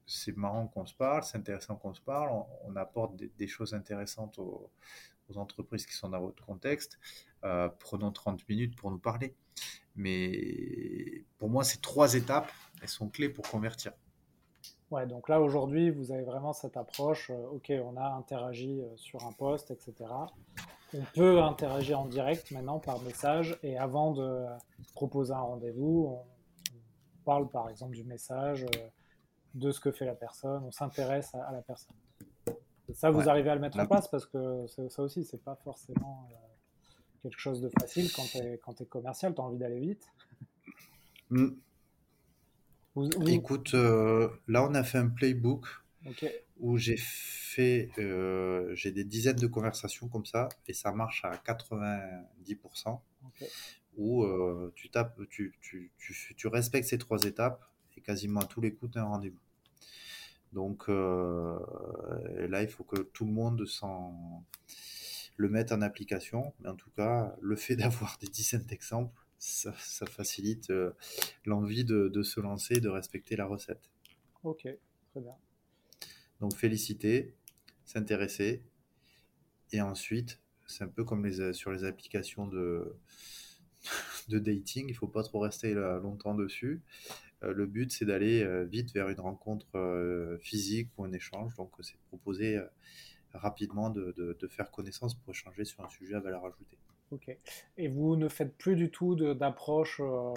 c'est 0.05 0.35
marrant 0.35 0.67
qu'on 0.67 0.85
se 0.85 0.95
parle, 0.95 1.23
c'est 1.23 1.37
intéressant 1.37 1.75
qu'on 1.75 1.93
se 1.93 2.01
parle, 2.01 2.29
on, 2.63 2.75
apporte 2.77 3.15
des, 3.15 3.47
choses 3.47 3.73
intéressantes 3.73 4.39
aux, 4.39 4.71
entreprises 5.35 5.85
qui 5.85 5.93
sont 5.93 6.09
dans 6.09 6.21
votre 6.21 6.45
contexte. 6.45 6.99
Euh, 7.43 7.69
prenons 7.79 8.11
30 8.11 8.47
minutes 8.47 8.75
pour 8.77 8.91
nous 8.91 8.99
parler. 8.99 9.35
Mais 9.95 11.25
pour 11.37 11.49
moi, 11.49 11.63
ces 11.63 11.79
trois 11.79 12.13
étapes, 12.13 12.51
elles 12.81 12.87
sont 12.87 13.09
clés 13.09 13.29
pour 13.29 13.47
convertir. 13.49 13.91
Ouais, 14.89 15.05
donc 15.05 15.27
là 15.27 15.41
aujourd'hui, 15.41 15.89
vous 15.89 16.13
avez 16.13 16.23
vraiment 16.23 16.53
cette 16.53 16.77
approche, 16.77 17.29
euh, 17.29 17.47
ok, 17.51 17.73
on 17.83 17.97
a 17.97 18.05
interagi 18.05 18.81
euh, 18.81 18.95
sur 18.95 19.25
un 19.25 19.33
post, 19.33 19.69
etc. 19.69 19.93
On 20.93 21.03
peut 21.13 21.41
interagir 21.41 21.99
en 21.99 22.05
direct 22.05 22.51
maintenant 22.51 22.79
par 22.79 23.01
message 23.01 23.59
et 23.63 23.77
avant 23.77 24.13
de 24.13 24.45
proposer 24.93 25.33
un 25.33 25.41
rendez-vous, 25.41 26.21
on, 26.21 26.25
parle 27.25 27.49
par 27.49 27.69
exemple 27.69 27.93
du 27.93 28.05
message, 28.05 28.63
euh, 28.63 28.87
de 29.53 29.71
ce 29.71 29.81
que 29.81 29.91
fait 29.91 30.05
la 30.05 30.15
personne, 30.15 30.63
on 30.63 30.71
s'intéresse 30.71 31.35
à, 31.35 31.51
la 31.51 31.61
personne. 31.61 31.95
Et 32.87 32.93
ça, 32.93 33.11
vous 33.11 33.27
arrivez 33.27 33.49
à 33.49 33.55
le 33.55 33.59
mettre 33.59 33.77
en 33.79 33.85
place 33.85 34.07
parce 34.07 34.25
que 34.25 34.65
ça 34.67 35.03
aussi, 35.03 35.25
c'est 35.25 35.43
pas 35.43 35.55
forcément 35.55 36.29
quelque 37.21 37.37
chose 37.37 37.59
de 37.59 37.69
facile 37.77 38.09
quand 38.13 38.23
tu 38.23 38.37
es, 38.37 38.85
commercial, 38.85 39.35
tu 39.35 39.41
as 39.41 39.43
envie 39.43 39.57
d'aller 39.57 39.81
vite. 39.81 40.07
Mm. 41.29 41.49
Écoute, 43.27 43.73
euh, 43.73 44.29
là 44.47 44.63
on 44.63 44.73
a 44.73 44.83
fait 44.83 44.97
un 44.97 45.09
playbook 45.09 45.65
où 46.59 46.77
j'ai 46.77 46.97
fait, 46.97 47.89
euh, 47.99 48.73
j'ai 48.75 48.91
des 48.91 49.03
dizaines 49.03 49.35
de 49.35 49.47
conversations 49.47 50.07
comme 50.07 50.25
ça 50.25 50.49
et 50.67 50.73
ça 50.73 50.91
marche 50.91 51.23
à 51.25 51.35
90%. 51.37 52.99
Où 53.97 54.23
euh, 54.23 54.71
tu 54.75 54.89
tapes, 54.89 55.19
tu, 55.29 55.55
tu, 55.59 55.91
tu, 55.97 56.35
tu, 56.35 56.47
respectes 56.47 56.87
ces 56.87 56.99
trois 56.99 57.19
étapes 57.23 57.63
et 57.97 58.01
quasiment 58.01 58.41
à 58.41 58.45
tous 58.45 58.61
les 58.61 58.73
coups 58.73 58.93
tu 58.93 58.99
as 58.99 59.01
un 59.01 59.05
rendez-vous. 59.05 59.39
Donc 60.53 60.87
là 60.87 62.61
il 62.61 62.67
faut 62.67 62.83
que 62.83 63.01
tout 63.01 63.25
le 63.25 63.31
monde 63.31 63.65
s'en 63.65 64.43
le 65.35 65.49
mette 65.49 65.71
en 65.71 65.81
application. 65.81 66.53
Mais 66.59 66.69
en 66.69 66.75
tout 66.75 66.89
cas, 66.97 67.35
le 67.41 67.55
fait 67.55 67.75
d'avoir 67.77 68.17
des 68.19 68.27
dizaines 68.27 68.65
d'exemples 68.65 69.26
ça, 69.37 69.71
facilite 70.05 70.69
euh, 70.69 70.91
l'envie 71.45 71.85
de, 71.85 72.23
se 72.23 72.39
lancer, 72.39 72.79
de 72.79 72.89
respecter 72.89 73.35
la 73.35 73.45
recette. 73.45 73.89
Ok, 74.43 74.67
très 75.11 75.21
bien. 75.21 75.35
Donc 76.39 76.55
féliciter, 76.55 77.33
s'intéresser, 77.85 78.63
et 79.71 79.81
ensuite, 79.81 80.39
c'est 80.65 80.83
un 80.83 80.87
peu 80.87 81.03
comme 81.03 81.25
les, 81.25 81.53
sur 81.53 81.71
les 81.71 81.83
applications 81.83 82.47
de, 82.47 82.95
de 84.29 84.39
dating, 84.39 84.85
il 84.87 84.91
ne 84.91 84.97
faut 84.97 85.07
pas 85.07 85.23
trop 85.23 85.39
rester 85.39 85.73
longtemps 85.73 86.35
dessus. 86.35 86.81
Euh, 87.43 87.53
le 87.53 87.65
but, 87.65 87.91
c'est 87.91 88.05
d'aller 88.05 88.43
euh, 88.43 88.63
vite 88.63 88.93
vers 88.93 89.09
une 89.09 89.19
rencontre 89.19 90.37
physique 90.41 90.89
ou 90.97 91.03
un 91.03 91.11
échange. 91.11 91.55
Donc, 91.55 91.71
c'est 91.81 91.97
proposer 92.07 92.59
rapidement 93.33 93.89
de, 93.89 94.13
de, 94.17 94.47
faire 94.47 94.71
connaissance 94.71 95.13
pour 95.15 95.31
échanger 95.31 95.65
sur 95.65 95.83
un 95.83 95.89
sujet 95.89 96.15
à 96.15 96.19
valeur 96.19 96.45
ajoutée. 96.45 96.77
Ok. 97.11 97.35
Et 97.77 97.87
vous 97.87 98.17
ne 98.17 98.27
faites 98.27 98.57
plus 98.57 98.75
du 98.75 98.91
tout 98.91 99.15
d'approche 99.15 100.01
euh, 100.03 100.33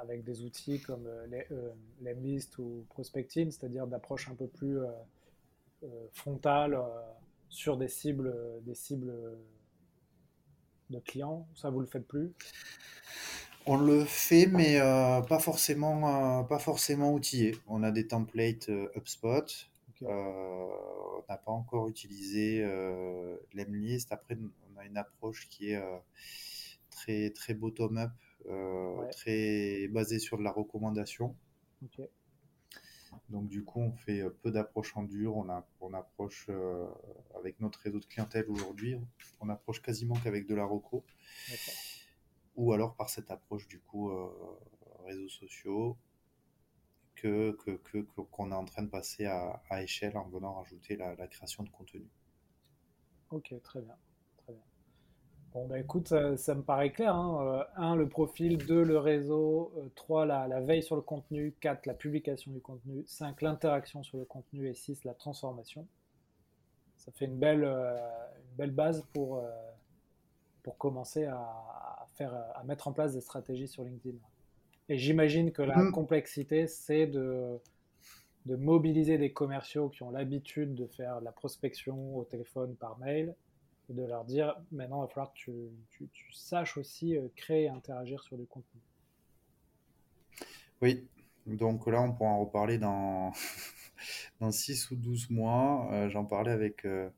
avec 0.00 0.24
des 0.24 0.42
outils 0.42 0.80
comme 0.80 1.06
euh, 1.06 1.26
les, 1.26 1.46
euh, 1.52 2.62
ou 2.62 2.86
prospecting, 2.88 3.50
c'est-à-dire 3.50 3.86
d'approche 3.86 4.28
un 4.30 4.34
peu 4.34 4.46
plus 4.46 4.78
euh, 4.78 5.86
frontale 6.12 6.80
sur 7.50 7.76
des 7.76 7.88
cibles, 7.88 8.34
des 8.62 8.74
cibles 8.74 9.12
de 10.88 10.98
clients? 11.00 11.46
Ça, 11.54 11.68
vous 11.68 11.80
le 11.80 11.86
faites 11.86 12.06
plus? 12.06 12.32
On 13.66 13.76
le 13.76 14.04
fait, 14.04 14.46
mais 14.46 14.78
pas 15.28 15.38
forcément, 15.38 16.44
pas 16.44 16.58
forcément 16.58 17.12
outillé. 17.12 17.56
On 17.68 17.82
a 17.82 17.90
des 17.90 18.06
templates 18.06 18.70
HubSpot. 18.96 19.68
on 20.00 21.22
n'a 21.28 21.36
pas 21.36 21.52
encore 21.52 21.88
utilisé 21.88 22.64
l'Emlist. 23.54 24.10
Après, 24.12 24.36
une 24.80 24.96
approche 24.96 25.48
qui 25.48 25.70
est 25.70 25.76
euh, 25.76 25.98
très, 26.90 27.30
très 27.30 27.54
bottom-up, 27.54 28.12
euh, 28.46 29.08
très 29.10 29.88
basée 29.88 30.18
sur 30.18 30.38
de 30.38 30.42
la 30.42 30.52
recommandation. 30.52 31.36
Donc 33.28 33.48
du 33.48 33.64
coup, 33.64 33.80
on 33.80 33.92
fait 33.92 34.20
euh, 34.20 34.30
peu 34.30 34.50
d'approches 34.50 34.96
en 34.96 35.02
dur. 35.02 35.36
On, 35.36 35.48
a, 35.48 35.66
on 35.80 35.92
approche 35.94 36.48
avec 37.38 37.60
notre 37.60 37.80
réseau 37.80 38.00
de 38.00 38.06
clientèle 38.06 38.46
aujourd'hui, 38.48 38.96
on 39.40 39.48
approche 39.48 39.82
quasiment 39.82 40.14
qu'avec 40.22 40.46
de 40.46 40.54
la 40.54 40.64
reco. 40.64 41.04
Ou 42.56 42.72
alors 42.72 42.96
par 42.96 43.08
cette 43.08 43.30
approche 43.30 43.66
du 43.66 43.80
coup 43.80 44.12
réseaux 45.04 45.28
sociaux 45.28 45.96
que 47.14 47.52
qu'on 47.52 47.76
que, 47.78 48.50
est 48.50 48.54
en 48.54 48.64
train 48.64 48.82
de 48.82 48.88
passer 48.88 49.24
à, 49.24 49.62
à 49.70 49.82
échelle 49.82 50.16
en 50.16 50.28
venant 50.28 50.54
rajouter 50.54 50.96
la, 50.96 51.14
la, 51.14 51.26
création 51.28 51.62
de 51.62 51.70
contenu. 51.70 52.08
Ok, 53.30 53.54
très 53.62 53.80
bien. 53.80 53.96
Bon, 55.54 55.66
bah 55.66 55.78
écoute, 55.78 56.08
ça, 56.08 56.54
me 56.54 56.62
paraît 56.62 56.92
clair. 56.92 57.14
Hein. 57.14 57.66
1, 57.76 57.92
euh, 57.92 57.96
le 57.96 58.08
profil, 58.08 58.56
2, 58.56 58.82
le 58.82 58.98
réseau, 58.98 59.72
3, 59.96 60.22
euh, 60.22 60.24
la, 60.24 60.48
la, 60.48 60.60
veille 60.60 60.82
sur 60.82 60.96
le 60.96 61.02
contenu, 61.02 61.54
4, 61.60 61.84
la 61.84 61.92
publication 61.92 62.50
du 62.52 62.60
contenu, 62.60 63.04
5, 63.06 63.42
l'interaction 63.42 64.02
sur 64.02 64.16
le 64.16 64.24
contenu 64.24 64.66
et 64.68 64.74
6, 64.74 65.04
la 65.04 65.12
transformation. 65.12 65.86
Ça 66.96 67.12
fait 67.12 67.26
une 67.26 67.38
belle, 67.38 67.64
euh, 67.64 67.98
une 68.50 68.56
belle 68.56 68.70
base 68.70 69.04
pour, 69.12 69.42
pour 70.62 70.78
commencer 70.78 71.26
à, 71.26 72.06
faire, 72.14 72.32
à 72.54 72.64
mettre 72.64 72.88
en 72.88 72.92
place 72.92 73.12
des 73.12 73.20
stratégies 73.20 73.68
sur 73.68 73.84
LinkedIn. 73.84 74.16
Et 74.88 74.96
j'imagine 74.96 75.52
que 75.52 75.62
la 75.62 75.76
mm. 75.76 75.92
complexité, 75.92 76.66
c'est 76.66 77.06
de 77.06 77.60
de 78.46 78.56
mobiliser 78.56 79.18
des 79.18 79.32
commerciaux 79.32 79.88
qui 79.88 80.02
ont 80.02 80.10
l'habitude 80.10 80.74
de 80.74 80.86
faire 80.86 81.20
la 81.20 81.30
prospection 81.32 82.16
au 82.16 82.24
téléphone 82.24 82.74
par 82.74 82.98
mail 82.98 83.34
et 83.92 83.94
de 83.94 84.04
leur 84.04 84.24
dire 84.24 84.56
maintenant 84.70 85.02
il 85.02 85.06
va 85.06 85.08
falloir 85.08 85.32
que 85.32 85.38
tu, 85.38 85.52
tu, 85.90 86.08
tu 86.12 86.32
saches 86.32 86.76
aussi 86.78 87.16
euh, 87.16 87.28
créer 87.36 87.64
et 87.64 87.68
interagir 87.68 88.22
sur 88.22 88.36
du 88.38 88.46
contenu. 88.46 88.80
Oui, 90.80 91.06
donc 91.46 91.86
là 91.86 92.00
on 92.02 92.12
pourra 92.12 92.30
en 92.30 92.40
reparler 92.44 92.78
dans, 92.78 93.32
dans 94.40 94.50
6 94.52 94.90
ou 94.90 94.96
12 94.96 95.30
mois. 95.30 95.88
Euh, 95.92 96.08
J'en 96.08 96.24
parlais 96.24 96.50
avec 96.50 96.84
euh, 96.84 97.08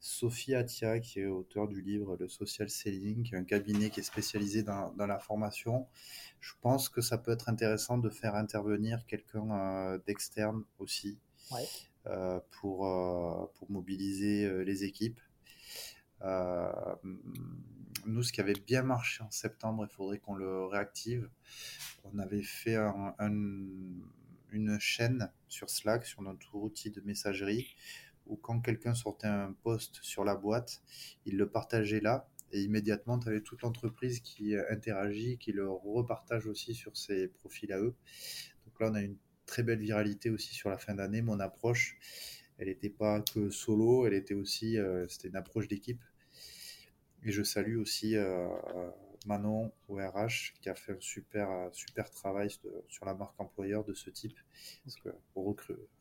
Sophie 0.00 0.54
Atia 0.54 1.00
qui 1.00 1.20
est 1.20 1.26
auteur 1.26 1.68
du 1.68 1.80
livre 1.82 2.16
Le 2.18 2.28
Social 2.28 2.70
Selling, 2.70 3.24
qui 3.24 3.34
est 3.34 3.38
un 3.38 3.44
cabinet 3.44 3.90
qui 3.90 4.00
est 4.00 4.04
spécialisé 4.04 4.62
dans, 4.62 4.92
dans 4.92 5.06
la 5.06 5.18
formation. 5.18 5.86
Je 6.40 6.52
pense 6.60 6.88
que 6.88 7.00
ça 7.00 7.18
peut 7.18 7.32
être 7.32 7.48
intéressant 7.48 7.98
de 7.98 8.10
faire 8.10 8.34
intervenir 8.36 9.04
quelqu'un 9.06 9.50
euh, 9.50 9.98
d'externe 10.06 10.64
aussi 10.78 11.18
Ouais. 11.50 11.66
pour, 12.60 12.80
pour 13.54 13.70
mobiliser 13.70 14.64
les 14.64 14.84
équipes. 14.84 15.18
Euh, 16.22 16.70
nous, 18.06 18.22
ce 18.22 18.32
qui 18.32 18.40
avait 18.40 18.54
bien 18.66 18.82
marché 18.82 19.22
en 19.22 19.30
septembre, 19.30 19.86
il 19.88 19.94
faudrait 19.94 20.18
qu'on 20.18 20.34
le 20.34 20.64
réactive. 20.64 21.28
On 22.04 22.18
avait 22.18 22.42
fait 22.42 22.76
un- 22.76 23.14
un- 23.18 24.00
une 24.50 24.78
chaîne 24.80 25.30
sur 25.48 25.68
Slack, 25.68 26.06
sur 26.06 26.22
notre 26.22 26.54
outil 26.54 26.90
de 26.90 27.00
messagerie, 27.02 27.76
où 28.26 28.36
quand 28.36 28.60
quelqu'un 28.60 28.94
sortait 28.94 29.26
un 29.26 29.52
post 29.62 29.98
sur 30.02 30.24
la 30.24 30.34
boîte, 30.34 30.82
il 31.26 31.36
le 31.36 31.48
partageait 31.50 32.00
là, 32.00 32.28
et 32.52 32.62
immédiatement, 32.62 33.18
tu 33.18 33.28
avais 33.28 33.42
toute 33.42 33.60
l'entreprise 33.62 34.20
qui 34.20 34.56
interagit, 34.70 35.36
qui 35.38 35.52
le 35.52 35.68
repartage 35.70 36.46
aussi 36.46 36.74
sur 36.74 36.96
ses 36.96 37.28
profils 37.28 37.72
à 37.72 37.78
eux. 37.78 37.94
Donc 38.64 38.80
là, 38.80 38.90
on 38.90 38.94
a 38.94 39.02
une 39.02 39.16
très 39.44 39.62
belle 39.62 39.80
viralité 39.80 40.30
aussi 40.30 40.54
sur 40.54 40.70
la 40.70 40.78
fin 40.78 40.94
d'année. 40.94 41.20
Mon 41.20 41.40
approche, 41.40 41.98
elle 42.58 42.68
n'était 42.68 42.90
pas 42.90 43.20
que 43.22 43.50
solo, 43.50 44.06
elle 44.06 44.14
était 44.14 44.34
aussi, 44.34 44.78
euh, 44.78 45.06
c'était 45.08 45.28
une 45.28 45.36
approche 45.36 45.68
d'équipe. 45.68 46.02
Et 47.24 47.32
je 47.32 47.42
salue 47.42 47.78
aussi 47.78 48.16
euh, 48.16 48.48
Manon 49.26 49.72
au 49.88 49.96
RH 49.96 50.54
qui 50.60 50.68
a 50.68 50.74
fait 50.74 50.92
un 50.92 51.00
super, 51.00 51.50
euh, 51.50 51.68
super 51.72 52.10
travail 52.10 52.48
sur 52.88 53.04
la 53.06 53.14
marque 53.14 53.38
employeur 53.40 53.84
de 53.84 53.94
ce 53.94 54.10
type. 54.10 54.38
Parce 54.84 54.96
que 54.96 55.08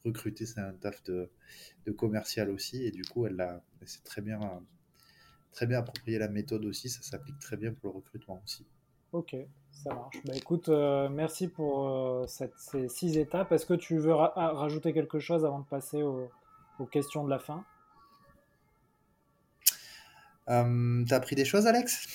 recruter, 0.04 0.46
c'est 0.46 0.60
un 0.60 0.74
taf 0.74 1.04
de, 1.04 1.30
de 1.86 1.92
commercial 1.92 2.50
aussi. 2.50 2.84
Et 2.86 2.92
du 2.92 3.04
coup, 3.04 3.26
elle, 3.26 3.62
elle 3.82 3.88
s'est 3.88 4.04
très 4.04 4.22
bien, 4.22 4.40
très 5.52 5.66
bien 5.68 5.80
approprié 5.80 6.20
la 6.20 6.30
méthode 6.30 6.66
aussi. 6.66 6.90
Ça 6.90 7.02
s'applique 7.02 7.40
très 7.40 7.58
bien 7.58 7.74
pour 7.74 7.90
le 7.90 7.96
recrutement 7.98 8.42
aussi. 8.44 8.66
Ok, 9.14 9.36
ça 9.72 9.94
marche. 9.94 10.18
Bah 10.26 10.34
écoute, 10.36 10.70
merci 10.70 11.48
pour 11.48 12.26
ces 12.28 12.90
six 12.90 13.18
étapes. 13.18 13.52
Est-ce 13.52 13.66
que 13.66 13.74
tu 13.74 13.98
veux 13.98 14.14
ah, 14.14 14.52
rajouter 14.54 14.94
quelque 14.94 15.20
chose 15.20 15.46
avant 15.46 15.60
de 15.60 15.66
passer 15.66 16.04
au- 16.04 16.30
aux 16.80 16.86
questions 16.86 17.24
de 17.24 17.30
la 17.30 17.40
fin? 17.40 17.64
Euh, 20.50 21.04
T'as 21.08 21.18
appris 21.18 21.36
des 21.36 21.46
choses, 21.46 21.68
Alex? 21.68 22.08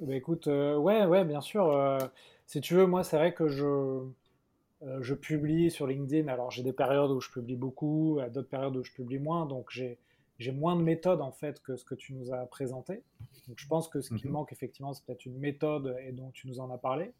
Bah 0.00 0.14
écoute, 0.14 0.46
euh, 0.48 0.76
ouais, 0.76 1.06
ouais, 1.06 1.24
bien 1.24 1.40
sûr. 1.40 1.70
euh, 1.70 1.98
si 2.46 2.60
tu 2.60 2.74
veux, 2.74 2.86
moi, 2.86 3.02
c'est 3.02 3.16
vrai 3.16 3.32
que 3.34 3.48
je, 3.48 3.64
euh, 3.64 4.98
je 5.00 5.14
publie 5.14 5.70
sur 5.70 5.86
LinkedIn. 5.86 6.28
Alors, 6.28 6.50
j'ai 6.50 6.62
des 6.62 6.72
périodes 6.72 7.10
où 7.10 7.20
je 7.20 7.30
publie 7.30 7.56
beaucoup, 7.56 8.18
à 8.22 8.28
d'autres 8.28 8.48
périodes 8.48 8.76
où 8.76 8.84
je 8.84 8.92
publie 8.92 9.18
moins. 9.18 9.46
Donc, 9.46 9.70
j'ai, 9.70 9.98
j'ai 10.38 10.52
moins 10.52 10.76
de 10.76 10.82
méthodes, 10.82 11.20
en 11.20 11.32
fait, 11.32 11.60
que 11.62 11.76
ce 11.76 11.84
que 11.84 11.94
tu 11.94 12.12
nous 12.14 12.32
as 12.32 12.44
présenté. 12.46 13.02
Donc, 13.48 13.58
je 13.58 13.66
pense 13.66 13.88
que 13.88 14.00
ce 14.00 14.10
qui 14.10 14.26
Mhm. 14.26 14.32
manque, 14.32 14.52
effectivement, 14.52 14.92
c'est 14.92 15.04
peut-être 15.04 15.24
une 15.26 15.38
méthode 15.38 15.96
et 16.06 16.12
dont 16.12 16.30
tu 16.32 16.46
nous 16.48 16.60
en 16.60 16.70
as 16.70 16.78
parlé. 16.78 17.12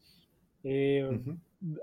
Et 0.63 1.01
euh, 1.01 1.13
Mhm. 1.13 1.37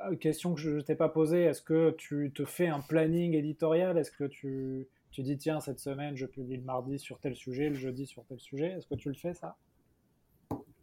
euh, 0.06 0.16
question 0.16 0.54
que 0.54 0.60
je 0.60 0.70
ne 0.70 0.80
t'ai 0.80 0.94
pas 0.94 1.08
posée, 1.08 1.42
est-ce 1.44 1.62
que 1.62 1.90
tu 1.92 2.32
te 2.34 2.44
fais 2.44 2.68
un 2.68 2.80
planning 2.80 3.34
éditorial? 3.34 3.98
Est-ce 3.98 4.10
que 4.12 4.24
tu, 4.24 4.88
tu 5.14 5.22
dis, 5.22 5.38
tiens, 5.38 5.60
cette 5.60 5.78
semaine, 5.78 6.16
je 6.16 6.26
publie 6.26 6.56
le 6.56 6.64
mardi 6.64 6.98
sur 6.98 7.20
tel 7.20 7.36
sujet, 7.36 7.68
le 7.68 7.76
jeudi 7.76 8.04
sur 8.04 8.24
tel 8.24 8.40
sujet? 8.40 8.72
Est-ce 8.72 8.88
que 8.88 8.96
tu 8.96 9.08
le 9.08 9.14
fais, 9.14 9.32
ça? 9.32 9.56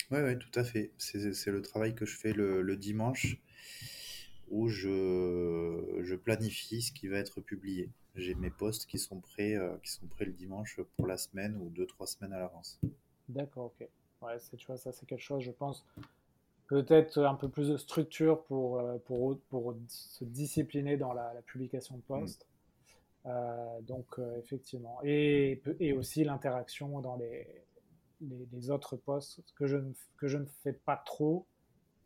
Oui, 0.10 0.20
oui, 0.24 0.40
tout 0.40 0.58
à 0.58 0.64
fait. 0.64 0.92
C'est 0.98 1.52
le 1.52 1.62
travail 1.62 1.94
que 1.96 2.06
je 2.06 2.18
fais 2.18 2.32
le, 2.32 2.62
le 2.62 2.78
dimanche 2.78 3.38
où 4.50 4.70
je, 4.70 6.00
je 6.02 6.16
planifie 6.16 6.82
ce 6.82 6.94
qui 6.94 7.10
va 7.10 7.18
être 7.18 7.42
publié. 7.42 7.90
J'ai 8.16 8.36
mes 8.36 8.50
posts 8.50 8.86
qui 8.86 9.00
sont 9.00 9.20
prêts, 9.20 9.56
euh, 9.56 9.76
qui 9.84 9.92
sont 9.92 10.08
prêts 10.08 10.26
le 10.26 10.34
dimanche 10.34 10.80
pour 10.96 11.08
la 11.08 11.18
semaine 11.18 11.58
ou 11.58 11.70
deux, 11.70 11.86
trois 11.86 12.08
semaines 12.08 12.32
à 12.32 12.40
l'avance. 12.40 12.80
D'accord, 13.28 13.66
ok. 13.66 13.88
Ouais, 14.22 14.40
c'est, 14.40 14.56
tu 14.56 14.68
vois, 14.68 14.78
ça 14.78 14.94
c'est 14.94 15.06
quelque 15.06 15.22
chose, 15.22 15.44
je 15.44 15.52
pense, 15.52 15.86
peut-être 16.68 17.18
un 17.20 17.36
peu 17.36 17.50
plus 17.50 17.70
de 17.70 17.78
structure 17.78 18.44
pour, 18.44 18.80
euh, 18.80 18.98
pour, 19.00 19.38
pour 19.50 19.76
se 19.88 20.24
discipliner 20.24 20.96
dans 20.96 21.14
la, 21.14 21.34
la 21.34 21.42
publication 21.42 21.98
de 21.98 22.02
posts. 22.02 22.44
Euh, 22.44 22.51
donc, 23.26 24.20
euh, 24.20 24.38
effectivement. 24.40 25.00
Et, 25.04 25.62
et 25.80 25.94
aussi 25.94 26.24
l'interaction 26.24 27.00
dans 27.02 27.16
les, 27.16 27.48
les, 28.22 28.48
les 28.52 28.72
autres 28.72 28.96
posts 28.96 29.42
que 29.56 29.68
je, 29.68 29.78
ne, 29.78 29.92
que 30.18 30.28
je 30.28 30.38
ne 30.38 30.46
fais 30.64 30.74
pas 30.74 30.98
trop, 31.06 31.46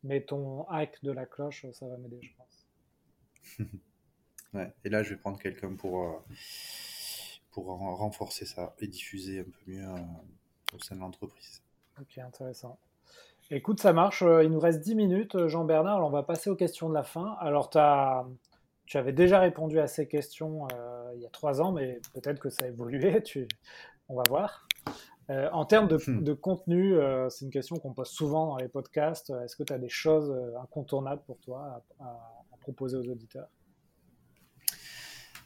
mais 0.03 0.21
ton 0.21 0.67
hack 0.69 0.97
de 1.03 1.11
la 1.11 1.25
cloche, 1.25 1.65
ça 1.71 1.87
va 1.87 1.97
m'aider, 1.97 2.19
je 2.21 2.31
pense. 2.37 2.67
Ouais. 4.53 4.73
Et 4.85 4.89
là, 4.89 5.03
je 5.03 5.09
vais 5.09 5.19
prendre 5.19 5.37
quelqu'un 5.37 5.75
pour, 5.75 6.01
euh, 6.01 6.13
pour 7.51 7.65
ren- 7.65 7.95
renforcer 7.95 8.45
ça 8.45 8.73
et 8.79 8.87
diffuser 8.87 9.39
un 9.39 9.43
peu 9.43 9.71
mieux 9.71 9.83
euh, 9.83 9.97
au 10.73 10.79
sein 10.79 10.95
de 10.95 11.01
l'entreprise. 11.01 11.61
Ok, 11.99 12.17
intéressant. 12.19 12.77
Écoute, 13.51 13.81
ça 13.81 13.93
marche. 13.93 14.21
Euh, 14.23 14.43
Il 14.45 14.51
nous 14.51 14.59
reste 14.59 14.79
10 14.79 14.95
minutes, 14.95 15.35
euh, 15.35 15.47
Jean-Bernard. 15.49 16.05
On 16.05 16.09
va 16.09 16.23
passer 16.23 16.49
aux 16.49 16.55
questions 16.55 16.87
de 16.89 16.93
la 16.93 17.03
fin. 17.03 17.35
Alors, 17.39 17.69
t'as- 17.69 18.25
tu 18.85 18.97
avais 18.97 19.13
déjà 19.13 19.39
répondu 19.39 19.79
à 19.79 19.87
ces 19.87 20.07
questions 20.07 20.67
euh, 20.73 21.04
il 21.15 21.21
y 21.21 21.25
a 21.25 21.29
trois 21.29 21.61
ans, 21.61 21.71
mais 21.71 21.99
peut-être 22.13 22.39
que 22.39 22.49
ça 22.49 22.65
a 22.65 22.67
évolué. 22.67 23.21
Tu... 23.23 23.47
On 24.09 24.15
va 24.15 24.23
voir. 24.29 24.67
Euh, 25.31 25.49
en 25.51 25.65
termes 25.65 25.87
de, 25.87 25.97
Hmm. 26.07 26.23
de 26.23 26.33
contenu, 26.33 26.93
euh, 26.95 27.29
c'est 27.29 27.45
une 27.45 27.51
question 27.51 27.77
qu'on 27.77 27.93
pose 27.93 28.09
souvent 28.09 28.47
dans 28.49 28.57
les 28.57 28.67
podcasts. 28.67 29.31
Est-ce 29.43 29.55
que 29.55 29.63
tu 29.63 29.73
as 29.73 29.79
des 29.79 29.89
choses 29.89 30.29
euh, 30.31 30.59
incontournables 30.61 31.23
pour 31.25 31.39
toi 31.39 31.83
à, 31.99 32.03
à- 32.05 32.45
à 32.53 32.57
proposer 32.61 32.97
aux 32.97 33.09
auditeurs? 33.09 33.47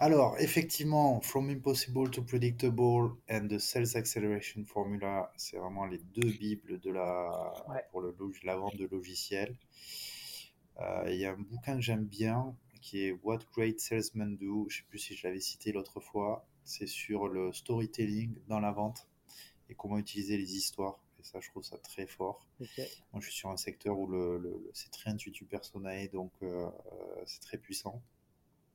Alors, 0.02 0.36
effectivement, 0.40 1.20
From 1.22 1.50
Impossible 1.50 2.10
to 2.12 2.22
Predictable 2.24 3.12
and 3.30 3.48
the 3.50 3.60
Sales 3.60 3.96
Acceleration 3.98 4.64
Formula, 4.66 5.32
c'est 5.36 5.58
vraiment 5.58 5.86
les 5.86 5.98
deux 5.98 6.30
bibles 6.32 6.80
de 6.80 6.92
la, 6.92 7.54
Ouais. 7.68 7.84
pour 7.92 8.02
le, 8.02 8.16
la 8.44 8.56
vente 8.56 8.78
de 8.78 8.88
logiciels. 8.90 9.56
Euh, 10.80 11.04
Il 11.08 11.16
y 11.20 11.26
a 11.26 11.32
un 11.32 11.38
bouquin 11.38 11.76
que 11.76 11.82
j'aime 11.82 12.06
bien 12.06 12.56
qui 12.82 13.04
est 13.06 13.12
What 13.24 13.40
Great 13.54 13.80
Salesmen 13.80 14.38
Do. 14.38 14.68
Je 14.70 14.78
ne 14.78 14.82
sais 14.82 14.88
plus 14.90 15.00
si 15.00 15.16
je 15.16 15.28
l'avais 15.28 15.40
cité 15.40 15.72
l'autre 15.72 16.00
fois. 16.00 16.48
C'est 16.64 16.88
sur 16.88 17.28
le 17.28 17.52
storytelling 17.54 18.36
dans 18.48 18.60
la 18.60 18.72
vente 18.72 19.08
et 19.70 19.76
comment 19.76 19.98
utiliser 19.98 20.38
les 20.38 20.56
histoires. 20.56 21.00
Et 21.20 21.24
ça, 21.24 21.40
je 21.42 21.50
trouve 21.50 21.64
ça 21.64 21.78
très 21.80 22.08
fort. 22.08 22.48
Moi, 23.14 23.22
je 23.22 23.28
suis 23.30 23.38
sur 23.38 23.50
un 23.50 23.58
secteur 23.58 24.00
où 24.00 24.08
le, 24.08 24.38
le- 24.38 24.52
le- 24.64 24.72
c'est 24.74 24.92
très 24.92 25.12
intuitu 25.12 25.46
personae, 25.46 26.08
donc 26.14 26.32
euh, 26.44 26.68
euh, 26.94 27.24
c'est 27.26 27.42
très 27.42 27.58
puissant. 27.58 28.02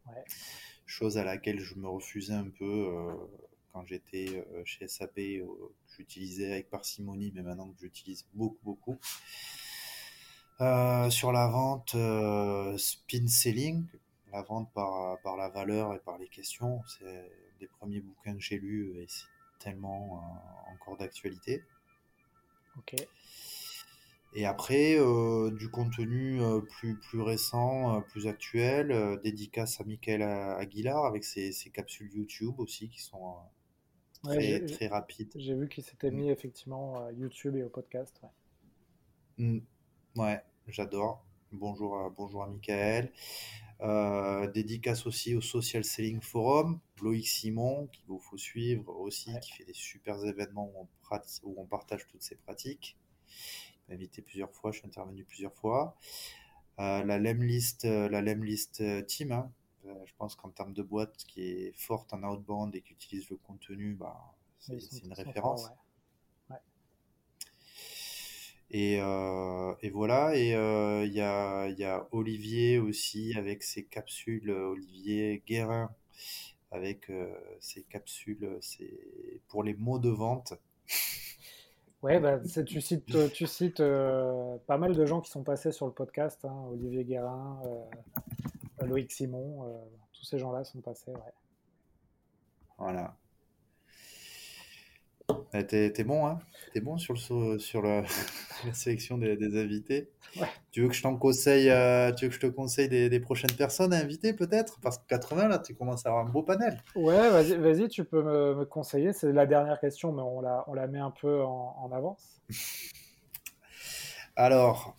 Ouais. 0.06 0.24
Chose 0.86 1.18
à 1.18 1.24
laquelle 1.24 1.60
je 1.60 1.74
me 1.76 1.88
refusais 1.88 2.34
un 2.34 2.48
peu 2.50 2.64
euh, 2.64 3.14
quand 3.72 3.84
j'étais 3.86 4.44
chez 4.64 4.84
SAP, 4.84 5.18
euh, 5.40 5.46
que 5.86 5.94
j'utilisais 5.96 6.52
avec 6.52 6.70
parcimonie, 6.70 7.32
mais 7.34 7.42
maintenant 7.42 7.70
que 7.70 7.78
j'utilise 7.80 8.26
beaucoup, 8.34 8.58
beaucoup. 8.64 8.98
Euh, 10.60 11.10
sur 11.10 11.32
la 11.32 11.48
vente 11.48 11.94
euh, 11.96 12.76
spin 12.78 13.26
selling, 13.26 13.84
la 14.32 14.42
vente 14.42 14.72
par, 14.72 15.20
par 15.22 15.36
la 15.36 15.48
valeur 15.48 15.94
et 15.94 15.98
par 15.98 16.18
les 16.18 16.28
questions, 16.28 16.82
c'est 16.86 17.30
des 17.58 17.66
premiers 17.66 18.00
bouquins 18.00 18.34
que 18.34 18.40
j'ai 18.40 18.58
lus 18.58 18.96
et 18.98 19.06
c'est 19.08 19.26
tellement 19.58 20.18
euh, 20.18 20.72
encore 20.72 20.96
d'actualité. 20.96 21.64
Ok. 22.78 22.94
Et 24.36 24.46
après, 24.46 24.98
du 25.52 25.70
contenu 25.70 26.40
plus, 26.68 26.98
plus 26.98 27.20
récent, 27.20 28.00
plus 28.08 28.26
actuel, 28.26 29.20
dédicace 29.22 29.80
à 29.80 29.84
Michael 29.84 30.22
Aguilar 30.22 31.04
avec 31.04 31.22
ses, 31.22 31.52
ses 31.52 31.70
capsules 31.70 32.12
YouTube 32.12 32.58
aussi 32.58 32.88
qui 32.88 33.00
sont 33.00 33.36
Ouais, 34.24 34.58
très, 34.60 34.66
très 34.66 34.86
rapides. 34.88 35.30
J'ai 35.36 35.54
vu 35.54 35.68
qu'il 35.68 35.84
s'était 35.84 36.10
mis 36.10 36.30
effectivement 36.30 37.04
à 37.04 37.12
YouTube 37.12 37.56
et 37.56 37.62
au 37.62 37.68
podcast. 37.68 38.18
ouais. 38.22 38.30
Mm. 39.38 39.60
Ouais, 40.16 40.40
j'adore. 40.68 41.24
Bonjour 41.52 41.98
à, 41.98 42.10
bonjour 42.10 42.42
à 42.42 42.48
Michael. 42.48 43.12
Euh, 43.80 44.50
dédicace 44.50 45.06
aussi 45.06 45.34
au 45.34 45.40
Social 45.40 45.84
Selling 45.84 46.20
Forum, 46.20 46.78
Loïc 47.02 47.26
Simon, 47.26 47.88
qu'il 47.88 48.04
vous 48.06 48.20
faut 48.20 48.38
suivre 48.38 48.88
aussi, 49.00 49.32
Ouais. 49.32 49.40
qui 49.40 49.52
fait 49.52 49.64
des 49.64 49.74
super 49.74 50.24
événements 50.24 50.70
où 50.74 50.82
on, 50.82 50.88
prati- 51.02 51.40
où 51.42 51.54
on 51.60 51.66
partage 51.66 52.06
toutes 52.06 52.22
ses 52.22 52.36
pratiques. 52.36 52.96
Il 53.88 53.90
m'a 53.90 53.94
invité 53.94 54.22
plusieurs 54.22 54.52
fois, 54.52 54.70
je 54.72 54.78
suis 54.78 54.86
intervenu 54.86 55.24
plusieurs 55.24 55.54
fois. 55.54 55.96
Euh, 56.80 57.04
la 57.04 57.18
Lemlist, 57.18 57.84
euh, 57.84 58.08
la 58.08 58.22
Lemlist 58.22 58.80
euh, 58.80 59.02
Team, 59.02 59.32
hein. 59.32 59.52
Euh, 59.86 59.92
je 60.06 60.12
pense 60.16 60.34
qu'en 60.34 60.48
termes 60.50 60.72
de 60.72 60.82
boîte 60.82 61.24
qui 61.28 61.42
est 61.42 61.72
forte 61.76 62.14
en 62.14 62.22
outbound 62.22 62.74
et 62.74 62.80
qui 62.80 62.94
utilise 62.94 63.28
le 63.28 63.36
contenu, 63.36 63.94
bah, 63.94 64.34
c'est 64.58 65.04
une 65.04 65.12
référence. 65.12 65.64
ouais. 65.66 65.74
Et, 68.76 68.94
et 68.96 69.90
voilà, 69.90 70.36
et 70.36 70.48
il 70.48 71.14
y 71.14 71.20
a, 71.20 71.68
y 71.68 71.84
a 71.84 72.08
Olivier 72.10 72.78
aussi 72.78 73.32
avec 73.36 73.62
ses 73.62 73.84
capsules, 73.84 74.50
Olivier 74.50 75.42
Guérin 75.46 75.90
avec 76.72 77.10
ses 77.60 77.84
capsules, 77.84 78.58
c'est 78.60 78.98
pour 79.46 79.62
les 79.62 79.74
mots 79.74 80.00
de 80.00 80.10
vente. 80.10 80.54
Ouais, 82.04 82.20
bah, 82.20 82.38
tu 82.66 82.82
cites, 82.82 83.14
euh, 83.14 83.30
tu 83.30 83.46
cites 83.46 83.80
euh, 83.80 84.58
pas 84.66 84.76
mal 84.76 84.94
de 84.94 85.06
gens 85.06 85.22
qui 85.22 85.30
sont 85.30 85.42
passés 85.42 85.72
sur 85.72 85.86
le 85.86 85.92
podcast. 85.92 86.44
Hein, 86.44 86.66
Olivier 86.70 87.02
Guérin, 87.02 87.62
euh, 87.64 88.86
Loïc 88.86 89.10
Simon, 89.10 89.64
tous 90.12 90.24
ces 90.24 90.38
gens-là 90.38 90.64
sont 90.64 90.82
passés. 90.82 91.12
Ouais. 91.12 91.32
Voilà. 92.76 93.16
T'es 95.62 96.04
bon, 96.04 96.26
hein 96.26 96.40
T'es 96.72 96.80
bon 96.80 96.98
sur, 96.98 97.14
le, 97.14 97.58
sur 97.60 97.82
la, 97.82 98.04
sélection 98.72 99.18
des, 99.18 99.36
invités 99.56 100.10
Tu 100.72 100.82
veux 100.82 100.88
que 100.88 100.94
je 100.94 101.02
t'en 101.02 101.16
conseille, 101.16 101.70
euh, 101.70 102.12
tu 102.12 102.24
veux 102.24 102.28
que 102.30 102.34
je 102.34 102.40
te 102.40 102.46
conseille 102.46 102.88
des, 102.88 103.20
prochaines 103.20 103.52
personnes 103.52 103.92
à 103.92 103.98
inviter 103.98 104.32
peut-être? 104.32 104.80
Parce 104.80 104.98
que 104.98 105.04
80 105.06 105.48
là, 105.48 105.58
tu 105.60 105.74
commences 105.74 106.04
à 106.06 106.08
avoir 106.08 106.26
un 106.26 106.28
beau 106.28 106.42
panel. 106.42 106.82
Ouais, 106.96 107.30
vas-y, 107.30 107.56
vas 107.56 107.88
tu 107.88 108.04
peux 108.04 108.22
me, 108.22 108.64
conseiller. 108.64 109.12
C'est 109.12 109.32
la 109.32 109.46
dernière 109.46 109.78
question, 109.78 110.12
mais 110.12 110.22
on 110.22 110.40
la, 110.40 110.64
on 110.66 110.74
la 110.74 110.88
met 110.88 110.98
un 110.98 111.12
peu 111.12 111.42
en, 111.42 111.90
avance. 111.92 112.40
Alors, 114.36 114.96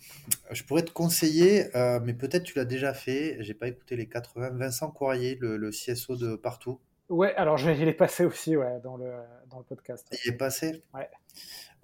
je 0.51 0.63
pourrais 0.63 0.83
te 0.83 0.91
conseiller, 0.91 1.75
euh, 1.75 1.99
mais 2.01 2.13
peut-être 2.13 2.43
tu 2.43 2.57
l'as 2.57 2.63
déjà 2.63 2.93
fait. 2.93 3.35
J'ai 3.41 3.53
pas 3.53 3.67
écouté 3.67 3.97
les 3.97 4.07
80. 4.07 4.51
Vincent 4.51 4.89
Coirier, 4.91 5.37
le, 5.41 5.57
le 5.57 5.71
CSO 5.71 6.15
de 6.15 6.37
partout. 6.37 6.79
Ouais, 7.09 7.35
alors 7.35 7.57
je, 7.57 7.69
il 7.69 7.87
est 7.87 7.93
passé 7.93 8.25
aussi 8.25 8.57
ouais, 8.57 8.79
dans, 8.81 8.97
le, 8.97 9.13
dans 9.49 9.59
le 9.59 9.63
podcast. 9.63 10.07
Il 10.25 10.33
est 10.33 10.37
passé? 10.37 10.83
Ouais. 10.93 11.09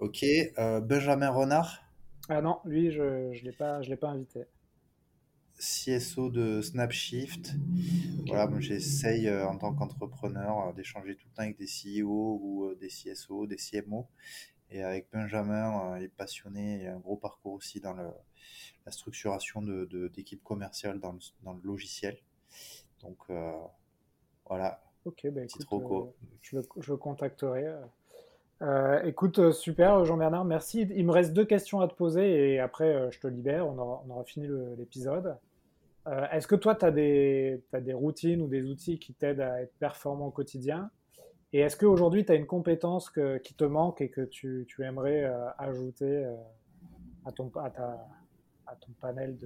Ok. 0.00 0.24
Euh, 0.58 0.80
Benjamin 0.80 1.30
Renard? 1.30 1.84
Ah 2.28 2.42
non, 2.42 2.58
lui, 2.64 2.90
je 2.90 3.28
ne 3.28 3.34
je 3.34 3.44
l'ai 3.44 3.52
pas, 3.52 3.80
pas 4.00 4.08
invité. 4.08 4.46
CSO 5.58 6.28
de 6.28 6.60
Snapshift. 6.60 7.54
Voilà, 8.26 8.50
j'essaye 8.58 9.28
euh, 9.28 9.46
en 9.46 9.58
tant 9.58 9.72
qu'entrepreneur 9.74 10.58
euh, 10.58 10.72
d'échanger 10.72 11.14
tout 11.14 11.28
le 11.28 11.34
temps 11.36 11.42
avec 11.42 11.56
des 11.56 11.66
CEO 11.66 12.40
ou 12.42 12.74
des 12.80 12.88
CSO, 12.88 13.46
des 13.46 13.56
CMO. 13.56 14.08
Et 14.70 14.82
avec 14.82 15.08
Benjamin, 15.12 15.98
il 15.98 16.04
est 16.04 16.08
passionné, 16.08 16.80
il 16.82 16.88
a 16.88 16.94
un 16.94 16.98
gros 16.98 17.16
parcours 17.16 17.52
aussi 17.52 17.78
dans 17.78 17.92
le, 17.92 18.08
la 18.86 18.90
structuration 18.90 19.62
d'équipes 19.62 20.40
de, 20.40 20.44
commerciales 20.44 20.98
dans 20.98 21.12
le, 21.12 21.18
dans 21.42 21.52
le, 21.52 21.60
logiciel. 21.62 22.18
Donc 23.02 23.18
voilà, 24.46 24.82
Ok, 25.04 25.26
bah 25.32 25.42
écoute, 25.42 25.66
euh, 25.72 26.04
je, 26.42 26.56
le, 26.56 26.62
je, 26.78 26.94
contacterai. 26.94 27.66
Euh, 28.62 29.02
écoute, 29.02 29.40
euh, 29.40 29.50
super, 29.50 30.04
Jean-Bernard, 30.04 30.44
merci. 30.44 30.82
Il 30.94 31.06
me 31.06 31.10
reste 31.10 31.32
deux 31.32 31.44
questions 31.44 31.80
à 31.80 31.88
te 31.88 31.94
poser 31.94 32.52
et 32.52 32.60
après, 32.60 33.10
je 33.10 33.18
te 33.18 33.26
libère. 33.26 33.66
On 33.66 33.76
aura, 33.78 34.04
on 34.06 34.10
aura 34.10 34.24
fini 34.24 34.46
l'épisode. 34.78 35.36
Est-ce 36.32 36.46
que 36.46 36.56
toi, 36.56 36.74
tu 36.74 36.84
as, 36.84 36.88
as, 36.88 36.90
des 37.80 37.92
routines 37.92 38.42
ou 38.42 38.48
des 38.48 38.64
outils 38.64 38.98
qui 38.98 39.12
t'aident 39.12 39.40
à 39.40 39.62
être 39.62 39.74
performant 39.78 40.26
au 40.26 40.30
quotidien? 40.30 40.90
Et 41.52 41.60
est-ce 41.60 41.76
qu'aujourd'hui, 41.76 42.24
tu 42.24 42.32
as 42.32 42.34
une 42.36 42.46
compétence 42.46 43.10
que, 43.10 43.38
qui 43.38 43.54
te 43.54 43.64
manque 43.64 44.00
et 44.00 44.08
que 44.08 44.22
tu, 44.22 44.64
tu 44.68 44.84
aimerais 44.84 45.24
ajouter 45.58 46.26
à, 47.24 47.32
ton, 47.32 47.50
à, 47.56 47.70
ta, 47.70 48.06
à 48.66 48.76
ton 48.76 48.92
panel 49.00 49.36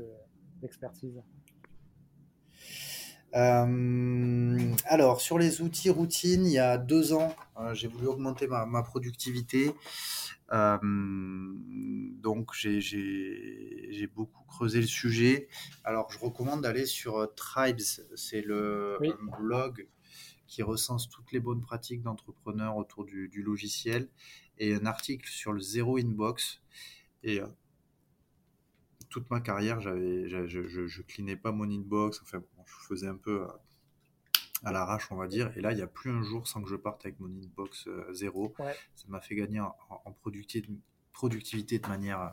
d'expertise? 0.61 1.20
Euh, 3.35 4.74
alors, 4.85 5.20
sur 5.20 5.39
les 5.39 5.61
outils 5.61 5.91
routines, 5.91 6.47
il 6.47 6.53
y 6.53 6.59
a 6.59 6.79
deux 6.79 7.12
ans, 7.12 7.35
euh, 7.59 7.74
j'ai 7.74 7.89
voulu 7.89 8.07
augmenter 8.07 8.47
ma, 8.47 8.83
productivité. 8.83 9.74
Euh, 10.53 10.79
donc, 10.83 12.53
j'ai 12.55 14.11
beaucoup 14.14 14.45
creusé 14.45 14.81
le 14.81 14.87
sujet. 14.87 15.49
Alors, 15.85 16.11
je 16.11 16.18
recommande 16.18 16.62
d'aller 16.62 16.87
sur 16.87 17.29
Tribes, 17.35 17.81
c'est 18.14 18.43
le 18.43 18.99
blog 19.39 19.89
qui 20.47 20.62
recense 20.62 21.09
toutes 21.09 21.33
les 21.33 21.41
bonnes 21.41 21.61
pratiques 21.61 22.03
d'entrepreneurs 22.03 22.77
autour 22.77 23.05
du, 23.05 23.29
du, 23.29 23.43
logiciel 23.43 24.09
et 24.59 24.74
un 24.74 24.87
article 24.87 25.29
sur 25.29 25.53
le 25.53 25.61
zéro 25.61 25.99
inbox. 25.99 26.61
Et 27.24 27.41
toute 29.09 29.30
ma 29.30 29.40
carrière, 29.40 29.80
j'avais, 29.80 30.28
je, 30.28 30.46
je, 30.46 31.02
clinais 31.02 31.36
pas 31.36 31.52
mon 31.52 31.70
inbox. 31.70 32.20
Enfin, 32.22 32.42
je 32.64 32.74
faisais 32.88 33.07
un 33.07 33.16
peu 33.16 33.46
à, 34.64 34.72
l'arrache, 34.72 35.11
on 35.11 35.16
va 35.16 35.28
dire. 35.28 35.52
Et 35.57 35.61
là, 35.61 35.72
il 35.72 35.76
n'y 35.76 35.82
a 35.82 35.86
plus 35.86 36.11
un 36.11 36.22
jour 36.22 36.46
sans 36.46 36.62
que 36.62 36.68
je 36.68 36.76
parte 36.76 37.04
avec 37.04 37.20
mon 37.20 37.28
inbox 37.28 37.86
euh, 37.86 38.12
zéro. 38.12 38.54
Ça 38.59 39.04
m'a 39.09 39.20
fait 39.20 39.34
gagner 39.34 39.61
en, 39.61 39.72
productivité, 41.12 41.78
de 41.78 41.88
manière 41.88 42.20
euh, 42.20 42.28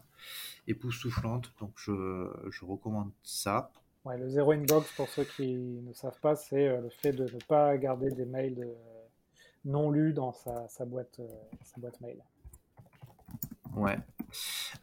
époustouflante. 0.67 1.53
Donc, 1.59 1.73
je, 1.77 2.29
je 2.49 2.65
recommande 2.65 3.11
ça. 3.23 3.71
Ouais, 4.05 4.17
le 4.17 4.29
zéro 4.29 4.51
inbox, 4.51 4.91
pour 4.95 5.07
ceux 5.07 5.23
qui 5.23 5.55
ne 5.55 5.93
savent 5.93 6.19
pas, 6.19 6.35
c'est 6.35 6.67
euh, 6.67 6.81
le 6.81 6.89
fait 6.89 7.13
de 7.13 7.23
ne 7.23 7.39
pas 7.47 7.77
garder 7.77 8.11
des 8.11 8.25
mails 8.25 8.67
non 9.65 9.91
lus 9.91 10.13
dans 10.13 10.33
sa, 10.33 10.67
sa 10.67 10.85
boîte, 10.85 11.21
sa 11.63 11.79
boîte 11.79 12.01
mail. 12.01 12.21
Ouais. 13.75 13.97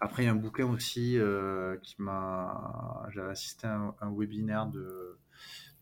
Après, 0.01 0.23
il 0.23 0.27
y 0.27 0.29
a 0.29 0.33
un 0.33 0.37
bouquin 0.37 0.67
aussi 0.67 1.19
euh, 1.19 1.77
qui 1.79 1.97
m'a. 1.99 3.07
J'avais 3.11 3.31
assisté 3.31 3.67
à 3.67 3.95
un, 4.01 4.13
webinaire 4.13 4.67
de, 4.67 5.19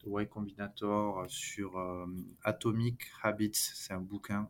de, 0.05 0.23
Y 0.23 0.29
Combinator 0.29 1.27
sur 1.29 1.79
euh, 1.79 2.07
Atomic 2.43 3.03
Habits. 3.23 3.51
C'est 3.55 3.93
un 3.93 4.01
bouquin 4.01 4.49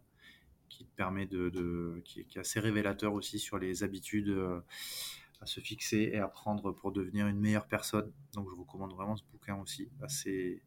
qui 0.68 0.84
permet 0.84 1.26
de, 1.26 2.00
qui, 2.04 2.20
est 2.20 2.38
assez 2.38 2.60
révélateur 2.60 3.14
aussi 3.14 3.38
sur 3.38 3.58
les 3.58 3.82
habitudes 3.82 4.28
euh, 4.28 4.60
à 5.40 5.46
se 5.46 5.60
fixer 5.60 6.10
et 6.12 6.18
à 6.18 6.28
prendre 6.28 6.72
pour 6.72 6.92
devenir 6.92 7.26
une 7.26 7.40
meilleure 7.40 7.66
personne. 7.66 8.12
Donc, 8.34 8.48
je 8.50 8.54
vous 8.54 8.64
recommande 8.64 8.92
vraiment 8.92 9.16
ce 9.16 9.24
bouquin 9.32 9.56
aussi, 9.56 9.88
assez, 10.02 10.62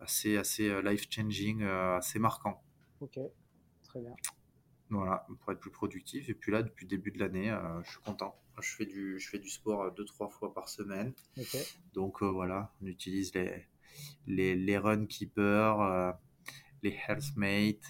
assez, 0.00 0.36
assez 0.36 0.82
life 0.82 1.06
changing, 1.10 1.62
assez 1.62 2.18
marquant. 2.18 2.62
Ok, 3.00 3.18
très 3.84 4.00
bien. 4.00 4.14
Voilà, 4.90 5.26
pour 5.40 5.52
être 5.52 5.60
plus 5.60 5.70
productif. 5.70 6.28
Et 6.28 6.34
puis 6.34 6.50
là, 6.50 6.62
depuis 6.62 6.84
le 6.84 6.90
début 6.90 7.12
de 7.12 7.18
l'année, 7.20 7.50
euh, 7.50 7.82
je 7.84 7.90
suis 7.90 8.00
content. 8.00 8.34
Je 8.60 8.74
fais 8.74 8.86
du, 8.86 9.18
je 9.18 9.28
fais 9.28 9.38
du 9.38 9.48
sport 9.48 9.82
euh, 9.82 9.90
deux, 9.90 10.04
trois 10.04 10.28
fois 10.28 10.52
par 10.52 10.68
semaine. 10.68 11.14
Donc 11.94 12.22
euh, 12.22 12.30
voilà, 12.30 12.72
on 12.82 12.86
utilise 12.86 13.32
les, 13.34 13.66
les, 14.26 14.56
les 14.56 14.78
Runkeeper, 14.78 16.14
les 16.82 16.98
Healthmate. 17.08 17.84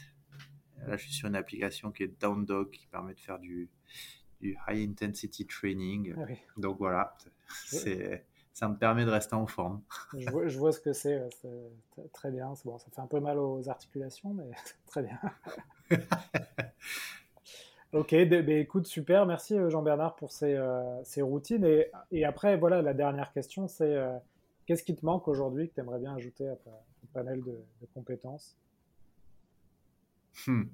Là, 0.86 0.96
je 0.96 1.02
suis 1.04 1.12
sur 1.12 1.28
une 1.28 1.36
application 1.36 1.90
qui 1.90 2.02
est 2.02 2.20
Down 2.20 2.44
Dog 2.44 2.70
qui 2.70 2.86
permet 2.86 3.14
de 3.14 3.20
faire 3.20 3.38
du, 3.38 3.70
du 4.40 4.56
high 4.68 4.88
intensity 4.90 5.46
training. 5.46 6.14
Ah 6.16 6.32
Donc 6.56 6.78
voilà, 6.78 7.16
c'est 7.48 8.26
ça 8.52 8.68
me 8.68 8.76
permet 8.76 9.04
de 9.04 9.10
rester 9.10 9.34
en 9.34 9.46
forme. 9.46 9.82
je, 10.16 10.28
vois, 10.30 10.48
je 10.48 10.58
vois 10.58 10.72
ce 10.72 10.80
que 10.80 10.92
c'est, 10.92 11.22
très 12.12 12.30
bien. 12.30 12.52
Bon, 12.64 12.78
ça 12.78 12.86
fait 12.92 13.00
un 13.00 13.06
peu 13.06 13.20
mal 13.20 13.38
aux 13.38 13.68
articulations, 13.68 14.34
mais 14.34 14.50
très 14.86 15.02
bien. 15.02 15.18
ok, 17.92 18.14
bah, 18.28 18.52
écoute, 18.52 18.86
super. 18.86 19.26
Merci 19.26 19.56
euh, 19.56 19.70
Jean-Bernard 19.70 20.16
pour 20.16 20.32
ces, 20.32 20.54
euh, 20.54 21.02
ces 21.04 21.22
routines. 21.22 21.64
Et, 21.64 21.90
et, 22.10 22.24
après, 22.24 22.56
voilà, 22.56 22.82
la 22.82 22.94
dernière 22.94 23.32
question, 23.32 23.68
c'est 23.68 23.94
euh, 23.94 24.18
qu'est-ce 24.66 24.82
qui 24.82 24.96
te 24.96 25.06
manque 25.06 25.28
aujourd'hui 25.28 25.68
que 25.68 25.74
tu 25.74 25.80
aimerais 25.80 26.00
bien 26.00 26.14
ajouter 26.14 26.48
à 26.48 26.56
ton 26.56 26.72
panel 27.12 27.42
de, 27.42 27.64
compétences? 27.94 28.56
Hmm. 30.46 30.64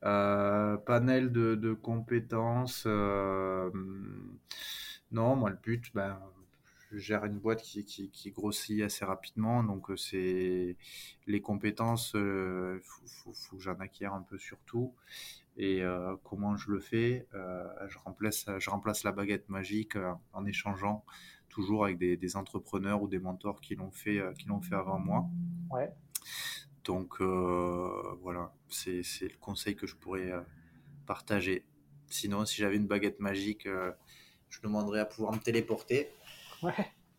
Panel 0.00 1.32
de, 1.32 1.54
de 1.54 1.72
compétences. 1.72 2.86
non, 2.86 3.70
moi, 5.12 5.50
le 5.50 5.56
but, 5.62 5.94
ben, 5.94 6.18
je 6.94 6.98
gère 6.98 7.24
une 7.24 7.38
boîte 7.38 7.62
qui, 7.62 7.84
qui, 7.84 8.10
qui, 8.10 8.30
grossit 8.30 8.82
assez 8.82 9.04
rapidement, 9.04 9.64
donc 9.64 9.90
euh, 9.90 9.96
c'est 9.96 10.76
les 11.26 11.40
compétences, 11.40 12.12
il 12.14 12.20
euh, 12.20 12.80
faut, 12.82 13.32
faut, 13.32 13.56
que 13.56 13.62
j'en 13.62 13.78
acquière 13.80 14.14
un 14.14 14.22
peu 14.22 14.38
sur 14.38 14.58
tout. 14.60 14.94
Et 15.56 15.82
euh, 15.82 16.16
comment 16.24 16.56
je 16.56 16.70
le 16.70 16.80
fais 16.80 17.28
je, 17.32 17.98
remplace, 17.98 18.46
je 18.58 18.70
remplace 18.70 19.04
la 19.04 19.12
baguette 19.12 19.48
magique 19.48 19.96
en 20.32 20.46
échangeant 20.46 21.04
toujours 21.48 21.84
avec 21.84 21.98
des, 21.98 22.16
des, 22.16 22.36
entrepreneurs 22.36 23.02
ou 23.02 23.08
des 23.08 23.20
mentors 23.20 23.60
qui 23.60 23.76
l'ont 23.76 23.92
fait, 23.92 24.20
qui 24.36 24.48
l'ont 24.48 24.60
fait 24.60 24.74
avant 24.74 24.98
moi. 24.98 25.26
Ouais. 25.70 25.92
Donc 26.82 27.20
voilà, 27.20 28.52
c'est 28.68 29.02
le 29.22 29.38
conseil 29.40 29.76
que 29.76 29.86
je 29.86 29.94
pourrais 29.94 30.32
partager. 31.06 31.64
Sinon, 32.08 32.44
si 32.44 32.56
j'avais 32.56 32.76
une 32.76 32.88
baguette 32.88 33.20
magique, 33.20 33.68
je 34.48 34.60
demanderais 34.60 35.00
à 35.00 35.04
pouvoir 35.04 35.32
me 35.32 35.38
téléporter. 35.38 36.10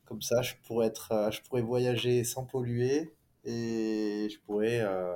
Comme 0.05 0.21
ça, 0.21 0.41
je 0.41 0.53
pourrais, 0.67 0.87
être, 0.87 1.11
euh, 1.11 1.31
je 1.31 1.41
pourrais 1.41 1.61
voyager 1.61 2.23
sans 2.23 2.45
polluer 2.45 3.15
et 3.43 4.27
je 4.29 4.39
pourrais, 4.41 4.81
euh, 4.81 5.15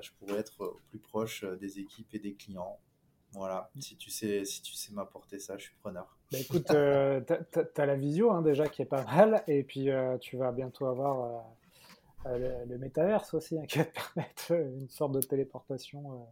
je 0.00 0.10
pourrais 0.12 0.38
être 0.38 0.76
plus 0.88 0.98
proche 0.98 1.44
des 1.60 1.78
équipes 1.78 2.14
et 2.14 2.18
des 2.18 2.34
clients. 2.34 2.78
Voilà, 3.32 3.70
si 3.78 3.96
tu 3.96 4.10
sais, 4.10 4.44
si 4.44 4.60
tu 4.60 4.74
sais 4.74 4.92
m'apporter 4.92 5.38
ça, 5.38 5.56
je 5.56 5.64
suis 5.64 5.74
preneur. 5.80 6.18
Bah 6.32 6.38
écoute, 6.38 6.70
euh, 6.72 7.20
tu 7.52 7.80
as, 7.80 7.86
la 7.86 7.96
visio 7.96 8.32
hein, 8.32 8.42
déjà 8.42 8.68
qui 8.68 8.82
est 8.82 8.86
pas 8.86 9.04
mal, 9.04 9.44
et 9.46 9.62
puis 9.62 9.88
tu 10.20 10.36
vas 10.36 10.50
bientôt 10.50 10.86
avoir 10.86 11.44
le, 12.24 12.64
le, 12.66 12.78
métaverse 12.78 13.34
aussi 13.34 13.56
hein, 13.56 13.66
qui 13.66 13.78
va 13.78 13.84
te 13.84 13.94
permettre 14.14 14.52
une 14.52 14.88
sorte 14.88 15.12
de 15.12 15.20
téléportation. 15.20 16.28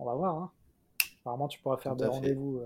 on 0.00 0.04
va 0.04 0.14
voir. 0.14 0.36
Hein. 0.36 0.52
Apparemment, 1.20 1.46
tu 1.46 1.60
pourras 1.60 1.76
faire 1.76 1.92
Tout 1.92 2.02
des 2.02 2.06
rendez-vous. 2.06 2.62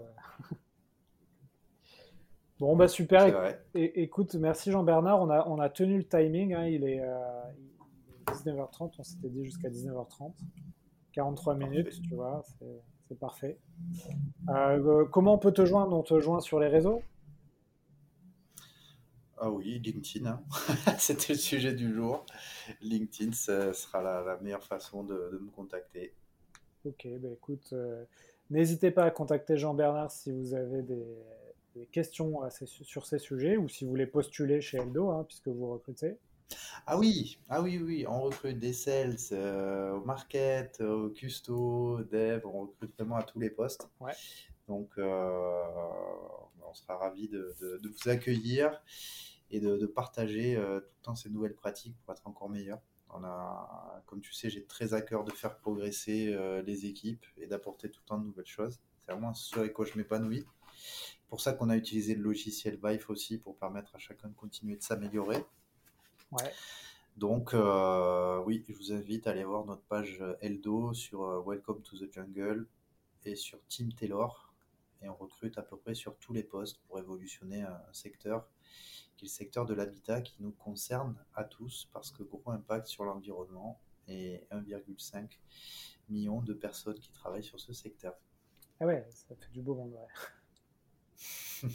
Euh. 2.61 2.67
bon, 2.67 2.77
bah 2.77 2.89
super. 2.89 3.55
É- 3.75 4.03
écoute, 4.03 4.35
merci 4.35 4.71
Jean-Bernard. 4.71 5.21
On 5.21 5.31
a, 5.31 5.47
on 5.49 5.59
a 5.59 5.69
tenu 5.69 5.99
le 5.99 6.05
timing. 6.05 6.55
hein, 6.55 6.67
Il 6.67 6.85
est, 6.85 7.01
euh, 7.01 7.19
il 7.57 8.33
est 8.33 8.35
19h30. 8.35 8.93
On 8.99 9.03
s'était 9.03 9.29
dit 9.29 9.45
jusqu'à 9.45 9.69
19h30. 9.69 10.33
43 11.13 11.55
minutes, 11.57 12.01
tu 12.03 12.15
vois. 12.15 12.43
C'est 12.59 12.67
c'est 13.09 13.19
parfait. 13.19 13.59
Euh, 14.51 15.05
comment 15.07 15.35
on 15.35 15.39
peut 15.39 15.51
te 15.51 15.67
joindre? 15.67 15.97
On 15.97 16.03
te 16.05 16.21
joint 16.21 16.39
sur 16.39 16.61
les 16.61 16.69
réseaux? 16.69 17.03
Ah 19.37 19.51
oui, 19.51 19.81
LinkedIn, 19.81 20.27
hein. 20.31 20.43
C'était 20.99 21.33
le 21.33 21.39
sujet 21.39 21.73
du 21.73 21.93
jour. 21.93 22.25
LinkedIn, 22.83 23.33
ce 23.33 23.73
sera 23.73 24.01
la, 24.01 24.23
la 24.23 24.37
meilleure 24.37 24.63
façon 24.63 25.03
de, 25.03 25.31
de 25.33 25.39
me 25.39 25.51
contacter. 25.51 26.15
Ok, 26.85 27.09
bah 27.19 27.29
écoute, 27.33 27.71
euh, 27.73 28.05
n'hésitez 28.51 28.91
pas 28.93 29.05
à 29.05 29.11
contacter 29.11 29.57
Jean-Bernard 29.57 30.11
si 30.13 30.31
vous 30.31 30.55
avez 30.55 30.83
des, 30.83 31.05
des 31.75 31.87
questions 31.87 32.43
à 32.43 32.51
ces- 32.51 32.67
sur 32.67 33.07
ces 33.07 33.19
sujets 33.19 33.57
ou 33.57 33.69
si 33.69 33.85
vous 33.85 33.91
voulez 33.91 34.07
postuler 34.07 34.61
chez 34.61 34.79
Eldo, 34.79 35.11
hein, 35.11 35.25
puisque 35.27 35.49
vous 35.49 35.71
recrutez. 35.71 36.19
Ah 36.87 36.99
oui, 36.99 37.39
ah 37.49 37.63
oui, 37.63 37.79
oui, 37.79 38.05
on 38.09 38.23
recrute 38.23 38.59
des 38.59 38.73
sales 38.73 39.17
euh, 39.33 39.93
au 39.93 40.05
market, 40.05 40.81
au 40.81 41.11
custo, 41.11 42.03
dev, 42.11 42.45
on 42.45 42.63
recrute 42.63 42.93
vraiment 42.97 43.17
à 43.17 43.23
tous 43.23 43.39
les 43.39 43.51
postes. 43.51 43.89
Ouais. 44.01 44.13
Donc, 44.67 44.91
euh, 44.99 45.63
on 46.69 46.75
sera 46.75 46.97
ravis 46.97 47.29
de, 47.29 47.55
de- 47.61 47.79
de 47.79 47.89
vous 47.89 48.09
accueillir 48.09 48.83
et 49.51 49.61
de, 49.61 49.77
de 49.77 49.87
partager 49.87 50.57
euh, 50.57 50.81
tout 50.81 50.87
le 51.01 51.03
temps 51.05 51.15
ces 51.15 51.31
nouvelles 51.31 51.55
pratiques 51.55 51.97
pour 52.05 52.15
être 52.15 52.27
encore. 52.27 52.51
On 53.13 53.25
a, 53.25 54.03
comme 54.07 54.21
tu 54.21 54.33
sais, 54.33 54.51
j'ai 54.51 54.65
très 54.65 54.95
à 54.95 55.03
cœur 55.03 55.25
de 55.25 55.33
faire 55.33 55.57
progresser 55.59 56.33
euh, 56.33 56.63
les 56.63 56.87
équipes 56.87 57.27
et 57.37 57.47
d'apporter 57.47 57.91
tout 57.91 58.01
le 58.05 58.09
temps 58.09 58.19
de 58.19 58.25
nouvelles 58.27 58.47
choses. 58.47 58.79
C'est 59.05 59.13
vraiment 59.13 59.35
ce 59.35 59.59
avec 59.59 59.73
quoi 59.73 59.85
je 59.85 59.99
m'épanouis. 59.99 60.47
Pour 61.31 61.41
ça 61.41 61.53
qu'on 61.53 61.71
a 61.71 61.77
utilisé 61.77 62.17
le 62.17 62.23
logiciel 62.23 62.79
Vive 62.83 63.07
aussi 63.09 63.39
pour 63.39 63.57
permettre 63.57 63.95
à 63.95 63.99
chacun 63.99 64.29
de 64.29 64.35
continuer 64.35 64.77
de 64.77 64.83
s'améliorer. 64.83 65.45
Ouais. 66.33 66.53
Donc, 67.17 67.55
euh, 67.55 68.43
oui, 68.45 68.65
je 68.69 68.75
vous 68.75 68.93
invite 68.93 69.29
à 69.29 69.31
aller 69.31 69.45
voir 69.45 69.65
notre 69.65 69.83
page 69.83 70.19
euh, 70.21 70.35
Eldo 70.41 70.93
sur 70.93 71.23
euh, 71.23 71.41
Welcome 71.47 71.83
to 71.83 71.97
the 71.97 72.13
Jungle 72.13 72.67
et 73.25 73.37
sur 73.37 73.65
Team 73.69 73.93
Taylor. 73.93 74.53
Et 75.03 75.09
on 75.09 75.15
recrute 75.15 75.57
à 75.57 75.63
peu 75.63 75.77
près 75.77 75.95
sur 75.95 76.17
tous 76.19 76.33
les 76.33 76.43
postes 76.43 76.81
pour 76.89 76.99
évolutionner 76.99 77.63
un 77.63 77.93
secteur 77.93 78.49
qui 79.17 79.27
est 79.27 79.29
le 79.29 79.33
secteur 79.33 79.67
de 79.67 79.75
l'habitat 79.75 80.23
qui 80.23 80.37
nous 80.41 80.53
concerne 80.53 81.15
à 81.35 81.45
tous 81.45 81.89
parce 81.93 82.11
que 82.11 82.25
gros 82.25 82.43
impact 82.51 82.89
sur 82.89 83.05
l'environnement 83.05 83.81
et 84.09 84.47
1,5 84.51 85.39
million 86.09 86.41
de 86.41 86.55
personnes 86.55 86.99
qui 86.99 87.13
travaillent 87.13 87.45
sur 87.45 87.61
ce 87.61 87.73
secteur. 87.73 88.15
Ah 88.81 88.87
ouais, 88.87 89.07
ça 89.11 89.37
fait 89.37 89.53
du 89.53 89.63
beau 89.63 89.75
monde, 89.77 89.93
ouais. 89.93 90.09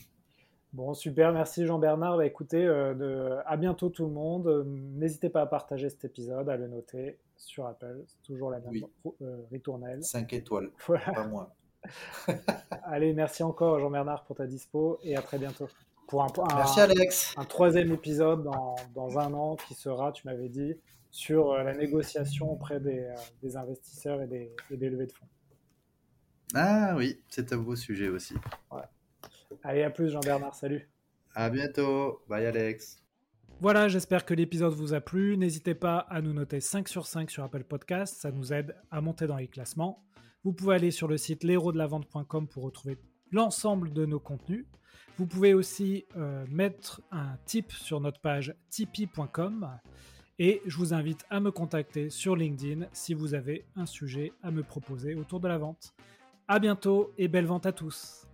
Bon, 0.74 0.94
super, 0.94 1.32
merci 1.32 1.66
Jean-Bernard. 1.66 2.18
Bah, 2.18 2.26
écoutez, 2.26 2.66
euh, 2.66 2.94
de- 2.94 3.38
à 3.46 3.56
bientôt 3.56 3.88
tout 3.88 4.04
le 4.06 4.12
monde. 4.12 4.48
Euh, 4.48 4.64
N'hésitez 4.66 5.30
pas 5.30 5.40
à 5.42 5.46
partager 5.46 5.90
cet 5.90 6.04
épisode, 6.04 6.50
à 6.50 6.58
le 6.58 6.68
noter 6.68 7.18
sur 7.38 7.66
Apple. 7.66 8.04
C'est 8.08 8.22
toujours 8.24 8.52
la 8.52 8.60
même 8.60 8.72
Oui. 8.72 8.86
euh, 9.22 9.38
ritournelle. 9.52 10.04
5 10.04 10.34
étoiles, 10.34 10.70
Voilà. 10.86 11.14
pas 11.14 11.28
moins. 11.28 11.50
Allez, 12.84 13.14
merci 13.14 13.42
encore 13.42 13.80
Jean-Bernard 13.80 14.26
pour 14.26 14.36
ta 14.36 14.48
dispo 14.48 15.00
et 15.04 15.16
à 15.16 15.22
très 15.22 15.38
bientôt. 15.38 15.70
Pour 16.08 16.24
un, 16.24 16.28
un- 16.52 16.56
Merci 16.58 16.82
Alex. 16.82 17.34
un 17.38 17.46
troisième 17.46 17.94
épisode 17.94 18.44
dans, 18.44 18.76
dans 18.94 19.18
un 19.18 19.34
an 19.34 19.56
qui 19.56 19.76
sera, 19.76 20.12
tu 20.12 20.28
m'avais 20.28 20.50
dit, 20.50 20.76
sur 21.10 21.54
euh, 21.54 21.64
la 21.64 21.74
négociation 21.74 22.52
auprès 22.52 22.82
des, 22.82 23.14
des 23.42 23.56
investisseurs 23.56 24.22
et 24.22 24.28
des, 24.28 24.54
et 24.70 24.76
des 24.76 24.90
levées 24.90 25.08
de 25.08 25.14
fonds. 25.14 25.28
Ah 26.54 26.96
oui, 26.98 27.22
c'est 27.30 27.54
un 27.54 27.58
beau 27.58 27.78
sujet 27.78 28.10
aussi. 28.10 28.36
Allez, 29.64 29.84
à 29.84 29.90
plus 29.90 30.10
Jean-Bernard, 30.10 30.56
salut. 30.56 30.88
À 31.34 31.50
bientôt. 31.50 32.22
Bye 32.28 32.46
Alex. 32.46 33.02
Voilà, 33.62 33.88
j'espère 33.88 34.26
que 34.26 34.34
l'épisode 34.34 34.74
vous 34.74 34.94
a 34.94 35.02
plu. 35.02 35.38
N'hésitez 35.38 35.76
pas 35.76 36.00
à 36.00 36.22
nous 36.22 36.34
noter 36.34 36.60
5 36.60 36.88
sur 36.88 37.06
5 37.06 37.30
sur 37.32 37.44
Apple 37.44 37.64
Podcast, 37.64 38.18
ça 38.18 38.32
nous 38.32 38.52
aide 38.52 38.76
à 38.92 39.00
monter 39.00 39.28
dans 39.28 39.38
les 39.38 39.48
classements. 39.48 40.04
Vous 40.44 40.54
pouvez 40.54 40.76
aller 40.76 40.92
sur 40.92 41.08
le 41.08 41.18
site 41.18 41.44
l'héros-de-la-vente.com 41.44 42.48
pour 42.48 42.64
retrouver 42.64 42.98
l'ensemble 43.32 43.94
de 43.94 44.06
nos 44.06 44.20
contenus. 44.20 44.66
Vous 45.18 45.26
pouvez 45.26 45.54
aussi 45.54 46.06
euh, 46.18 46.46
mettre 46.50 47.02
un 47.12 47.38
tip 47.46 47.72
sur 47.72 48.02
notre 48.02 48.20
page 48.20 48.54
tipeee.com 48.70 49.70
et 50.38 50.62
je 50.66 50.78
vous 50.78 50.94
invite 50.94 51.26
à 51.30 51.40
me 51.40 51.52
contacter 51.52 52.10
sur 52.10 52.36
LinkedIn 52.36 52.88
si 52.92 53.14
vous 53.14 53.34
avez 53.34 53.66
un 53.78 53.86
sujet 53.86 54.34
à 54.44 54.52
me 54.52 54.64
proposer 54.64 55.16
autour 55.16 55.40
de 55.40 55.48
la 55.48 55.58
vente. 55.58 55.94
À 56.48 56.60
bientôt 56.60 57.14
et 57.18 57.30
belle 57.30 57.46
vente 57.46 57.66
à 57.66 57.72
tous. 57.72 58.28